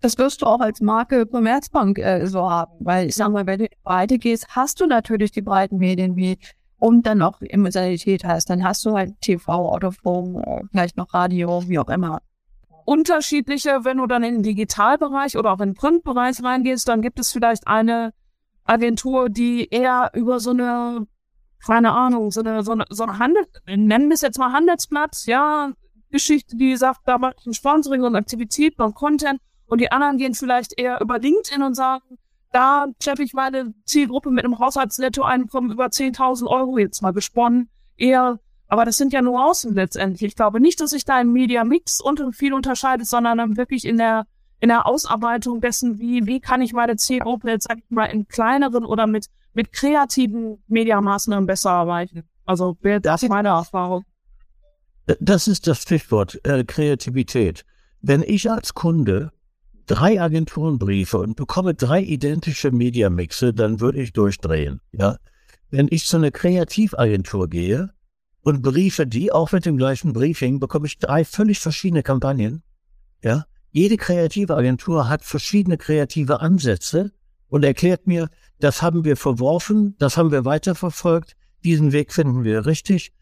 Das 0.00 0.16
wirst 0.16 0.42
du 0.42 0.46
auch 0.46 0.60
als 0.60 0.80
Marke 0.80 1.26
Commerzbank 1.26 1.98
äh, 1.98 2.26
so 2.26 2.48
haben, 2.48 2.72
weil 2.80 3.08
ich 3.08 3.14
sag 3.14 3.30
mal, 3.30 3.46
wenn 3.46 3.58
du 3.58 3.64
in 3.66 3.70
die 3.70 3.82
Breite 3.84 4.18
gehst, 4.18 4.46
hast 4.48 4.80
du 4.80 4.86
natürlich 4.86 5.30
die 5.30 5.42
breiten 5.42 5.76
Medien 5.76 6.16
wie 6.16 6.38
und 6.78 7.06
dann 7.06 7.20
auch 7.20 7.40
Emotionalität 7.42 8.24
hast, 8.24 8.48
dann 8.48 8.64
hast 8.64 8.84
du 8.86 8.94
halt 8.96 9.20
TV, 9.20 9.52
Autoform, 9.52 10.36
äh, 10.38 10.62
vielleicht 10.70 10.96
noch 10.96 11.12
Radio, 11.12 11.62
wie 11.68 11.78
auch 11.78 11.88
immer. 11.88 12.20
Unterschiedliche, 12.86 13.84
wenn 13.84 13.98
du 13.98 14.06
dann 14.06 14.24
in 14.24 14.36
den 14.36 14.42
Digitalbereich 14.42 15.36
oder 15.36 15.52
auch 15.52 15.60
in 15.60 15.70
den 15.70 15.74
Printbereich 15.74 16.42
reingehst, 16.42 16.88
dann 16.88 17.02
gibt 17.02 17.20
es 17.20 17.30
vielleicht 17.30 17.68
eine 17.68 18.12
Agentur, 18.64 19.28
die 19.28 19.68
eher 19.68 20.10
über 20.14 20.40
so 20.40 20.50
eine, 20.50 21.06
keine 21.64 21.92
Ahnung, 21.92 22.30
so 22.30 22.40
eine, 22.40 22.62
so 22.62 22.72
eine, 22.72 22.86
so 22.88 23.02
eine 23.02 23.18
Handel, 23.18 23.44
nennen 23.66 24.08
wir 24.08 24.14
es 24.14 24.22
jetzt 24.22 24.38
mal 24.38 24.52
Handelsplatz, 24.52 25.26
ja, 25.26 25.72
Geschichte, 26.10 26.56
die 26.56 26.76
sagt, 26.76 27.00
da 27.04 27.18
mache 27.18 27.34
ich 27.38 27.46
ein 27.46 27.54
Sponsoring 27.54 28.02
und 28.02 28.16
Aktivitäten 28.16 28.82
und 28.82 28.94
Content 28.94 29.40
und 29.70 29.80
die 29.80 29.90
anderen 29.90 30.18
gehen 30.18 30.34
vielleicht 30.34 30.78
eher 30.78 31.00
über 31.00 31.18
LinkedIn 31.18 31.62
und 31.62 31.74
sagen, 31.74 32.18
da 32.52 32.86
treffe 32.98 33.22
ich 33.22 33.32
meine 33.32 33.72
Zielgruppe 33.84 34.30
mit 34.30 34.44
einem 34.44 34.58
Haushaltsnettoeinkommen 34.58 35.70
über 35.70 35.86
10.000 35.86 36.46
Euro 36.46 36.78
jetzt 36.78 37.00
mal 37.00 37.12
besponnen, 37.12 37.70
eher 37.96 38.38
aber 38.70 38.84
das 38.84 38.96
sind 38.96 39.12
ja 39.12 39.20
Nuancen 39.20 39.74
letztendlich. 39.74 40.22
Ich 40.22 40.36
glaube 40.36 40.60
nicht, 40.60 40.80
dass 40.80 40.90
sich 40.90 41.04
da 41.04 41.20
im 41.20 41.32
Media 41.32 41.64
Mix 41.64 42.00
und 42.00 42.22
viel 42.36 42.54
unterscheidet, 42.54 43.08
sondern 43.08 43.56
wirklich 43.56 43.84
in 43.84 43.98
der, 43.98 44.26
in 44.60 44.68
der 44.68 44.86
Ausarbeitung 44.86 45.60
dessen, 45.60 45.98
wie, 45.98 46.24
wie 46.26 46.38
kann 46.38 46.62
ich 46.62 46.72
meine 46.72 46.94
Zielgruppe 46.94 47.50
jetzt, 47.50 47.66
sag 47.68 47.78
ich 47.78 47.90
mal, 47.90 48.04
in 48.06 48.28
kleineren 48.28 48.84
oder 48.84 49.08
mit, 49.08 49.26
mit 49.54 49.72
kreativen 49.72 50.62
Mediamaßnahmen 50.68 51.46
besser 51.46 51.70
erreichen. 51.70 52.22
Also, 52.46 52.76
das 53.02 53.24
ist 53.24 53.28
meine 53.28 53.48
Erfahrung. 53.48 54.04
Das 55.18 55.48
ist 55.48 55.66
das 55.66 55.82
Stichwort, 55.82 56.40
äh, 56.44 56.62
Kreativität. 56.62 57.64
Wenn 58.02 58.22
ich 58.22 58.48
als 58.48 58.74
Kunde 58.74 59.32
drei 59.86 60.20
Agenturenbriefe 60.20 61.18
und 61.18 61.36
bekomme 61.36 61.74
drei 61.74 62.02
identische 62.02 62.70
Mediamixe, 62.70 63.52
dann 63.52 63.80
würde 63.80 64.02
ich 64.02 64.12
durchdrehen, 64.12 64.80
ja. 64.92 65.16
Wenn 65.70 65.86
ich 65.90 66.06
zu 66.06 66.16
einer 66.16 66.32
Kreativagentur 66.32 67.48
gehe, 67.48 67.90
und 68.42 68.62
briefe 68.62 69.06
die, 69.06 69.32
auch 69.32 69.52
mit 69.52 69.66
dem 69.66 69.76
gleichen 69.76 70.12
Briefing, 70.12 70.60
bekomme 70.60 70.86
ich 70.86 70.98
drei 70.98 71.24
völlig 71.24 71.58
verschiedene 71.58 72.02
Kampagnen. 72.02 72.62
Ja, 73.22 73.44
jede 73.70 73.96
kreative 73.96 74.56
Agentur 74.56 75.08
hat 75.08 75.22
verschiedene 75.22 75.76
kreative 75.76 76.40
Ansätze 76.40 77.12
und 77.48 77.64
erklärt 77.64 78.06
mir, 78.06 78.28
das 78.58 78.82
haben 78.82 79.04
wir 79.04 79.16
verworfen, 79.16 79.94
das 79.98 80.16
haben 80.16 80.32
wir 80.32 80.44
weiterverfolgt, 80.44 81.36
diesen 81.64 81.92
Weg 81.92 82.12
finden 82.12 82.44
wir 82.44 82.66
richtig. 82.66 83.12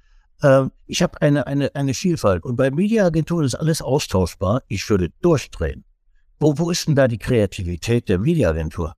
Ähm, 0.43 0.71
ich 0.87 1.03
habe 1.03 1.21
eine, 1.21 1.47
eine, 1.47 1.75
eine 1.75 1.95
Vielfalt 1.95 2.45
und 2.45 2.57
bei 2.57 2.71
Mediaagenturen 2.71 3.45
ist 3.45 3.57
alles 3.57 3.83
austauschbar. 3.83 4.63
Ich 4.69 4.89
würde 4.89 5.11
durchdrehen. 5.21 5.85
Wo, 6.41 6.57
wo 6.57 6.71
ist 6.71 6.87
denn 6.87 6.95
da 6.95 7.09
die 7.09 7.19
Kreativität 7.19 8.09
der 8.09 8.19
Mediaagentur? 8.19 8.95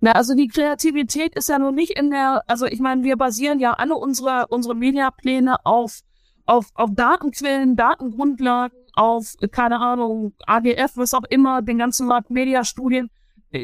Na, 0.00 0.12
also 0.12 0.34
die 0.34 0.48
Kreativität 0.48 1.34
ist 1.34 1.48
ja 1.48 1.58
nur 1.58 1.72
nicht 1.72 1.98
in 1.98 2.10
der, 2.10 2.42
also 2.46 2.66
ich 2.66 2.80
meine, 2.80 3.02
wir 3.02 3.16
basieren 3.16 3.58
ja 3.58 3.74
alle 3.74 3.96
unsere, 3.96 4.46
unsere 4.48 4.74
Mediapläne 4.74 5.64
auf, 5.66 6.00
auf, 6.46 6.68
auf 6.74 6.90
Datenquellen, 6.94 7.76
Datengrundlagen, 7.76 8.78
auf, 8.94 9.34
keine 9.50 9.78
Ahnung, 9.78 10.32
AGF, 10.46 10.96
was 10.96 11.12
auch 11.12 11.24
immer, 11.28 11.60
den 11.62 11.78
ganzen 11.78 12.06
Markt 12.06 12.30
Mediastudien. 12.30 13.10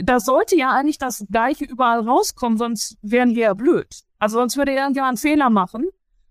Da 0.03 0.21
sollte 0.21 0.57
ja 0.57 0.73
eigentlich 0.73 0.99
das 0.99 1.25
Gleiche 1.31 1.65
überall 1.65 2.01
rauskommen, 2.01 2.59
sonst 2.59 2.99
wären 3.01 3.35
wir 3.35 3.43
ja 3.43 3.55
blöd. 3.55 3.87
Also 4.19 4.39
sonst 4.39 4.57
würde 4.57 4.73
irgendjemand 4.73 5.11
einen 5.11 5.17
Fehler 5.17 5.49
machen, 5.49 5.87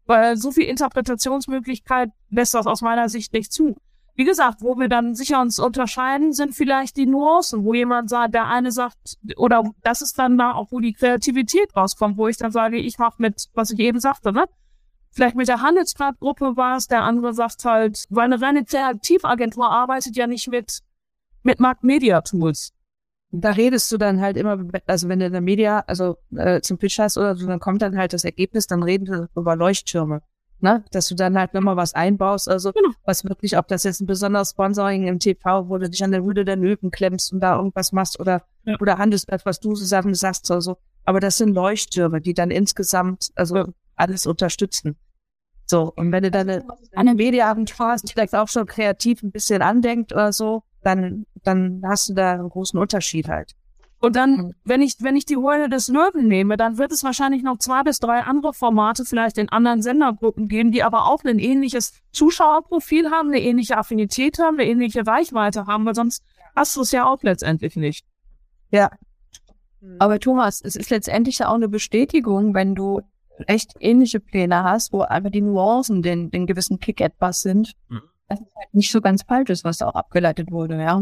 weil 0.05 0.37
so 0.37 0.51
viel 0.51 0.65
Interpretationsmöglichkeit 0.65 2.09
lässt 2.29 2.53
das 2.53 2.67
aus 2.67 2.81
meiner 2.81 3.09
Sicht 3.09 3.33
nicht 3.33 3.51
zu 3.51 3.75
wie 4.15 4.23
gesagt, 4.23 4.61
wo 4.61 4.77
wir 4.77 4.87
dann 4.87 5.13
sicher 5.13 5.41
uns 5.41 5.59
unterscheiden, 5.59 6.31
sind 6.31 6.55
vielleicht 6.55 6.95
die 6.95 7.05
Nuancen, 7.05 7.65
wo 7.65 7.73
jemand 7.73 8.09
sagt, 8.09 8.33
der 8.33 8.47
eine 8.47 8.71
sagt, 8.71 9.17
oder 9.35 9.63
das 9.83 10.01
ist 10.01 10.17
dann 10.17 10.37
da 10.37 10.53
auch, 10.53 10.71
wo 10.71 10.79
die 10.79 10.93
Kreativität 10.93 11.75
rauskommt, 11.75 12.17
wo 12.17 12.27
ich 12.27 12.37
dann 12.37 12.51
sage, 12.51 12.77
ich 12.77 12.97
mache 12.97 13.21
mit, 13.21 13.49
was 13.53 13.71
ich 13.71 13.79
eben 13.79 13.99
sagte, 13.99 14.31
ne? 14.31 14.45
Vielleicht 15.11 15.35
mit 15.35 15.47
der 15.47 15.61
Handelsblattgruppe 15.61 16.57
war 16.57 16.77
es, 16.77 16.87
der 16.87 17.03
andere 17.03 17.33
sagt 17.33 17.63
halt, 17.63 18.05
weil 18.09 18.25
eine 18.25 18.41
reine 18.41 18.65
Kreativagentur 18.65 19.69
arbeitet 19.69 20.15
ja 20.15 20.27
nicht 20.27 20.49
mit, 20.49 20.81
mit 21.43 21.59
Markt 21.59 21.83
Media 21.83 22.21
Tools. 22.21 22.73
Da 23.31 23.51
redest 23.51 23.91
du 23.91 23.97
dann 23.97 24.21
halt 24.21 24.37
immer, 24.37 24.63
also 24.87 25.09
wenn 25.09 25.19
du 25.19 25.25
in 25.25 25.31
der 25.31 25.41
Media, 25.41 25.83
also 25.87 26.17
äh, 26.35 26.61
zum 26.61 26.77
Pitch 26.77 26.99
hast 26.99 27.17
oder 27.17 27.35
so, 27.35 27.47
dann 27.47 27.59
kommt 27.59 27.81
dann 27.81 27.97
halt 27.97 28.13
das 28.13 28.23
Ergebnis, 28.23 28.67
dann 28.67 28.83
reden 28.83 29.07
wir 29.07 29.29
über 29.35 29.55
Leuchttürme 29.55 30.21
ne? 30.59 30.83
Dass 30.91 31.07
du 31.07 31.15
dann 31.15 31.37
halt 31.37 31.53
nochmal 31.53 31.77
was 31.77 31.93
einbaust, 31.93 32.49
also 32.49 32.71
genau. 32.71 32.89
was 33.03 33.23
wirklich, 33.23 33.57
ob 33.57 33.67
das 33.67 33.83
jetzt 33.83 34.01
ein 34.01 34.07
besonderes 34.07 34.51
Sponsoring 34.51 35.07
im 35.07 35.19
TV, 35.19 35.69
wo 35.69 35.77
du 35.77 35.89
dich 35.89 36.03
an 36.03 36.11
der 36.11 36.23
Rüde 36.23 36.45
der 36.45 36.55
Löwen 36.55 36.91
klemmst 36.91 37.33
und 37.33 37.39
da 37.39 37.57
irgendwas 37.57 37.91
machst 37.91 38.19
oder, 38.19 38.43
ja. 38.63 38.77
oder 38.79 38.97
Handelsblatt, 38.97 39.45
was 39.45 39.59
du 39.59 39.73
zusammen 39.73 40.13
sagst, 40.13 40.49
also. 40.51 40.77
Aber 41.07 41.19
das 41.19 41.37
sind 41.37 41.53
Leuchttürme, 41.53 42.19
die 42.19 42.33
dann 42.33 42.49
insgesamt, 42.49 43.31
also 43.35 43.65
alles 43.95 44.25
unterstützen. 44.25 44.97
So, 45.67 45.91
und 45.95 46.11
wenn 46.11 46.23
du 46.23 46.31
dann 46.31 46.49
eine, 46.49 46.65
eine 46.95 47.15
Mediaabend 47.15 47.77
hast, 47.79 48.09
die 48.09 48.13
vielleicht 48.13 48.35
auch 48.35 48.47
schon 48.47 48.65
kreativ 48.65 49.23
ein 49.23 49.31
bisschen 49.31 49.61
andenkt 49.61 50.13
oder 50.13 50.31
so, 50.31 50.63
dann, 50.83 51.25
dann 51.43 51.81
hast 51.85 52.09
du 52.09 52.13
da 52.13 52.33
einen 52.33 52.49
großen 52.49 52.79
Unterschied 52.79 53.27
halt. 53.27 53.55
Und 54.05 54.15
dann, 54.15 54.53
wenn 54.63 54.83
ich, 54.83 54.97
wenn 54.99 55.15
ich 55.15 55.25
die 55.25 55.37
Heule 55.37 55.67
des 55.67 55.87
Löwen 55.87 56.27
nehme, 56.27 56.57
dann 56.57 56.77
wird 56.77 56.91
es 56.91 57.03
wahrscheinlich 57.03 57.41
noch 57.41 57.57
zwei 57.57 57.81
bis 57.81 57.99
drei 57.99 58.21
andere 58.21 58.53
Formate 58.53 59.03
vielleicht 59.03 59.39
in 59.39 59.49
anderen 59.49 59.81
Sendergruppen 59.81 60.47
geben, 60.47 60.71
die 60.71 60.83
aber 60.83 61.07
auch 61.07 61.23
ein 61.23 61.39
ähnliches 61.39 61.91
Zuschauerprofil 62.11 63.09
haben, 63.09 63.29
eine 63.29 63.41
ähnliche 63.41 63.79
Affinität 63.79 64.37
haben, 64.37 64.59
eine 64.59 64.69
ähnliche 64.69 65.07
Reichweite 65.07 65.65
haben, 65.65 65.87
weil 65.87 65.95
sonst 65.95 66.23
hast 66.55 66.75
du 66.75 66.81
es 66.81 66.91
ja 66.91 67.07
auch 67.07 67.23
letztendlich 67.23 67.77
nicht. 67.77 68.05
Ja. 68.69 68.91
Aber 69.97 70.19
Thomas, 70.19 70.61
es 70.61 70.75
ist 70.75 70.91
letztendlich 70.91 71.39
ja 71.39 71.49
auch 71.49 71.55
eine 71.55 71.67
Bestätigung, 71.67 72.53
wenn 72.53 72.75
du 72.75 73.01
echt 73.47 73.73
ähnliche 73.79 74.19
Pläne 74.19 74.63
hast, 74.63 74.93
wo 74.93 75.01
einfach 75.01 75.31
die 75.31 75.41
Nuancen 75.41 76.03
den, 76.03 76.29
den 76.29 76.45
gewissen 76.45 76.79
Kick 76.79 77.01
etwas 77.01 77.41
sind, 77.41 77.73
mhm. 77.89 78.03
dass 78.29 78.39
es 78.39 78.55
halt 78.55 78.71
nicht 78.71 78.91
so 78.91 79.01
ganz 79.01 79.23
falsch 79.23 79.49
ist, 79.49 79.63
was 79.63 79.79
da 79.79 79.87
auch 79.87 79.95
abgeleitet 79.95 80.51
wurde, 80.51 80.79
ja. 80.79 81.01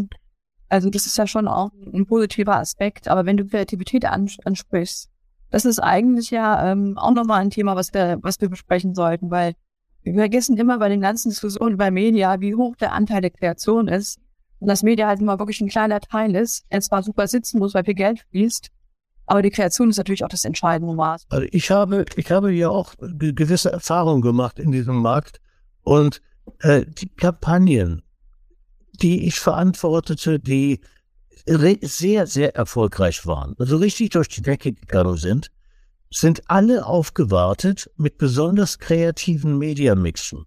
Also 0.74 0.90
das 0.90 1.06
ist 1.06 1.20
ja 1.20 1.28
schon 1.28 1.48
auch 1.48 1.70
ein 1.94 2.08
positiver 2.08 2.58
Aspekt. 2.58 3.08
Aber 3.08 3.28
wenn 3.28 3.38
du 3.38 3.46
Kreativität 3.46 4.06
ansprichst, 4.06 5.08
das 5.52 5.66
ist 5.66 5.78
eigentlich 5.78 6.32
ja 6.32 6.72
ähm, 6.72 6.98
auch 6.98 7.14
nochmal 7.14 7.42
ein 7.42 7.52
Thema, 7.52 7.76
was 7.76 7.94
wir, 7.94 8.18
was 8.24 8.42
wir 8.42 8.50
besprechen 8.50 8.96
sollten, 8.96 9.30
weil 9.30 9.54
wir 10.02 10.16
vergessen 10.16 10.58
immer 10.58 10.80
bei 10.80 10.90
den 10.90 11.00
ganzen 11.00 11.30
Diskussionen 11.30 11.78
bei 11.78 11.92
Media, 11.92 12.42
wie 12.42 12.56
hoch 12.56 12.76
der 12.76 12.92
Anteil 12.92 13.22
der 13.22 13.30
Kreation 13.30 13.88
ist. 13.88 14.18
Und 14.58 14.68
das 14.68 14.82
Media 14.82 15.08
halt 15.08 15.20
immer 15.20 15.38
wirklich 15.38 15.62
ein 15.62 15.68
kleiner 15.68 16.00
Teil 16.00 16.36
ist, 16.36 16.66
er 16.70 16.82
zwar 16.82 17.04
super 17.04 17.28
sitzen 17.28 17.60
muss, 17.60 17.76
weil 17.76 17.84
viel 17.84 17.94
Geld 17.94 18.26
fließt, 18.32 18.72
aber 19.28 19.44
die 19.44 19.52
Kreation 19.52 19.92
ist 19.92 19.98
natürlich 19.98 20.24
auch 20.24 20.30
das 20.30 20.44
entscheidende 20.44 20.96
Maß. 20.96 21.28
Also 21.30 21.46
ich 21.52 21.70
habe, 21.70 22.06
ich 22.16 22.32
habe 22.32 22.52
ja 22.52 22.70
auch 22.70 22.96
gewisse 23.00 23.72
Erfahrungen 23.72 24.24
gemacht 24.24 24.58
in 24.58 24.72
diesem 24.72 25.04
Markt 25.04 25.40
und 25.84 26.20
äh, 26.62 26.84
die 26.88 27.10
Kampagnen, 27.10 28.02
die 29.02 29.26
ich 29.26 29.40
verantwortete, 29.40 30.40
die 30.40 30.80
sehr, 31.82 32.28
sehr 32.28 32.56
erfolgreich 32.56 33.26
waren, 33.26 33.56
also 33.58 33.78
richtig 33.78 34.12
durch 34.12 34.30
die 34.30 34.42
Decke 34.42 34.74
gegangen 34.74 35.18
sind, 35.18 35.52
sind 36.10 36.44
alle 36.48 36.86
aufgewartet 36.86 37.90
mit 37.98 38.18
besonders 38.18 38.80
kreativen 38.80 39.58
Mediamixen. 39.58 40.46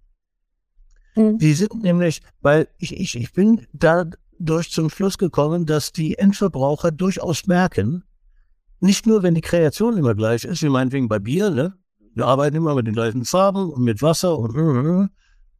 Mhm. 1.15 1.37
Die 1.37 1.53
sind 1.53 1.83
nämlich, 1.83 2.21
weil 2.41 2.67
ich, 2.77 2.97
ich, 2.97 3.15
ich 3.15 3.33
bin 3.33 3.67
dadurch 3.73 4.71
zum 4.71 4.89
Schluss 4.89 5.17
gekommen, 5.17 5.65
dass 5.65 5.91
die 5.91 6.17
Endverbraucher 6.17 6.91
durchaus 6.91 7.47
merken, 7.47 8.03
nicht 8.79 9.05
nur, 9.05 9.23
wenn 9.23 9.35
die 9.35 9.41
Kreation 9.41 9.97
immer 9.97 10.15
gleich 10.15 10.43
ist, 10.45 10.61
wie 10.61 10.69
meinetwegen 10.69 11.07
bei 11.07 11.19
Bier, 11.19 11.49
ne? 11.49 11.73
Wir 12.13 12.25
arbeiten 12.25 12.55
immer 12.55 12.75
mit 12.75 12.87
den 12.87 12.93
gleichen 12.93 13.25
Farben 13.25 13.71
und 13.71 13.83
mit 13.83 14.01
Wasser 14.01 14.37
und 14.37 15.09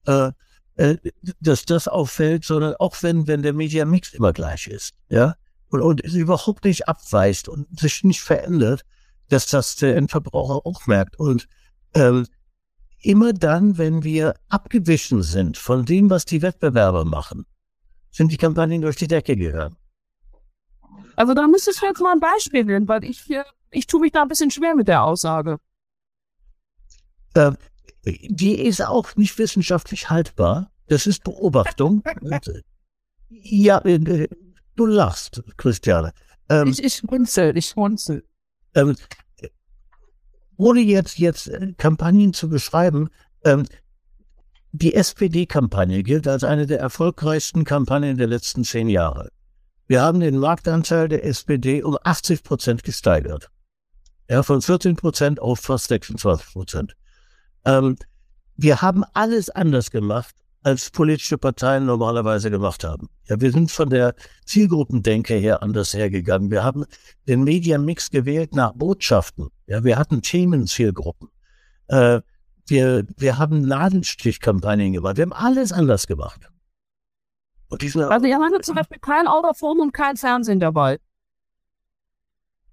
äh, 0.05 0.31
äh, 0.77 0.97
dass 1.41 1.65
das 1.65 1.87
auffällt, 1.87 2.45
sondern 2.45 2.75
auch 2.75 2.95
wenn, 3.01 3.27
wenn 3.27 3.41
der 3.41 3.53
Media-Mix 3.53 4.13
immer 4.13 4.33
gleich 4.33 4.67
ist, 4.67 4.93
ja, 5.09 5.35
und, 5.69 5.81
und 5.81 6.03
es 6.03 6.13
überhaupt 6.13 6.63
nicht 6.63 6.87
abweicht 6.87 7.49
und 7.49 7.79
sich 7.79 8.03
nicht 8.03 8.21
verändert, 8.21 8.83
dass 9.29 9.47
das 9.47 9.75
der 9.75 9.95
Endverbraucher 9.97 10.65
auch 10.65 10.87
merkt. 10.87 11.19
Und 11.19 11.47
ähm, 11.93 12.25
immer 13.01 13.33
dann, 13.33 13.77
wenn 13.77 14.03
wir 14.03 14.35
abgewichen 14.49 15.23
sind 15.23 15.57
von 15.57 15.85
dem, 15.85 16.09
was 16.09 16.25
die 16.25 16.41
Wettbewerber 16.41 17.05
machen, 17.05 17.45
sind 18.11 18.31
die 18.31 18.37
Kampagnen 18.37 18.81
durch 18.81 18.95
die 18.95 19.07
Decke 19.07 19.35
gegangen. 19.35 19.75
Also 21.15 21.33
da 21.33 21.47
müsstest 21.47 21.81
du 21.81 21.87
jetzt 21.87 21.99
mal 21.99 22.13
ein 22.13 22.19
Beispiel 22.19 22.63
nennen, 22.63 22.87
weil 22.87 23.03
ich, 23.03 23.23
ich 23.71 23.87
tue 23.87 24.01
mich 24.01 24.11
da 24.11 24.21
ein 24.21 24.27
bisschen 24.27 24.51
schwer 24.51 24.75
mit 24.75 24.87
der 24.87 25.03
Aussage. 25.03 25.57
Ähm, 27.35 27.57
die 28.11 28.59
ist 28.59 28.81
auch 28.81 29.15
nicht 29.15 29.37
wissenschaftlich 29.37 30.09
haltbar. 30.09 30.71
Das 30.87 31.07
ist 31.07 31.23
Beobachtung. 31.23 32.03
ja, 33.29 33.79
äh, 33.79 34.27
du 34.75 34.85
lachst, 34.85 35.43
Christiane. 35.57 36.13
Ähm, 36.49 36.69
ich, 36.69 36.83
ich 36.83 37.03
runzel, 37.09 37.57
ich 37.57 37.75
runzel. 37.75 38.23
Ähm, 38.75 38.95
ohne 40.55 40.79
jetzt, 40.81 41.19
jetzt 41.19 41.47
äh, 41.47 41.73
Kampagnen 41.77 42.33
zu 42.33 42.49
beschreiben, 42.49 43.09
ähm, 43.43 43.65
die 44.71 44.93
SPD-Kampagne 44.93 46.03
gilt 46.03 46.27
als 46.27 46.43
eine 46.43 46.67
der 46.67 46.79
erfolgreichsten 46.79 47.63
Kampagnen 47.63 48.17
der 48.17 48.27
letzten 48.27 48.63
zehn 48.63 48.89
Jahre. 48.89 49.29
Wir 49.87 50.01
haben 50.01 50.19
den 50.19 50.37
Marktanteil 50.37 51.07
der 51.07 51.23
SPD 51.25 51.81
um 51.81 51.97
80 52.03 52.43
Prozent 52.43 52.83
gesteigert. 52.83 53.49
Ja, 54.29 54.43
von 54.43 54.61
14 54.61 54.97
Prozent 54.97 55.39
auf 55.39 55.59
fast 55.59 55.87
26 55.87 56.51
Prozent. 56.51 56.95
Ähm, 57.67 57.97
wir 58.55 58.81
haben 58.81 59.03
alles 59.13 59.49
anders 59.49 59.91
gemacht, 59.91 60.33
als 60.63 60.89
politische 60.89 61.37
Parteien 61.37 61.85
normalerweise 61.85 62.49
gemacht 62.49 62.83
haben. 62.83 63.09
Ja, 63.25 63.39
wir 63.39 63.51
sind 63.51 63.71
von 63.71 63.89
der 63.89 64.15
Zielgruppendenke 64.45 65.35
her 65.35 65.61
anders 65.61 65.93
hergegangen. 65.93 66.49
Wir 66.49 66.63
haben 66.63 66.85
den 67.27 67.43
Mediamix 67.43 68.09
gewählt 68.09 68.55
nach 68.55 68.73
Botschaften. 68.73 69.49
Ja, 69.67 69.83
wir 69.83 69.97
hatten 69.97 70.21
Themenzielgruppen. 70.21 71.29
Äh, 71.87 72.21
wir, 72.67 73.05
wir 73.17 73.37
haben 73.37 73.61
Nadelstichkampagnen 73.61 74.93
gemacht. 74.93 75.17
Wir 75.17 75.23
haben 75.23 75.33
alles 75.33 75.71
anders 75.71 76.07
gemacht. 76.07 76.49
Und 77.69 77.81
diese, 77.81 78.09
also 78.09 78.25
ihr 78.25 78.39
hattet 78.39 78.65
zum 78.65 78.75
Beispiel 78.75 78.99
kein 78.99 79.27
Autoform 79.27 79.79
und 79.79 79.93
kein 79.93 80.17
Fernsehen 80.17 80.59
dabei. 80.59 80.99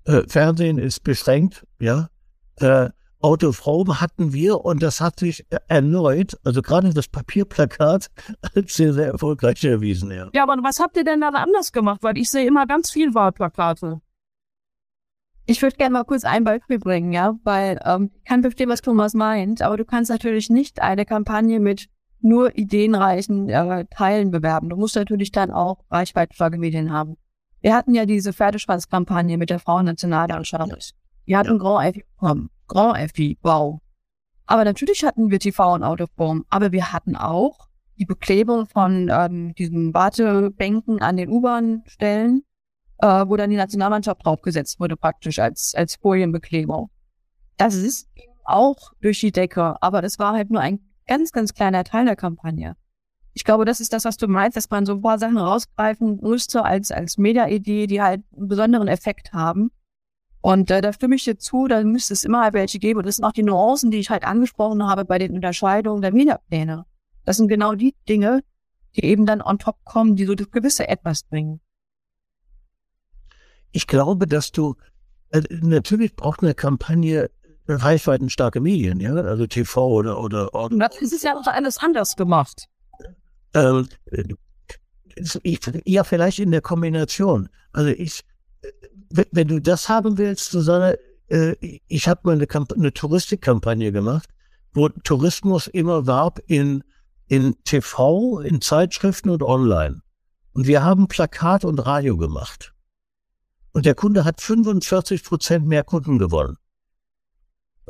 Äh, 0.05 0.23
Fernsehen 0.29 0.79
ist 0.79 1.03
beschränkt, 1.03 1.67
ja. 1.79 2.09
Äh, 2.57 2.91
Autoform 3.25 4.03
hatten 4.03 4.35
wir 4.35 4.67
und 4.67 4.83
das 4.83 5.01
hat 5.01 5.19
sich 5.19 5.47
erneut, 5.69 6.39
also 6.45 6.61
gerade 6.61 6.93
das 6.93 7.09
Papierplakat, 7.09 8.11
als 8.55 8.75
sehr, 8.75 8.93
sehr 8.93 9.07
erfolgreich 9.07 9.65
erwiesen. 9.65 10.11
Ja. 10.11 10.29
ja, 10.35 10.43
aber 10.43 10.63
was 10.63 10.79
habt 10.79 10.97
ihr 10.99 11.05
denn 11.05 11.23
dann 11.23 11.35
anders 11.35 11.73
gemacht? 11.73 12.03
Weil 12.03 12.19
ich 12.19 12.31
sehe 12.31 12.47
immer 12.47 12.67
ganz 12.67 12.91
viel 12.91 13.15
Wahlplakate. 13.15 14.03
Ich 15.47 15.63
würde 15.63 15.77
gerne 15.77 15.95
mal 15.95 16.05
kurz 16.05 16.25
ein 16.25 16.45
Beispiel 16.45 16.79
bringen, 16.79 17.13
ja, 17.13 17.35
weil 17.45 17.81
ähm, 17.85 18.11
ich 18.15 18.25
kann 18.25 18.43
verstehen, 18.43 18.69
was 18.69 18.83
Thomas 18.83 19.15
meint, 19.15 19.63
aber 19.63 19.79
du 19.79 19.87
kannst 19.87 20.11
natürlich 20.11 20.51
nicht 20.51 20.83
eine 20.83 21.07
Kampagne 21.07 21.61
mit 21.61 21.89
nur 22.21 22.57
ideenreichen 22.59 23.49
äh, 23.49 23.87
Teilen 23.87 24.33
bewerben. 24.33 24.69
Du 24.69 24.77
musst 24.77 24.97
natürlich 24.97 25.33
dann 25.33 25.51
auch 25.51 25.85
reichweitenstarke 25.91 26.59
Medien 26.59 26.93
haben. 26.93 27.17
Wir 27.63 27.75
hatten 27.75 27.95
ja 27.95 28.05
diese 28.05 28.35
Pferdeschwanzkampagne 28.35 29.39
mit 29.39 29.49
der 29.49 29.61
Frauennationalmannschaft. 29.61 30.95
Wir 31.25 31.39
hatten 31.39 31.59
Grand 31.59 31.97
F 31.97 32.03
bekommen. 32.05 32.51
Grand 32.67 33.11
FI, 33.13 33.39
wow. 33.43 33.81
Aber 34.47 34.65
natürlich 34.65 35.05
hatten 35.05 35.31
wir 35.31 35.41
TV 35.41 35.75
und 35.75 35.83
Autoform, 35.83 36.45
aber 36.51 36.73
wir 36.73 36.93
hatten 36.93 37.17
auch 37.17 37.69
die 37.99 38.05
Beklebung 38.05 38.67
von 38.67 39.09
ähm, 39.11 39.55
diesen 39.55 39.95
Wartebänken 39.95 41.01
an 41.01 41.17
den 41.17 41.31
U-Bahn-Stellen, 41.31 42.43
äh, 42.99 43.25
wo 43.27 43.37
dann 43.37 43.51
die 43.51 43.57
Nationalmannschaft 43.57 44.25
draufgesetzt 44.25 44.81
wurde, 44.81 44.97
praktisch 44.97 45.39
als, 45.39 45.75
als 45.75 45.97
Folienbeklebung. 45.97 46.91
Das 47.57 47.75
ist 47.75 48.09
auch 48.45 48.93
durch 49.01 49.21
die 49.21 49.33
Decke, 49.33 49.81
aber 49.81 50.03
das 50.03 50.19
war 50.19 50.35
halt 50.35 50.51
nur 50.51 50.61
ein 50.61 50.81
ganz, 51.07 51.33
ganz 51.33 51.55
kleiner 51.55 51.85
Teil 51.85 52.05
der 52.05 52.17
Kampagne. 52.17 52.77
Ich 53.33 53.45
glaube, 53.45 53.65
das 53.65 53.81
ist 53.81 53.93
das, 53.93 54.05
was 54.05 54.17
du 54.17 54.29
meinst, 54.29 54.57
dass 54.57 54.71
man 54.71 54.87
so 54.87 54.93
ein 54.93 55.03
paar 55.03 55.19
Sachen 55.19 55.39
rausgreifen 55.39 56.21
müsste 56.23 56.65
als, 56.65 56.91
als 56.91 57.19
Media-Idee, 57.19 57.87
die 57.87 58.01
halt 58.01 58.23
einen 58.37 58.49
besonderen 58.49 58.89
Effekt 58.89 59.33
haben. 59.33 59.71
Und 60.45 60.71
äh, 60.71 60.83
da 60.83 60.93
stimme 60.93 61.15
ich 61.15 61.25
dir 61.25 61.39
zu, 61.39 61.69
da 61.69 61.83
müsste 61.83 62.13
es 62.13 62.23
immer 62.23 62.53
welche 62.53 62.79
geben. 62.79 62.99
Und 62.99 63.07
das 63.07 63.17
sind 63.17 63.25
auch 63.25 63.33
die 63.33 63.43
Nuancen, 63.43 63.91
die 63.91 63.97
ich 63.97 64.11
halt 64.11 64.25
angesprochen 64.25 64.87
habe 64.87 65.07
bei 65.07 65.19
den 65.19 65.33
Unterscheidungen 65.33 66.03
der 66.03 66.13
Mediapläne. 66.13 66.85
Das 67.25 67.39
sind 67.39 67.49
genau 67.49 67.75
die 67.75 67.95
Dinge, 68.07 68.45
die 68.95 69.05
eben 69.07 69.25
dann 69.25 69.41
on 69.41 69.59
top 69.59 69.83
kommen, 69.85 70.17
die 70.17 70.27
so 70.27 70.35
das 70.35 70.51
gewisse 70.51 70.87
Etwas 70.87 71.23
bringen. 71.23 71.63
Ich 73.73 73.87
glaube, 73.87 74.27
dass 74.27 74.53
du, 74.53 74.75
äh, 75.31 75.41
natürlich 75.49 76.15
braucht 76.15 76.43
eine 76.43 76.53
Kampagne 76.53 77.31
reichweitenstarke 77.67 78.61
Medien, 78.61 79.01
ja, 79.01 79.15
also 79.15 79.47
TV 79.47 79.89
oder, 79.89 80.21
oder, 80.21 80.55
oder. 80.55 80.77
Das 80.77 81.01
ist 81.01 81.25
ja 81.25 81.39
auch 81.39 81.47
alles 81.47 81.79
anders 81.79 82.17
gemacht. 82.17 82.69
Ähm, 83.55 83.89
ich, 85.43 85.61
ja, 85.87 86.05
vielleicht 86.05 86.39
in 86.39 86.51
der 86.51 86.61
Kombination. 86.61 87.49
Also 87.73 87.89
ich, 87.89 88.25
wenn 89.11 89.49
du 89.49 89.61
das 89.61 89.89
haben 89.89 90.19
willst, 90.19 90.51
Susanne, 90.51 90.99
äh, 91.29 91.55
ich 91.89 92.09
habe 92.09 92.21
mal 92.25 92.33
eine, 92.33 92.47
eine 92.77 92.93
Touristikkampagne 92.93 93.93
gemacht, 93.93 94.29
wo 94.73 94.89
Tourismus 94.89 95.67
immer 95.69 96.07
warb 96.07 96.41
in, 96.47 96.83
in 97.29 97.57
TV, 97.65 98.41
in 98.41 98.61
Zeitschriften 98.61 99.31
und 99.31 99.43
online. 99.43 100.03
Und 100.53 100.67
wir 100.67 100.83
haben 100.83 101.09
Plakat 101.09 101.65
und 101.65 101.79
Radio 101.81 102.17
gemacht. 102.17 102.73
Und 103.73 103.87
der 103.87 103.95
Kunde 103.95 104.25
hat 104.25 104.41
45 104.41 105.25
Prozent 105.25 105.67
mehr 105.67 105.83
Kunden 105.83 106.19
gewonnen. 106.19 106.57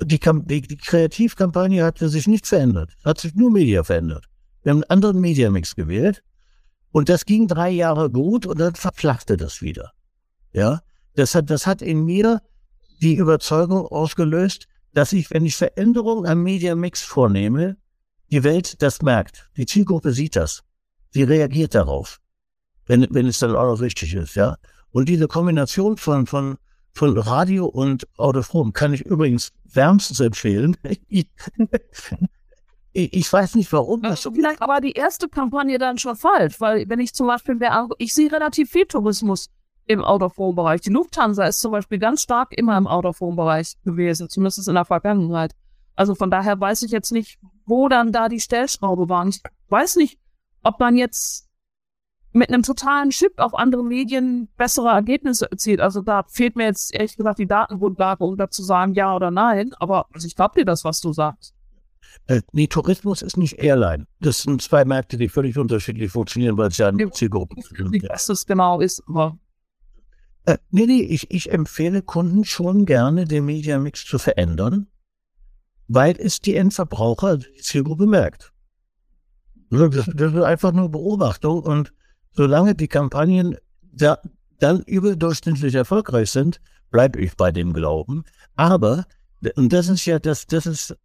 Die, 0.02 0.18
die, 0.18 0.62
die 0.62 0.76
Kreativkampagne 0.76 1.84
hat 1.84 1.98
sich 1.98 2.26
nicht 2.26 2.46
verändert, 2.46 2.96
hat 3.04 3.20
sich 3.20 3.34
nur 3.34 3.50
Media 3.50 3.84
verändert. 3.84 4.26
Wir 4.62 4.70
haben 4.70 4.78
einen 4.82 4.90
anderen 4.90 5.20
Mediamix 5.20 5.76
gewählt 5.76 6.24
und 6.90 7.08
das 7.08 7.26
ging 7.26 7.46
drei 7.46 7.70
Jahre 7.70 8.10
gut 8.10 8.46
und 8.46 8.58
dann 8.58 8.74
verflachte 8.74 9.36
das 9.36 9.60
wieder. 9.60 9.92
Ja, 10.52 10.80
das 11.14 11.34
hat, 11.34 11.50
das 11.50 11.66
hat 11.66 11.82
in 11.82 12.04
mir 12.04 12.42
die 13.00 13.16
Überzeugung 13.16 13.86
ausgelöst, 13.86 14.66
dass 14.92 15.12
ich, 15.12 15.30
wenn 15.30 15.44
ich 15.44 15.56
Veränderungen 15.56 16.26
am 16.26 16.42
Media 16.42 16.74
Mix 16.74 17.02
vornehme, 17.02 17.76
die 18.30 18.44
Welt 18.44 18.82
das 18.82 19.02
merkt. 19.02 19.50
Die 19.56 19.66
Zielgruppe 19.66 20.12
sieht 20.12 20.36
das. 20.36 20.62
Sie 21.10 21.22
reagiert 21.22 21.74
darauf, 21.74 22.20
wenn, 22.86 23.06
wenn 23.10 23.26
es 23.26 23.38
dann 23.38 23.54
auch 23.54 23.72
noch 23.72 23.80
richtig 23.80 24.14
ist, 24.14 24.34
ja. 24.34 24.56
Und 24.90 25.08
diese 25.08 25.28
Kombination 25.28 25.96
von, 25.96 26.26
von, 26.26 26.56
von 26.92 27.18
Radio 27.18 27.66
und 27.66 28.06
Autophon 28.16 28.72
kann 28.72 28.94
ich 28.94 29.02
übrigens 29.02 29.52
wärmstens 29.64 30.20
empfehlen. 30.20 30.76
Ich, 32.96 33.32
weiß 33.32 33.56
nicht, 33.56 33.72
warum 33.72 34.02
das 34.02 34.22
so 34.22 34.30
Vielleicht 34.30 34.62
aber 34.62 34.80
die 34.80 34.92
erste 34.92 35.28
Kampagne 35.28 35.78
dann 35.78 35.98
schon 35.98 36.14
falsch, 36.14 36.60
weil 36.60 36.88
wenn 36.88 37.00
ich 37.00 37.12
zum 37.12 37.26
Beispiel, 37.26 37.58
ich 37.98 38.14
sehe 38.14 38.30
relativ 38.30 38.70
viel 38.70 38.86
Tourismus 38.86 39.50
im 39.86 40.02
Autophone-Bereich. 40.02 40.80
Die 40.80 40.90
Lufthansa 40.90 41.44
ist 41.44 41.60
zum 41.60 41.72
Beispiel 41.72 41.98
ganz 41.98 42.22
stark 42.22 42.52
immer 42.52 42.76
im 42.76 42.86
Autophone-Bereich 42.86 43.74
gewesen, 43.84 44.28
zumindest 44.28 44.66
in 44.68 44.74
der 44.74 44.84
Vergangenheit. 44.84 45.54
Also 45.96 46.14
von 46.14 46.30
daher 46.30 46.58
weiß 46.58 46.82
ich 46.82 46.90
jetzt 46.90 47.12
nicht, 47.12 47.38
wo 47.66 47.88
dann 47.88 48.12
da 48.12 48.28
die 48.28 48.40
Stellschraube 48.40 49.08
waren. 49.08 49.28
Ich 49.28 49.42
weiß 49.68 49.96
nicht, 49.96 50.18
ob 50.62 50.80
man 50.80 50.96
jetzt 50.96 51.48
mit 52.32 52.48
einem 52.48 52.62
totalen 52.62 53.10
Chip 53.10 53.38
auf 53.38 53.54
andere 53.54 53.84
Medien 53.84 54.48
bessere 54.56 54.88
Ergebnisse 54.88 55.50
erzielt. 55.50 55.80
Also 55.80 56.02
da 56.02 56.24
fehlt 56.28 56.56
mir 56.56 56.64
jetzt 56.64 56.92
ehrlich 56.92 57.16
gesagt 57.16 57.38
die 57.38 57.46
Datengrundlage, 57.46 58.24
um 58.24 58.36
da 58.36 58.50
zu 58.50 58.62
sagen 58.64 58.94
ja 58.94 59.14
oder 59.14 59.30
nein. 59.30 59.72
Aber 59.78 60.06
also 60.12 60.26
ich 60.26 60.34
glaube 60.34 60.58
dir 60.58 60.64
das, 60.64 60.84
was 60.84 61.00
du 61.00 61.12
sagst. 61.12 61.54
Äh, 62.26 62.42
nee, 62.52 62.66
Tourismus 62.66 63.22
ist 63.22 63.36
nicht 63.36 63.58
Airline. 63.58 64.06
Das 64.20 64.42
sind 64.42 64.62
zwei 64.62 64.84
Märkte, 64.84 65.16
die 65.16 65.28
völlig 65.28 65.58
unterschiedlich 65.58 66.10
funktionieren, 66.10 66.56
weil 66.56 66.68
es 66.68 66.78
ja 66.78 66.88
eine 66.88 67.10
Zielgruppe 67.10 67.56
sind. 67.76 68.08
Was 68.08 68.26
das 68.26 68.46
genau 68.46 68.80
ist, 68.80 69.02
aber. 69.06 69.38
Äh, 70.46 70.58
nee, 70.70 70.86
nee, 70.86 71.02
ich, 71.02 71.30
ich 71.30 71.50
empfehle 71.52 72.02
Kunden 72.02 72.44
schon 72.44 72.84
gerne, 72.86 73.24
den 73.24 73.46
Mediamix 73.46 74.04
zu 74.04 74.18
verändern, 74.18 74.88
weil 75.88 76.16
es 76.18 76.40
die 76.40 76.56
Endverbraucher, 76.56 77.38
die 77.38 77.62
Zielgruppe 77.62 78.06
merkt. 78.06 78.52
Das, 79.70 80.10
das 80.14 80.32
ist 80.32 80.42
einfach 80.42 80.72
nur 80.72 80.90
Beobachtung 80.90 81.62
und 81.62 81.92
solange 82.32 82.74
die 82.74 82.88
Kampagnen 82.88 83.56
da, 83.80 84.18
dann 84.58 84.82
überdurchschnittlich 84.82 85.74
erfolgreich 85.74 86.30
sind, 86.30 86.60
bleibe 86.90 87.20
ich 87.20 87.36
bei 87.36 87.50
dem 87.50 87.72
Glauben. 87.72 88.24
Aber, 88.54 89.06
und 89.56 89.72
das 89.72 89.88
ist 89.88 90.04
ja, 90.04 90.18
das, 90.18 90.46
das 90.46 90.66
ist 90.66 90.96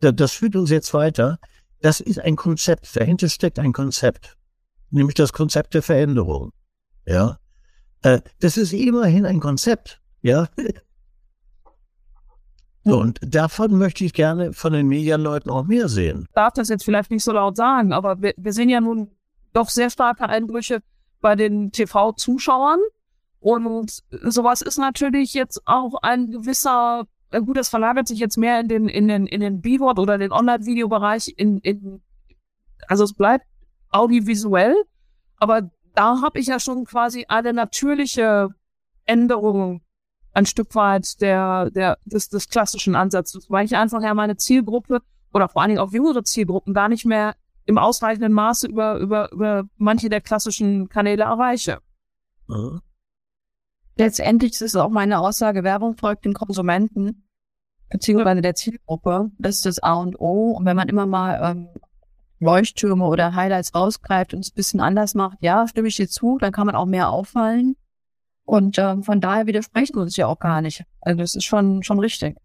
das 0.00 0.32
führt 0.32 0.56
uns 0.56 0.70
jetzt 0.70 0.94
weiter. 0.94 1.38
Das 1.80 2.00
ist 2.00 2.20
ein 2.20 2.36
Konzept. 2.36 2.94
Dahinter 2.96 3.28
steckt 3.28 3.58
ein 3.58 3.72
Konzept. 3.72 4.36
Nämlich 4.90 5.14
das 5.14 5.32
Konzept 5.32 5.74
der 5.74 5.82
Veränderung. 5.82 6.52
Ja. 7.06 7.38
Äh, 8.02 8.20
das 8.40 8.56
ist 8.56 8.72
immerhin 8.72 9.26
ein 9.26 9.40
Konzept. 9.40 10.00
Ja. 10.22 10.48
So, 12.84 13.00
und 13.00 13.18
davon 13.22 13.76
möchte 13.76 14.04
ich 14.04 14.14
gerne 14.14 14.52
von 14.52 14.72
den 14.72 14.88
Medienleuten 14.88 15.50
auch 15.50 15.64
mehr 15.64 15.88
sehen. 15.88 16.24
Ich 16.28 16.34
darf 16.34 16.54
das 16.54 16.68
jetzt 16.68 16.84
vielleicht 16.84 17.10
nicht 17.10 17.24
so 17.24 17.32
laut 17.32 17.56
sagen, 17.56 17.92
aber 17.92 18.22
wir, 18.22 18.32
wir 18.36 18.52
sehen 18.52 18.70
ja 18.70 18.80
nun 18.80 19.10
doch 19.52 19.68
sehr 19.68 19.90
starke 19.90 20.28
Einbrüche 20.28 20.82
bei 21.20 21.36
den 21.36 21.70
TV-Zuschauern. 21.72 22.80
Und 23.40 24.02
sowas 24.10 24.62
ist 24.62 24.78
natürlich 24.78 25.34
jetzt 25.34 25.60
auch 25.66 25.94
ein 26.02 26.30
gewisser 26.30 27.06
äh, 27.30 27.40
gut, 27.40 27.56
das 27.56 27.68
verlagert 27.68 28.08
sich 28.08 28.18
jetzt 28.18 28.36
mehr 28.36 28.60
in 28.60 28.68
den, 28.68 28.88
in 28.88 29.08
den, 29.08 29.26
in 29.26 29.40
den 29.40 29.60
B-Word 29.60 29.98
oder 29.98 30.18
den 30.18 30.32
Online-Videobereich 30.32 31.34
in, 31.36 31.58
in, 31.58 32.02
also 32.86 33.04
es 33.04 33.12
bleibt 33.12 33.44
audiovisuell, 33.90 34.74
aber 35.36 35.70
da 35.98 36.20
habe 36.22 36.38
ich 36.38 36.46
ja 36.46 36.60
schon 36.60 36.84
quasi 36.84 37.26
eine 37.28 37.52
natürliche 37.52 38.50
Änderung 39.04 39.82
ein 40.32 40.46
Stück 40.46 40.76
weit 40.76 41.20
der, 41.20 41.70
der, 41.70 41.98
des, 42.04 42.28
des 42.28 42.48
klassischen 42.48 42.94
Ansatzes, 42.94 43.50
weil 43.50 43.64
ich 43.64 43.76
einfach 43.76 44.00
ja 44.02 44.14
meine 44.14 44.36
Zielgruppe 44.36 45.02
oder 45.34 45.48
vor 45.48 45.60
allen 45.60 45.70
Dingen 45.70 45.80
auch 45.80 45.92
jüngere 45.92 46.22
Zielgruppen 46.22 46.72
gar 46.72 46.88
nicht 46.88 47.04
mehr 47.04 47.34
im 47.64 47.78
ausreichenden 47.78 48.32
Maße 48.32 48.68
über, 48.68 48.98
über, 48.98 49.32
über 49.32 49.64
manche 49.76 50.08
der 50.08 50.20
klassischen 50.20 50.88
Kanäle 50.88 51.24
erreiche. 51.24 51.80
Mhm. 52.46 52.80
Letztendlich 53.96 54.52
ist 54.52 54.62
es 54.62 54.76
auch 54.76 54.90
meine 54.90 55.18
Aussage, 55.18 55.64
Werbung 55.64 55.96
folgt 55.96 56.24
den 56.24 56.34
Konsumenten, 56.34 57.28
beziehungsweise 57.90 58.40
der 58.40 58.54
Zielgruppe. 58.54 59.32
Das 59.38 59.56
ist 59.56 59.66
das 59.66 59.82
A 59.82 59.94
und 59.94 60.20
O. 60.20 60.52
Und 60.52 60.64
wenn 60.64 60.76
man 60.76 60.88
immer 60.88 61.06
mal 61.06 61.40
ähm, 61.42 61.68
Leuchttürme 62.40 63.04
oder 63.04 63.34
Highlights 63.34 63.74
rausgreift 63.74 64.34
und 64.34 64.40
es 64.40 64.50
ein 64.50 64.54
bisschen 64.54 64.80
anders 64.80 65.14
macht, 65.14 65.38
ja, 65.40 65.66
stimme 65.66 65.88
ich 65.88 65.96
dir 65.96 66.08
zu, 66.08 66.38
dann 66.38 66.52
kann 66.52 66.66
man 66.66 66.76
auch 66.76 66.86
mehr 66.86 67.10
auffallen. 67.10 67.76
Und 68.44 68.78
ähm, 68.78 69.02
von 69.02 69.20
daher 69.20 69.46
widersprechen 69.46 69.96
wir 69.96 70.02
uns 70.02 70.16
ja 70.16 70.26
auch 70.26 70.38
gar 70.38 70.62
nicht. 70.62 70.84
Also 71.00 71.18
das 71.18 71.34
ist 71.34 71.44
schon, 71.44 71.82
schon 71.82 71.98
richtig. 71.98 72.36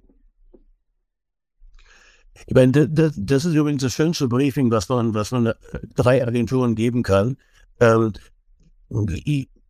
Ich 2.48 2.54
meine, 2.54 2.90
das, 2.90 3.14
das 3.16 3.46
ist 3.46 3.54
übrigens 3.54 3.84
das 3.84 3.94
schönste 3.94 4.28
Briefing, 4.28 4.70
was 4.72 4.90
man, 4.90 5.14
was 5.14 5.32
man 5.32 5.54
drei 5.96 6.26
Agenturen 6.26 6.76
geben 6.76 7.04
kann. 7.04 7.38
Ähm, 7.80 8.14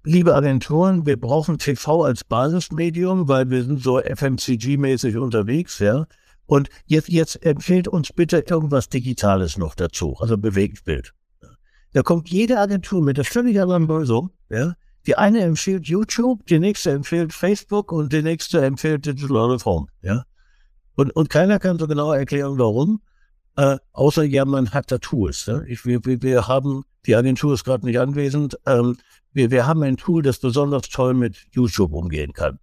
liebe 0.03 0.33
Agenturen, 0.33 1.05
wir 1.05 1.19
brauchen 1.19 1.57
TV 1.57 2.03
als 2.03 2.23
Basismedium, 2.23 3.27
weil 3.27 3.49
wir 3.49 3.63
sind 3.63 3.83
so 3.83 3.99
FMCG-mäßig 3.99 5.17
unterwegs, 5.17 5.79
ja. 5.79 6.07
Und 6.45 6.69
jetzt, 6.85 7.09
jetzt 7.09 7.43
empfehlt 7.45 7.87
uns 7.87 8.11
bitte 8.11 8.43
irgendwas 8.47 8.89
Digitales 8.89 9.57
noch 9.57 9.75
dazu, 9.75 10.15
also 10.19 10.37
Bewegtbild. 10.37 11.13
Da 11.93 12.01
kommt 12.01 12.29
jede 12.29 12.59
Agentur 12.59 13.01
mit 13.01 13.17
der 13.17 13.25
völlig 13.25 13.59
anderen 13.61 13.87
Lösung, 13.87 14.31
ja. 14.49 14.73
Die 15.05 15.17
eine 15.17 15.41
empfiehlt 15.41 15.85
YouTube, 15.87 16.45
die 16.45 16.59
nächste 16.59 16.91
empfiehlt 16.91 17.33
Facebook 17.33 17.91
und 17.91 18.13
die 18.13 18.21
nächste 18.21 18.63
empfiehlt 18.63 19.05
Digital 19.05 19.37
Out 19.37 19.87
ja. 20.01 20.23
Und, 20.95 21.11
und 21.11 21.29
keiner 21.29 21.59
kann 21.59 21.77
so 21.77 21.87
genau 21.87 22.13
erklären, 22.13 22.57
warum, 22.57 23.01
äh, 23.57 23.77
außer 23.91 24.23
ja, 24.23 24.45
man 24.45 24.71
hat 24.71 24.91
da 24.91 24.97
Tools. 24.99 25.45
Ja? 25.45 25.61
Ich, 25.63 25.85
wir, 25.85 25.99
wir 26.03 26.47
haben, 26.47 26.83
die 27.05 27.15
Agentur 27.15 27.53
ist 27.53 27.65
gerade 27.65 27.85
nicht 27.85 27.99
anwesend, 27.99 28.57
ähm, 28.65 28.97
wir, 29.33 29.51
wir 29.51 29.67
haben 29.67 29.83
ein 29.83 29.97
Tool, 29.97 30.21
das 30.21 30.39
besonders 30.39 30.83
toll 30.83 31.13
mit 31.13 31.37
YouTube 31.51 31.93
umgehen 31.93 32.33
kann. 32.33 32.59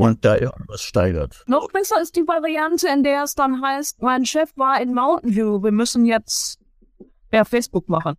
Und 0.00 0.24
da 0.24 0.36
irgendwas 0.36 0.82
steigert. 0.82 1.44
Noch 1.46 1.68
besser 1.70 2.00
ist 2.00 2.16
die 2.16 2.26
Variante, 2.26 2.88
in 2.88 3.02
der 3.02 3.24
es 3.24 3.34
dann 3.34 3.62
heißt, 3.62 4.02
mein 4.02 4.24
Chef 4.24 4.50
war 4.56 4.80
in 4.80 4.94
Mountain 4.94 5.34
View, 5.34 5.62
wir 5.62 5.72
müssen 5.72 6.06
jetzt 6.06 6.58
per 7.30 7.44
Facebook 7.44 7.88
machen. 7.88 8.16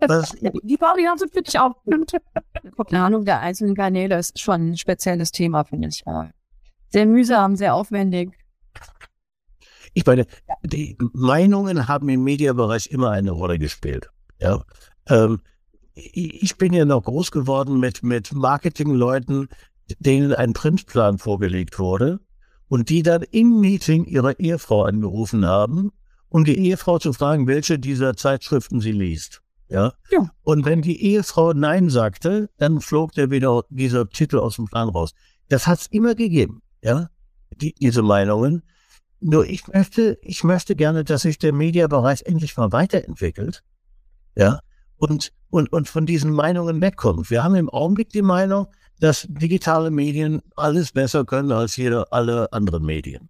Das, 0.00 0.30
die 0.62 0.80
Variante 0.80 1.28
finde 1.28 1.48
ich 1.48 1.58
auch. 1.58 1.74
Die 1.84 2.84
Planung 2.84 3.24
der 3.24 3.40
einzelnen 3.40 3.74
Kanäle 3.74 4.18
ist 4.18 4.38
schon 4.40 4.70
ein 4.70 4.76
spezielles 4.76 5.30
Thema, 5.32 5.64
finde 5.64 5.88
ich. 5.88 6.02
Sehr 6.90 7.06
mühsam, 7.06 7.56
sehr 7.56 7.74
aufwendig. 7.74 8.32
Ich 9.94 10.06
meine, 10.06 10.26
die 10.62 10.96
Meinungen 11.12 11.88
haben 11.88 12.08
im 12.08 12.24
Mediabereich 12.24 12.86
immer 12.90 13.10
eine 13.10 13.32
Rolle 13.32 13.58
gespielt. 13.58 14.08
Ja. 14.40 14.62
Ähm, 15.08 15.40
ich 15.94 16.56
bin 16.56 16.72
ja 16.72 16.86
noch 16.86 17.02
groß 17.02 17.30
geworden 17.30 17.78
mit, 17.78 18.02
mit 18.02 18.32
Marketingleuten, 18.32 19.48
denen 19.98 20.34
ein 20.34 20.52
Printplan 20.52 21.18
vorgelegt 21.18 21.78
wurde 21.78 22.20
und 22.68 22.88
die 22.88 23.02
dann 23.02 23.22
im 23.30 23.60
Meeting 23.60 24.04
ihre 24.04 24.38
Ehefrau 24.38 24.84
angerufen 24.84 25.46
haben, 25.46 25.92
um 26.28 26.44
die 26.44 26.58
Ehefrau 26.58 26.98
zu 26.98 27.12
fragen, 27.12 27.46
welche 27.46 27.78
dieser 27.78 28.16
Zeitschriften 28.16 28.80
sie 28.80 28.92
liest. 28.92 29.42
Ja? 29.68 29.92
ja. 30.10 30.30
Und 30.42 30.64
wenn 30.64 30.82
die 30.82 31.02
Ehefrau 31.02 31.52
Nein 31.52 31.90
sagte, 31.90 32.50
dann 32.58 32.80
flog 32.80 33.12
der 33.12 33.30
wieder 33.30 33.62
dieser 33.70 34.08
Titel 34.08 34.38
aus 34.38 34.56
dem 34.56 34.66
Plan 34.66 34.88
raus. 34.88 35.12
Das 35.48 35.66
hat 35.66 35.80
es 35.80 35.86
immer 35.88 36.14
gegeben, 36.14 36.62
ja, 36.82 37.08
die, 37.56 37.74
diese 37.74 38.02
Meinungen. 38.02 38.62
Nur 39.20 39.46
ich 39.46 39.66
möchte, 39.68 40.18
ich 40.22 40.42
möchte 40.42 40.74
gerne, 40.74 41.04
dass 41.04 41.22
sich 41.22 41.38
der 41.38 41.52
Mediabereich 41.52 42.22
endlich 42.24 42.56
mal 42.56 42.72
weiterentwickelt. 42.72 43.62
Ja, 44.34 44.60
und, 44.96 45.32
und, 45.50 45.72
und 45.72 45.88
von 45.88 46.06
diesen 46.06 46.32
Meinungen 46.32 46.80
wegkommt. 46.80 47.30
Wir 47.30 47.44
haben 47.44 47.54
im 47.54 47.68
Augenblick 47.68 48.10
die 48.10 48.22
Meinung, 48.22 48.66
dass 49.02 49.26
digitale 49.28 49.90
Medien 49.90 50.42
alles 50.54 50.92
besser 50.92 51.24
können 51.24 51.50
als 51.50 51.76
jede, 51.76 52.12
alle 52.12 52.52
anderen 52.52 52.84
Medien. 52.84 53.28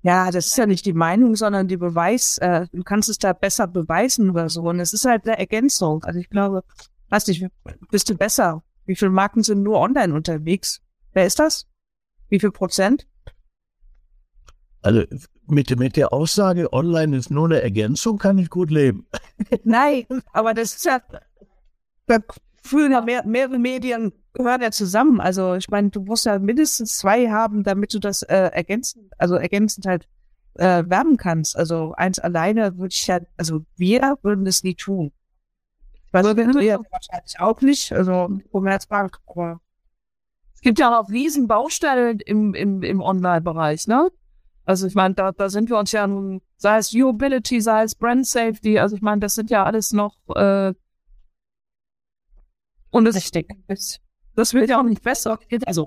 Ja, 0.00 0.30
das 0.30 0.46
ist 0.46 0.56
ja 0.56 0.64
nicht 0.64 0.86
die 0.86 0.94
Meinung, 0.94 1.36
sondern 1.36 1.68
die 1.68 1.76
Beweis, 1.76 2.38
äh, 2.38 2.66
du 2.72 2.82
kannst 2.82 3.10
es 3.10 3.18
da 3.18 3.34
besser 3.34 3.66
beweisen 3.66 4.30
oder 4.30 4.48
so. 4.48 4.62
Und 4.62 4.80
es 4.80 4.94
ist 4.94 5.04
halt 5.04 5.26
eine 5.26 5.38
Ergänzung. 5.38 6.02
Also 6.04 6.18
ich 6.18 6.30
glaube, 6.30 6.64
weiß 7.10 7.26
nicht, 7.26 7.46
bist 7.90 8.08
du 8.08 8.14
besser? 8.14 8.62
Wie 8.86 8.96
viele 8.96 9.10
Marken 9.10 9.42
sind 9.42 9.62
nur 9.62 9.80
online 9.80 10.14
unterwegs? 10.14 10.80
Wer 11.12 11.26
ist 11.26 11.38
das? 11.38 11.66
Wie 12.30 12.40
viel 12.40 12.50
Prozent? 12.50 13.06
Also 14.80 15.02
mit, 15.46 15.78
mit 15.78 15.96
der 15.96 16.14
Aussage, 16.14 16.72
online 16.72 17.18
ist 17.18 17.30
nur 17.30 17.44
eine 17.44 17.60
Ergänzung, 17.60 18.16
kann 18.16 18.38
ich 18.38 18.48
gut 18.48 18.70
leben. 18.70 19.06
Nein, 19.64 20.06
aber 20.32 20.54
das 20.54 20.74
ist 20.76 20.86
ja, 20.86 21.02
da 22.68 22.76
fühlen 22.76 22.92
ja 22.92 23.00
mehr, 23.00 23.24
mehrere 23.26 23.58
Medien 23.58 24.12
gehören 24.32 24.60
ja 24.60 24.70
zusammen. 24.70 25.20
Also 25.20 25.54
ich 25.54 25.68
meine, 25.68 25.90
du 25.90 26.02
musst 26.02 26.26
ja 26.26 26.38
mindestens 26.38 26.98
zwei 26.98 27.30
haben, 27.30 27.62
damit 27.62 27.94
du 27.94 27.98
das 27.98 28.22
äh, 28.22 28.50
ergänzen, 28.52 29.10
also 29.18 29.36
ergänzend 29.36 29.86
halt 29.86 30.08
äh, 30.54 30.84
werben 30.86 31.16
kannst. 31.16 31.56
Also 31.56 31.94
eins 31.96 32.18
alleine 32.18 32.76
würde 32.76 32.92
ich 32.92 33.06
ja, 33.06 33.20
also 33.36 33.60
wir 33.76 34.18
würden 34.22 34.44
das 34.44 34.62
nie 34.62 34.74
tun. 34.74 35.12
Ich 36.06 36.12
weiß, 36.12 36.24
wir 36.36 36.80
wahrscheinlich 36.90 37.38
auch 37.38 37.60
nicht, 37.60 37.92
also 37.92 38.38
Commerzbank, 38.50 39.18
aber 39.26 39.60
es 40.54 40.62
gibt 40.62 40.78
ja 40.78 40.98
auch 40.98 41.10
riesen 41.10 41.46
Baustellen 41.46 42.20
im, 42.20 42.54
im, 42.54 42.82
im 42.82 43.00
Online-Bereich, 43.00 43.86
ne? 43.86 44.08
Also 44.64 44.86
ich 44.86 44.94
meine, 44.94 45.14
da, 45.14 45.32
da 45.32 45.48
sind 45.48 45.70
wir 45.70 45.78
uns 45.78 45.92
ja 45.92 46.06
nun, 46.06 46.42
sei 46.56 46.78
es 46.78 46.92
Viewability, 46.92 47.60
sei 47.60 47.84
es 47.84 47.94
Brand 47.94 48.26
Safety, 48.26 48.78
also 48.78 48.96
ich 48.96 49.02
meine, 49.02 49.20
das 49.20 49.34
sind 49.34 49.50
ja 49.50 49.64
alles 49.64 49.92
noch 49.92 50.16
äh, 50.34 50.74
und 52.90 53.06
es, 53.06 53.16
Richtig. 53.16 53.48
das 54.34 54.54
wird 54.54 54.70
ja 54.70 54.80
auch 54.80 54.84
nicht 54.84 55.02
besser. 55.02 55.38
Also 55.66 55.86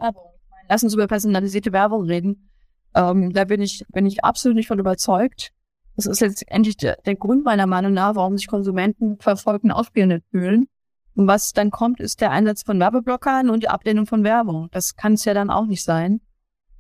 Lass 0.71 0.83
uns 0.83 0.93
über 0.93 1.05
personalisierte 1.05 1.73
Werbung 1.73 2.05
reden. 2.05 2.49
Ähm, 2.95 3.33
da 3.33 3.43
bin 3.43 3.61
ich, 3.61 3.83
bin 3.89 4.05
ich 4.05 4.23
absolut 4.23 4.55
nicht 4.55 4.67
von 4.67 4.79
überzeugt. 4.79 5.51
Das 5.97 6.05
ist 6.05 6.21
letztendlich 6.21 6.77
der, 6.77 6.95
der 7.05 7.15
Grund 7.15 7.43
meiner 7.43 7.67
Meinung 7.67 7.91
nach, 7.91 8.15
warum 8.15 8.37
sich 8.37 8.47
Konsumenten 8.47 9.17
verfolgt 9.19 9.65
und 9.65 9.71
ausspielend 9.71 10.23
fühlen. 10.31 10.69
Und 11.13 11.27
was 11.27 11.51
dann 11.51 11.71
kommt, 11.71 11.99
ist 11.99 12.21
der 12.21 12.31
Einsatz 12.31 12.63
von 12.63 12.79
Werbeblockern 12.79 13.49
und 13.49 13.63
die 13.63 13.67
Ablehnung 13.67 14.05
von 14.05 14.23
Werbung. 14.23 14.69
Das 14.71 14.95
kann 14.95 15.13
es 15.13 15.25
ja 15.25 15.33
dann 15.33 15.49
auch 15.49 15.65
nicht 15.65 15.83
sein. 15.83 16.21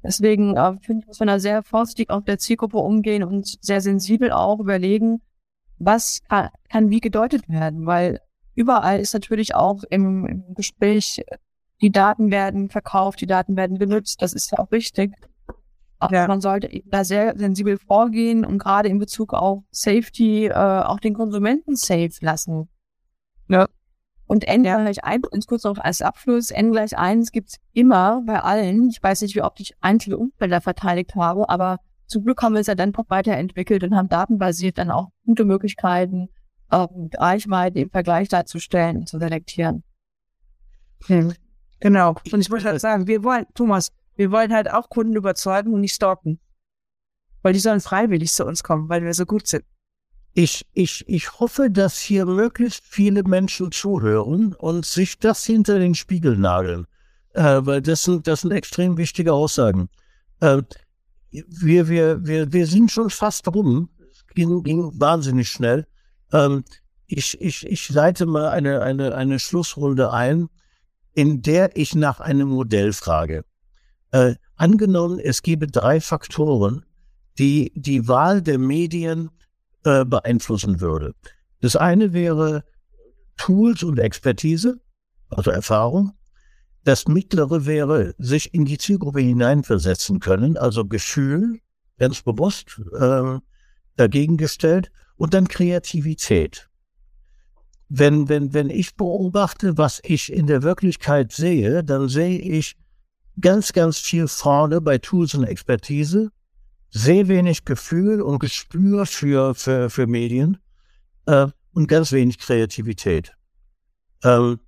Deswegen 0.01 0.55
äh, 0.55 0.77
finde 0.79 1.01
ich, 1.01 1.07
muss 1.07 1.19
man 1.19 1.27
da 1.27 1.39
sehr 1.39 1.61
vorsichtig 1.61 2.11
auf 2.11 2.23
der 2.23 2.39
Zielgruppe 2.39 2.77
umgehen 2.77 3.23
und 3.23 3.57
sehr 3.61 3.81
sensibel 3.81 4.31
auch 4.31 4.61
überlegen, 4.61 5.21
was 5.79 6.21
kann, 6.29 6.49
kann 6.69 6.89
wie 6.89 7.01
gedeutet 7.01 7.49
werden, 7.49 7.85
weil 7.85 8.21
überall 8.55 8.99
ist 8.99 9.13
natürlich 9.13 9.55
auch 9.55 9.83
im, 9.89 10.25
im 10.25 10.53
Gespräch, 10.53 11.23
die 11.81 11.91
Daten 11.91 12.31
werden 12.31 12.69
verkauft, 12.69 13.21
die 13.21 13.27
Daten 13.27 13.55
werden 13.55 13.77
genutzt, 13.79 14.21
das 14.21 14.33
ist 14.33 14.51
ja 14.51 14.59
auch 14.59 14.71
richtig. 14.71 15.13
Aber 15.99 16.15
Ja. 16.15 16.27
man 16.27 16.41
sollte 16.41 16.71
eben 16.71 16.89
da 16.89 17.03
sehr 17.03 17.37
sensibel 17.37 17.77
vorgehen 17.77 18.43
und 18.45 18.57
gerade 18.57 18.89
in 18.89 18.97
Bezug 18.99 19.33
auf 19.33 19.63
Safety 19.71 20.47
äh, 20.47 20.53
auch 20.53 20.99
den 20.99 21.13
Konsumenten 21.13 21.75
safe 21.75 22.11
lassen. 22.21 22.69
Ja. 23.47 23.67
Und 24.25 24.45
N 24.47 24.63
gleich 24.63 25.03
1, 25.03 25.29
ganz 25.29 25.45
kurz 25.45 25.63
noch 25.65 25.77
als 25.77 26.01
Abschluss, 26.01 26.51
N 26.51 26.71
gleich 26.71 26.97
1 26.97 27.31
gibt's 27.31 27.57
immer 27.73 28.21
bei 28.25 28.39
allen. 28.41 28.89
Ich 28.89 29.03
weiß 29.03 29.21
nicht, 29.23 29.35
wie 29.35 29.41
oft 29.41 29.59
ich 29.59 29.75
einzelne 29.81 30.17
Umfelder 30.17 30.61
verteidigt 30.61 31.15
habe, 31.15 31.49
aber 31.49 31.79
zum 32.07 32.23
Glück 32.23 32.41
haben 32.41 32.53
wir 32.53 32.61
es 32.61 32.67
ja 32.67 32.75
dann 32.75 32.91
noch 32.91 33.09
weiterentwickelt 33.09 33.83
und 33.83 33.95
haben 33.95 34.09
datenbasiert 34.09 34.77
dann 34.77 34.89
auch 34.89 35.09
gute 35.25 35.43
Möglichkeiten, 35.45 36.29
ähm, 36.71 37.09
Reichweite 37.13 37.79
im 37.79 37.89
Vergleich 37.89 38.29
darzustellen 38.29 38.97
und 38.97 39.09
zu 39.09 39.19
selektieren. 39.19 39.83
Genau. 41.79 42.15
Und 42.31 42.39
ich 42.39 42.49
muss 42.49 42.63
halt 42.63 42.79
sagen, 42.79 43.07
wir 43.07 43.23
wollen, 43.23 43.45
Thomas, 43.55 43.91
wir 44.15 44.31
wollen 44.31 44.53
halt 44.53 44.71
auch 44.71 44.89
Kunden 44.89 45.15
überzeugen 45.15 45.73
und 45.73 45.81
nicht 45.81 45.95
stalken. 45.95 46.39
Weil 47.41 47.53
die 47.53 47.59
sollen 47.59 47.81
freiwillig 47.81 48.31
zu 48.31 48.45
uns 48.45 48.63
kommen, 48.63 48.87
weil 48.87 49.03
wir 49.03 49.13
so 49.13 49.25
gut 49.25 49.47
sind. 49.47 49.65
Ich, 50.33 50.65
ich, 50.73 51.03
ich 51.07 51.39
hoffe, 51.39 51.69
dass 51.69 51.99
hier 51.99 52.25
möglichst 52.25 52.83
viele 52.85 53.23
Menschen 53.23 53.71
zuhören 53.71 54.53
und 54.53 54.85
sich 54.85 55.19
das 55.19 55.43
hinter 55.43 55.79
den 55.79 55.95
Spiegel 55.95 56.37
nageln. 56.37 56.85
Äh, 57.33 57.61
weil 57.63 57.81
das 57.81 58.03
sind, 58.03 58.27
das 58.27 58.41
sind 58.41 58.51
extrem 58.51 58.97
wichtige 58.97 59.33
Aussagen. 59.33 59.89
Äh, 60.39 60.61
wir, 61.31 61.87
wir, 61.87 62.25
wir, 62.25 62.53
wir 62.53 62.67
sind 62.67 62.91
schon 62.91 63.09
fast 63.09 63.47
rum. 63.47 63.89
Es 64.11 64.25
ging, 64.27 64.63
ging 64.63 64.91
wahnsinnig 64.99 65.49
schnell. 65.49 65.87
Ähm, 66.31 66.63
ich, 67.07 67.39
ich, 67.41 67.65
ich 67.65 67.89
leite 67.89 68.25
mal 68.25 68.49
eine, 68.49 68.81
eine, 68.81 69.15
eine 69.15 69.39
Schlussrunde 69.39 70.11
ein, 70.11 70.47
in 71.13 71.41
der 71.41 71.75
ich 71.75 71.93
nach 71.93 72.19
einem 72.19 72.49
Modell 72.49 72.93
frage. 72.93 73.43
Äh, 74.11 74.35
angenommen, 74.55 75.19
es 75.19 75.41
gäbe 75.41 75.67
drei 75.67 75.99
Faktoren, 75.99 76.85
die 77.37 77.71
die 77.75 78.07
Wahl 78.07 78.41
der 78.41 78.57
Medien 78.57 79.29
äh, 79.83 80.05
beeinflussen 80.05 80.79
würde. 80.79 81.13
Das 81.59 81.75
eine 81.75 82.13
wäre 82.13 82.63
Tools 83.37 83.83
und 83.83 83.99
Expertise, 83.99 84.79
also 85.29 85.51
Erfahrung. 85.51 86.13
Das 86.83 87.07
mittlere 87.07 87.65
wäre, 87.65 88.15
sich 88.17 88.53
in 88.53 88.65
die 88.65 88.77
Zielgruppe 88.77 89.21
hineinversetzen 89.21 90.19
können, 90.19 90.57
also 90.57 90.85
Gefühl, 90.85 91.59
ganz 91.99 92.21
bewusst 92.21 92.81
äh, 92.99 93.39
dagegen 93.95 94.37
gestellt, 94.37 94.91
und 95.21 95.35
dann 95.35 95.47
Kreativität. 95.47 96.67
Wenn, 97.89 98.27
wenn, 98.27 98.55
wenn 98.55 98.71
ich 98.71 98.95
beobachte, 98.95 99.77
was 99.77 100.01
ich 100.03 100.33
in 100.33 100.47
der 100.47 100.63
Wirklichkeit 100.63 101.31
sehe, 101.31 101.83
dann 101.83 102.09
sehe 102.09 102.39
ich 102.39 102.75
ganz, 103.39 103.71
ganz 103.71 103.99
viel 103.99 104.27
vorne 104.27 104.81
bei 104.81 104.97
Tools 104.97 105.35
und 105.35 105.43
Expertise, 105.43 106.31
sehr 106.89 107.27
wenig 107.27 107.65
Gefühl 107.65 108.23
und 108.23 108.39
Gespür 108.39 109.05
für, 109.05 109.53
für, 109.53 109.91
für 109.91 110.07
Medien 110.07 110.57
äh, 111.27 111.45
und 111.73 111.87
ganz 111.87 112.11
wenig 112.11 112.39
Kreativität. 112.39 113.31
Ähm, 114.23 114.59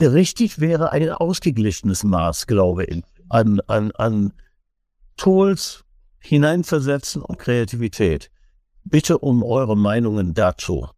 richtig 0.00 0.58
wäre 0.58 0.90
ein 0.90 1.10
ausgeglichenes 1.10 2.02
Maß, 2.02 2.48
glaube 2.48 2.86
ich, 2.86 3.04
an, 3.28 3.60
an, 3.68 3.92
an 3.92 4.32
Tools 5.16 5.84
hineinversetzen 6.18 7.22
und 7.22 7.38
Kreativität. 7.38 8.32
Bitte 8.90 9.18
um 9.18 9.42
eure 9.42 9.76
Meinungen 9.76 10.34
dazu. 10.34 10.88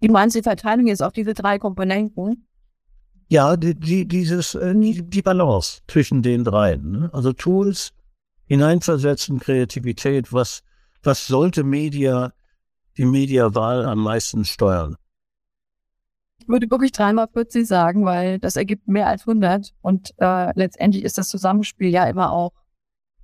Wie 0.00 0.08
meinst 0.08 0.34
du 0.34 0.40
die 0.40 0.44
Verteilung 0.44 0.86
jetzt 0.86 1.02
auf 1.02 1.12
diese 1.12 1.34
drei 1.34 1.58
Komponenten? 1.58 2.46
Ja, 3.28 3.56
die, 3.56 3.74
die, 3.74 4.08
dieses, 4.08 4.54
äh, 4.54 4.74
die 4.74 5.02
die 5.02 5.22
Balance 5.22 5.82
zwischen 5.86 6.22
den 6.22 6.44
dreien. 6.44 6.90
Ne? 6.92 7.10
Also 7.12 7.34
Tools, 7.34 7.92
hineinversetzen, 8.46 9.38
Kreativität, 9.40 10.32
was, 10.32 10.62
was 11.02 11.26
sollte 11.26 11.64
Media, 11.64 12.32
die 12.96 13.04
Mediawahl 13.04 13.84
am 13.84 13.98
meisten 13.98 14.46
steuern? 14.46 14.96
Ich 16.38 16.48
würde 16.48 16.70
wirklich 16.70 16.92
dreimal 16.92 17.28
40 17.30 17.66
sagen, 17.66 18.06
weil 18.06 18.38
das 18.38 18.56
ergibt 18.56 18.88
mehr 18.88 19.08
als 19.08 19.28
100. 19.28 19.74
Und 19.82 20.14
äh, 20.16 20.52
letztendlich 20.58 21.04
ist 21.04 21.18
das 21.18 21.28
Zusammenspiel 21.28 21.90
ja 21.90 22.04
immer 22.04 22.32
auch, 22.32 22.52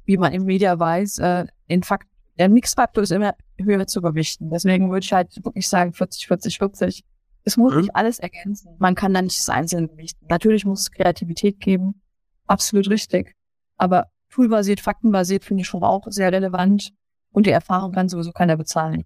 wie 0.05 0.19
man 0.19 0.35
im 0.35 0.45
Media 0.45 0.79
weiß, 0.79 1.19
äh, 1.21 1.47
in 1.67 1.83
Fakt, 1.83 2.07
der 2.39 2.49
Mixfaktor 2.49 3.03
ist 3.03 3.13
immer 3.13 3.35
höher 3.59 3.87
zu 3.87 4.03
gewichten. 4.03 4.51
Deswegen 4.51 4.91
würde 4.91 5.05
ich 5.05 5.13
halt 5.13 5.45
wirklich 5.45 5.69
sagen 5.69 5.93
40, 5.93 6.27
40, 6.27 6.59
40. 6.59 7.05
Es 7.45 7.57
muss 7.57 7.75
Mhm. 7.75 7.81
nicht 7.83 7.97
alles 7.97 8.19
ergänzen. 8.19 8.75
Man 8.79 8.95
kann 8.95 9.13
da 9.15 9.23
nicht 9.23 9.39
das 9.39 9.49
Einzelne 9.49 9.89
gewichten. 9.89 10.27
Natürlich 10.29 10.65
muss 10.65 10.81
es 10.81 10.91
Kreativität 10.91 11.61
geben. 11.61 12.01
Absolut 12.47 12.89
richtig. 12.91 13.35
Aber 13.77 14.07
toolbasiert, 14.31 14.81
faktenbasiert 14.81 15.45
finde 15.45 15.61
ich 15.63 15.67
schon 15.69 15.83
auch 15.85 16.07
sehr 16.09 16.33
relevant. 16.33 16.93
Und 17.33 17.47
die 17.47 17.51
Erfahrung 17.51 17.93
kann 17.93 18.09
sowieso 18.09 18.33
keiner 18.33 18.57
bezahlen. 18.57 19.05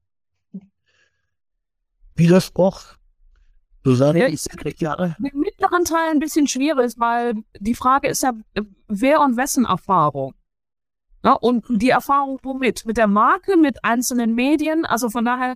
Widerspruch? 2.14 2.83
Susanne? 3.85 4.18
Ja, 4.20 4.26
ich- 4.26 4.47
Jahre? 4.81 5.16
Im 5.18 5.41
mittleren 5.41 5.85
Teil 5.85 6.11
ein 6.11 6.18
bisschen 6.18 6.47
schwierig, 6.47 6.95
weil 6.99 7.35
die 7.59 7.74
Frage 7.74 8.09
ist 8.09 8.22
ja, 8.22 8.33
wer 8.89 9.20
und 9.20 9.37
wessen 9.37 9.64
Erfahrung? 9.64 10.35
Ja, 11.25 11.33
und 11.33 11.64
die 11.69 11.91
Erfahrung 11.91 12.39
womit? 12.43 12.85
Mit 12.87 12.97
der 12.97 13.09
Marke, 13.09 13.57
mit 13.57 13.85
einzelnen 13.85 14.35
Medien, 14.35 14.85
also 14.85 15.11
von 15.11 15.25
daher, 15.25 15.55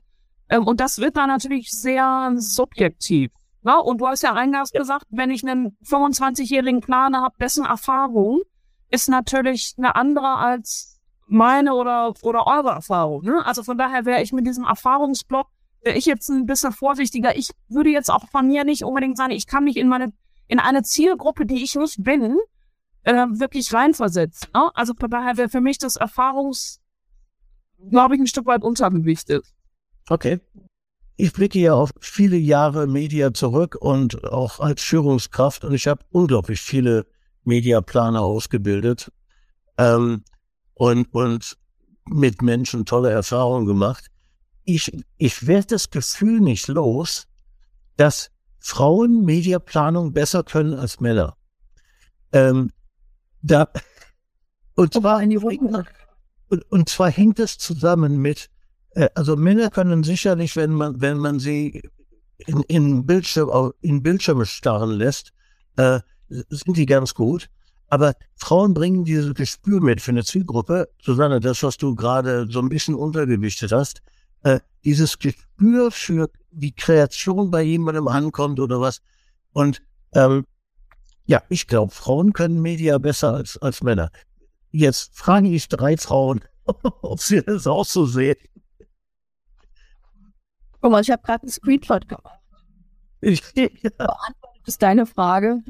ähm, 0.49 0.67
und 0.67 0.81
das 0.81 0.99
wird 0.99 1.17
dann 1.17 1.29
natürlich 1.29 1.71
sehr 1.71 2.33
subjektiv. 2.37 3.31
Ja, 3.65 3.79
und 3.79 4.01
du 4.01 4.09
hast 4.09 4.23
ja 4.23 4.33
eingangs 4.33 4.73
gesagt, 4.73 5.07
wenn 5.11 5.31
ich 5.31 5.47
einen 5.47 5.77
25-jährigen 5.85 6.81
Planer 6.81 7.23
habe, 7.23 7.37
dessen 7.41 7.65
Erfahrung 7.65 8.41
ist 8.91 9.09
natürlich 9.09 9.75
eine 9.79 9.95
andere 9.95 10.37
als 10.37 11.01
meine 11.27 11.75
oder, 11.75 12.13
oder 12.23 12.47
eure 12.47 12.71
Erfahrung. 12.71 13.25
Ne? 13.25 13.45
Also 13.47 13.63
von 13.63 13.79
daher 13.79 14.05
wäre 14.05 14.23
ich 14.23 14.33
mit 14.33 14.47
diesem 14.47 14.65
Erfahrungsblock, 14.65 15.47
wäre 15.83 15.97
ich 15.97 16.07
jetzt 16.07 16.29
ein 16.29 16.47
bisschen 16.47 16.73
vorsichtiger. 16.73 17.37
Ich 17.37 17.51
würde 17.69 17.91
jetzt 17.91 18.11
auch 18.11 18.29
von 18.29 18.49
mir 18.49 18.65
nicht 18.65 18.85
unbedingt 18.85 19.17
sagen, 19.17 19.33
ich 19.33 19.47
kann 19.47 19.65
mich 19.65 19.77
in 19.77 19.89
meine, 19.89 20.13
in 20.49 20.59
eine 20.59 20.83
Zielgruppe, 20.83 21.47
die 21.47 21.63
ich 21.63 21.77
nicht 21.77 22.03
bin, 22.03 22.37
äh, 23.05 23.13
wirklich 23.13 23.73
reinversetzen. 23.73 24.49
Ne? 24.55 24.71
Also 24.75 24.95
von 24.99 25.11
daher 25.11 25.37
wäre 25.37 25.49
für 25.49 25.61
mich 25.61 25.79
das 25.79 25.97
Erfahrungs, 25.97 26.81
glaube 27.91 28.15
ich, 28.15 28.21
ein 28.21 28.27
Stück 28.27 28.47
weit 28.47 28.63
untergewichtet. 28.63 29.45
Okay. 30.09 30.41
Ich 31.17 31.33
blicke 31.33 31.59
ja 31.59 31.75
auf 31.75 31.91
viele 32.01 32.37
Jahre 32.37 32.87
Media 32.87 33.33
zurück 33.35 33.77
und 33.79 34.25
auch 34.25 34.61
als 34.61 34.83
Führungskraft 34.83 35.65
und 35.65 35.75
ich 35.75 35.87
habe 35.87 36.05
unglaublich 36.11 36.61
viele 36.61 37.07
Mediaplaner 37.45 38.23
ausgebildet 38.23 39.13
ähm, 39.79 40.25
und, 40.75 41.13
und 41.13 41.59
mit 42.07 42.43
Menschen 42.43 42.87
tolle 42.87 43.11
Erfahrungen 43.11 43.67
gemacht. 43.67 44.07
Ich, 44.65 44.91
ich 45.19 45.47
werde 45.47 45.69
das 45.69 45.91
Gefühl 45.91 46.41
nicht 46.41 46.69
los, 46.69 47.27
dass 47.97 48.31
Frauen 48.59 49.25
Mediaplanung 49.25 50.13
besser 50.13 50.45
können 50.45 50.75
als 50.75 51.01
Männer. 51.01 51.37
Ähm, 52.33 52.71
da, 53.43 53.69
und 54.75 54.95
zwar 54.95 55.23
in 55.23 55.31
die 55.31 55.37
Runde. 55.37 55.85
und, 56.49 56.71
und 56.71 56.89
zwar 56.89 57.11
hängt 57.11 57.39
es 57.39 57.59
zusammen 57.59 58.19
mit, 58.19 58.49
äh, 58.91 59.09
also 59.15 59.37
Männer 59.37 59.71
können 59.71 60.05
sicherlich, 60.05 60.57
wenn 60.57 60.73
man, 60.73 61.01
wenn 61.01 61.19
man 61.19 61.39
sie 61.39 61.83
in, 62.47 62.63
in, 62.63 63.07
Bildschirm, 63.07 63.73
in 63.81 64.03
Bildschirme 64.03 64.47
starren 64.47 64.91
lässt, 64.91 65.33
äh, 65.77 66.01
sind 66.29 66.77
die 66.77 66.87
ganz 66.87 67.15
gut. 67.15 67.49
Aber 67.89 68.15
Frauen 68.37 68.73
bringen 68.73 69.05
dieses 69.05 69.35
Gespür 69.35 69.81
mit 69.83 70.01
für 70.01 70.13
eine 70.13 70.25
Zielgruppe. 70.25 70.89
Susanne, 71.03 71.41
das, 71.41 71.63
was 71.63 71.77
du 71.77 71.95
gerade 71.95 72.47
so 72.51 72.61
ein 72.61 72.71
bisschen 72.71 72.95
untergewichtet 72.95 73.71
hast, 73.71 74.01
äh, 74.45 74.61
dieses 74.85 75.19
Gespür 75.19 75.91
für 75.91 76.31
wie 76.51 76.73
Kreation 76.73 77.51
bei 77.51 77.63
jemandem 77.63 78.09
ankommt 78.09 78.61
oder 78.61 78.81
was. 78.81 79.03
Und 79.53 79.83
ähm, 80.15 80.47
ja, 81.33 81.43
ich 81.49 81.67
glaube, 81.67 81.91
Frauen 81.91 82.35
können 82.35 82.61
Media 82.61 82.99
besser 82.99 83.33
als, 83.33 83.57
als 83.57 83.83
Männer. 83.83 84.11
jetzt 84.71 85.17
frage 85.17 85.49
ich 85.49 85.67
drei 85.67 85.97
Frauen, 85.97 86.43
ob 86.67 87.21
sie 87.21 87.43
das 87.43 87.67
auch 87.67 87.87
so 87.87 88.05
sehen. 88.05 88.37
Guck 90.83 90.93
mal, 90.93 91.01
ich 91.01 91.11
habe 91.11 91.23
gerade 91.23 91.45
einen 91.45 91.51
Screenshot 91.51 92.07
gemacht. 92.07 92.39
Ich, 93.23 93.43
ja. 93.57 93.69
Beantwortet 93.97 94.67
ist 94.67 94.83
deine 94.83 95.07
Frage. 95.07 95.63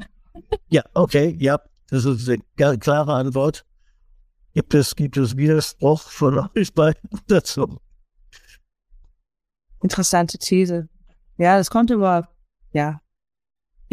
ja, 0.67 0.83
okay, 0.95 1.37
ja, 1.39 1.61
das 1.87 2.03
ist 2.03 2.27
eine 2.27 2.77
klare 2.77 3.13
Antwort. 3.13 3.65
Gibt 4.53 4.73
es, 4.73 4.93
gibt 4.97 5.15
es 5.15 5.37
Widerspruch 5.37 6.01
von 6.01 6.49
euch 6.57 6.73
beiden 6.73 7.09
dazu? 7.27 7.79
Interessante 9.81 10.37
These. 10.37 10.89
Ja, 11.37 11.57
das 11.57 11.69
konnte 11.69 11.93
aber, 11.93 12.27
ja. 12.73 12.99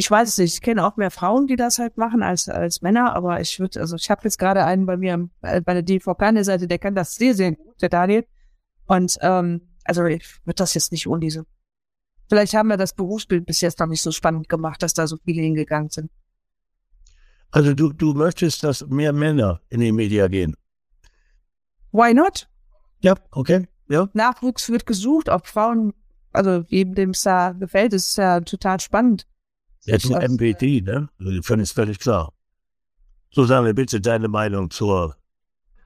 Ich 0.01 0.11
weiß 0.11 0.31
es 0.31 0.39
nicht. 0.39 0.55
Ich 0.55 0.63
kenne 0.63 0.87
auch 0.87 0.97
mehr 0.97 1.11
Frauen, 1.11 1.47
die 1.47 1.57
das 1.57 1.79
halt 1.79 1.99
machen 1.99 2.23
als, 2.23 2.49
als 2.49 2.81
Männer, 2.81 3.15
aber 3.15 3.39
ich 3.43 3.61
würde, 3.61 3.81
also 3.81 3.97
ich 3.97 4.09
habe 4.09 4.23
jetzt 4.25 4.39
gerade 4.39 4.65
einen 4.65 4.87
bei 4.87 4.97
mir 4.97 5.29
äh, 5.43 5.61
bei 5.61 5.75
der 5.75 5.83
DVK 5.83 6.23
an 6.23 6.37
der 6.37 6.45
Seite, 6.45 6.67
der 6.67 6.79
kann 6.79 6.95
das 6.95 7.17
sehr, 7.17 7.35
sehr 7.35 7.53
gut, 7.53 7.83
der 7.83 7.91
Daniel. 7.91 8.25
Und 8.87 9.19
ähm, 9.21 9.69
also 9.85 10.07
ich 10.07 10.25
würde 10.47 10.55
das 10.55 10.73
jetzt 10.73 10.91
nicht 10.91 11.07
ohne 11.07 11.21
diese. 11.21 11.45
Vielleicht 12.31 12.55
haben 12.55 12.71
wir 12.71 12.79
das 12.79 12.95
Berufsbild 12.95 13.45
bis 13.45 13.61
jetzt 13.61 13.79
noch 13.79 13.89
nicht 13.89 14.01
so 14.01 14.11
spannend 14.11 14.49
gemacht, 14.49 14.83
dass 14.83 14.95
da 14.95 15.07
so 15.07 15.19
viele 15.23 15.43
hingegangen 15.43 15.91
sind. 15.91 16.11
Also 17.51 17.75
du, 17.75 17.93
du 17.93 18.15
möchtest, 18.15 18.65
dass 18.65 18.87
mehr 18.87 19.13
Männer 19.13 19.61
in 19.69 19.81
die 19.81 19.93
Media 19.93 20.29
gehen? 20.29 20.57
Why 21.93 22.15
not? 22.15 22.49
Ja, 23.01 23.17
okay. 23.33 23.69
Ja. 23.91 24.09
Nachwuchs 24.15 24.71
wird 24.71 24.87
gesucht, 24.87 25.29
ob 25.29 25.47
Frauen, 25.47 25.93
also 26.33 26.65
jedem, 26.69 26.95
dem 26.95 27.11
es 27.11 27.23
da 27.23 27.53
gefällt, 27.53 27.93
ist 27.93 28.17
ja 28.17 28.41
total 28.41 28.81
spannend. 28.81 29.27
Jetzt 29.85 30.13
ein 30.13 30.33
MPT, 30.33 30.85
ne? 30.85 31.09
Völlig, 31.43 31.69
völlig 31.73 31.99
klar. 31.99 32.33
Susanne, 33.33 33.75
bitte 33.75 34.01
deine 34.01 34.29
Meinung 34.29 34.71
zur 34.71 35.17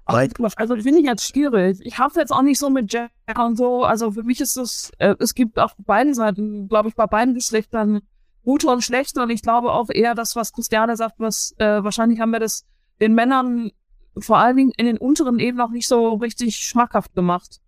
Ach, 0.06 0.22
also 0.56 0.76
finde 0.76 1.00
ich 1.00 1.06
jetzt 1.06 1.26
schwierig. 1.26 1.78
Ich 1.82 1.98
habe 1.98 2.20
jetzt 2.20 2.30
auch 2.30 2.42
nicht 2.42 2.58
so 2.58 2.68
mit 2.68 2.90
Gender 2.90 3.46
und 3.46 3.56
so. 3.56 3.84
Also 3.84 4.12
für 4.12 4.22
mich 4.22 4.40
ist 4.40 4.56
es, 4.56 4.90
äh, 4.98 5.14
es 5.18 5.34
gibt 5.34 5.58
auf 5.58 5.74
beiden 5.78 6.12
Seiten, 6.12 6.68
glaube 6.68 6.90
ich, 6.90 6.94
bei 6.94 7.06
beiden 7.06 7.34
Geschlechtern 7.34 8.02
gute 8.44 8.68
und 8.68 8.82
schlechte. 8.82 9.22
Und 9.22 9.30
ich 9.30 9.40
glaube 9.40 9.72
auch 9.72 9.88
eher 9.88 10.14
das, 10.14 10.36
was 10.36 10.52
Christiane 10.52 10.96
sagt, 10.96 11.20
was 11.20 11.54
äh, 11.56 11.82
wahrscheinlich 11.82 12.20
haben 12.20 12.32
wir 12.32 12.40
das 12.40 12.66
den 13.00 13.14
Männern 13.14 13.70
vor 14.18 14.38
allen 14.38 14.56
Dingen 14.56 14.72
in 14.76 14.86
den 14.86 14.98
unteren 14.98 15.38
Ebenen 15.38 15.56
noch 15.56 15.72
nicht 15.72 15.88
so 15.88 16.14
richtig 16.14 16.56
schmackhaft 16.56 17.14
gemacht. 17.14 17.60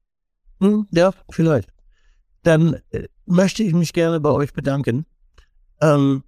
Hm, 0.60 0.86
ja, 0.90 1.12
vielleicht. 1.30 1.70
Dann 2.42 2.80
äh, 2.90 3.08
möchte 3.24 3.62
ich 3.62 3.72
mich 3.72 3.92
gerne 3.94 4.20
bei 4.20 4.30
euch 4.30 4.52
bedanken. 4.52 5.06
Ähm, 5.80 6.22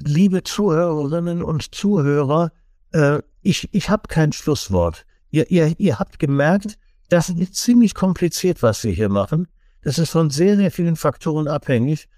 liebe 0.00 0.42
Zuhörerinnen 0.42 1.42
und 1.42 1.74
Zuhörer, 1.74 2.52
äh, 2.92 3.20
ich, 3.42 3.68
ich 3.72 3.90
habe 3.90 4.08
kein 4.08 4.32
Schlusswort. 4.32 5.04
Ihr, 5.30 5.50
ihr, 5.50 5.74
ihr 5.78 5.98
habt 5.98 6.18
gemerkt, 6.18 6.78
das 7.08 7.28
ist 7.28 7.54
ziemlich 7.54 7.94
kompliziert, 7.94 8.62
was 8.62 8.84
wir 8.84 8.92
hier 8.92 9.08
machen. 9.08 9.48
Das 9.82 9.98
ist 9.98 10.10
von 10.10 10.30
sehr, 10.30 10.56
sehr 10.56 10.70
vielen 10.70 10.96
Faktoren 10.96 11.48
abhängig. 11.48 12.08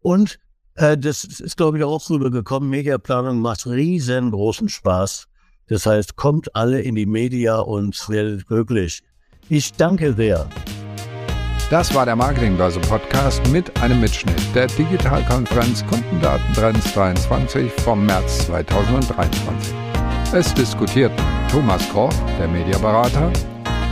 Und 0.00 0.38
äh, 0.74 0.96
das 0.96 1.24
ist, 1.24 1.56
glaube 1.56 1.78
ich, 1.78 1.84
auch 1.84 2.08
rübergekommen. 2.10 2.68
Mediaplanung 2.68 3.40
macht 3.40 3.66
riesengroßen 3.66 4.68
Spaß. 4.68 5.26
Das 5.68 5.86
heißt, 5.86 6.16
kommt 6.16 6.56
alle 6.56 6.80
in 6.80 6.96
die 6.96 7.06
Media 7.06 7.60
und 7.60 8.08
werdet 8.08 8.46
glücklich. 8.46 9.02
Ich 9.48 9.72
danke 9.72 10.14
sehr. 10.14 10.48
Das 11.70 11.94
war 11.94 12.04
der 12.04 12.16
Marketingbörse 12.16 12.80
Podcast 12.80 13.46
mit 13.52 13.80
einem 13.80 14.00
Mitschnitt 14.00 14.42
der 14.56 14.66
Digitalkonferenz 14.66 15.86
Kundendatentrends 15.86 16.92
23 16.94 17.70
vom 17.84 18.04
März 18.04 18.46
2023. 18.46 19.72
Es 20.32 20.52
diskutierten 20.52 21.24
Thomas 21.48 21.88
Koch, 21.90 22.12
der 22.40 22.48
Mediaberater, 22.48 23.32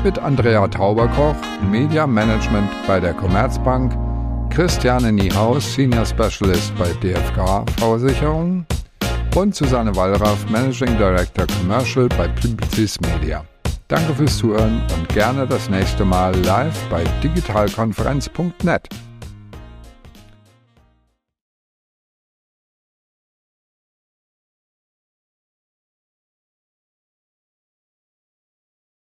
mit 0.02 0.18
Andrea 0.18 0.66
Tauberkoch, 0.66 1.36
Media 1.70 2.04
Management 2.04 2.68
bei 2.88 2.98
der 2.98 3.14
Commerzbank, 3.14 3.96
Christiane 4.52 5.12
Niehaus, 5.12 5.74
Senior 5.74 6.04
Specialist 6.04 6.76
bei 6.76 6.88
DFK 6.94 7.64
Versicherung 7.78 8.66
und 9.36 9.54
Susanne 9.54 9.94
Wallraff, 9.94 10.50
Managing 10.50 10.98
Director 10.98 11.46
Commercial 11.46 12.08
bei 12.08 12.26
Publicis 12.26 12.98
Media. 13.02 13.44
Danke 13.88 14.14
fürs 14.14 14.36
Zuhören 14.36 14.82
und 14.94 15.08
gerne 15.08 15.46
das 15.46 15.70
nächste 15.70 16.04
Mal 16.04 16.36
live 16.44 16.78
bei 16.90 17.04
digitalkonferenz.net. 17.22 19.07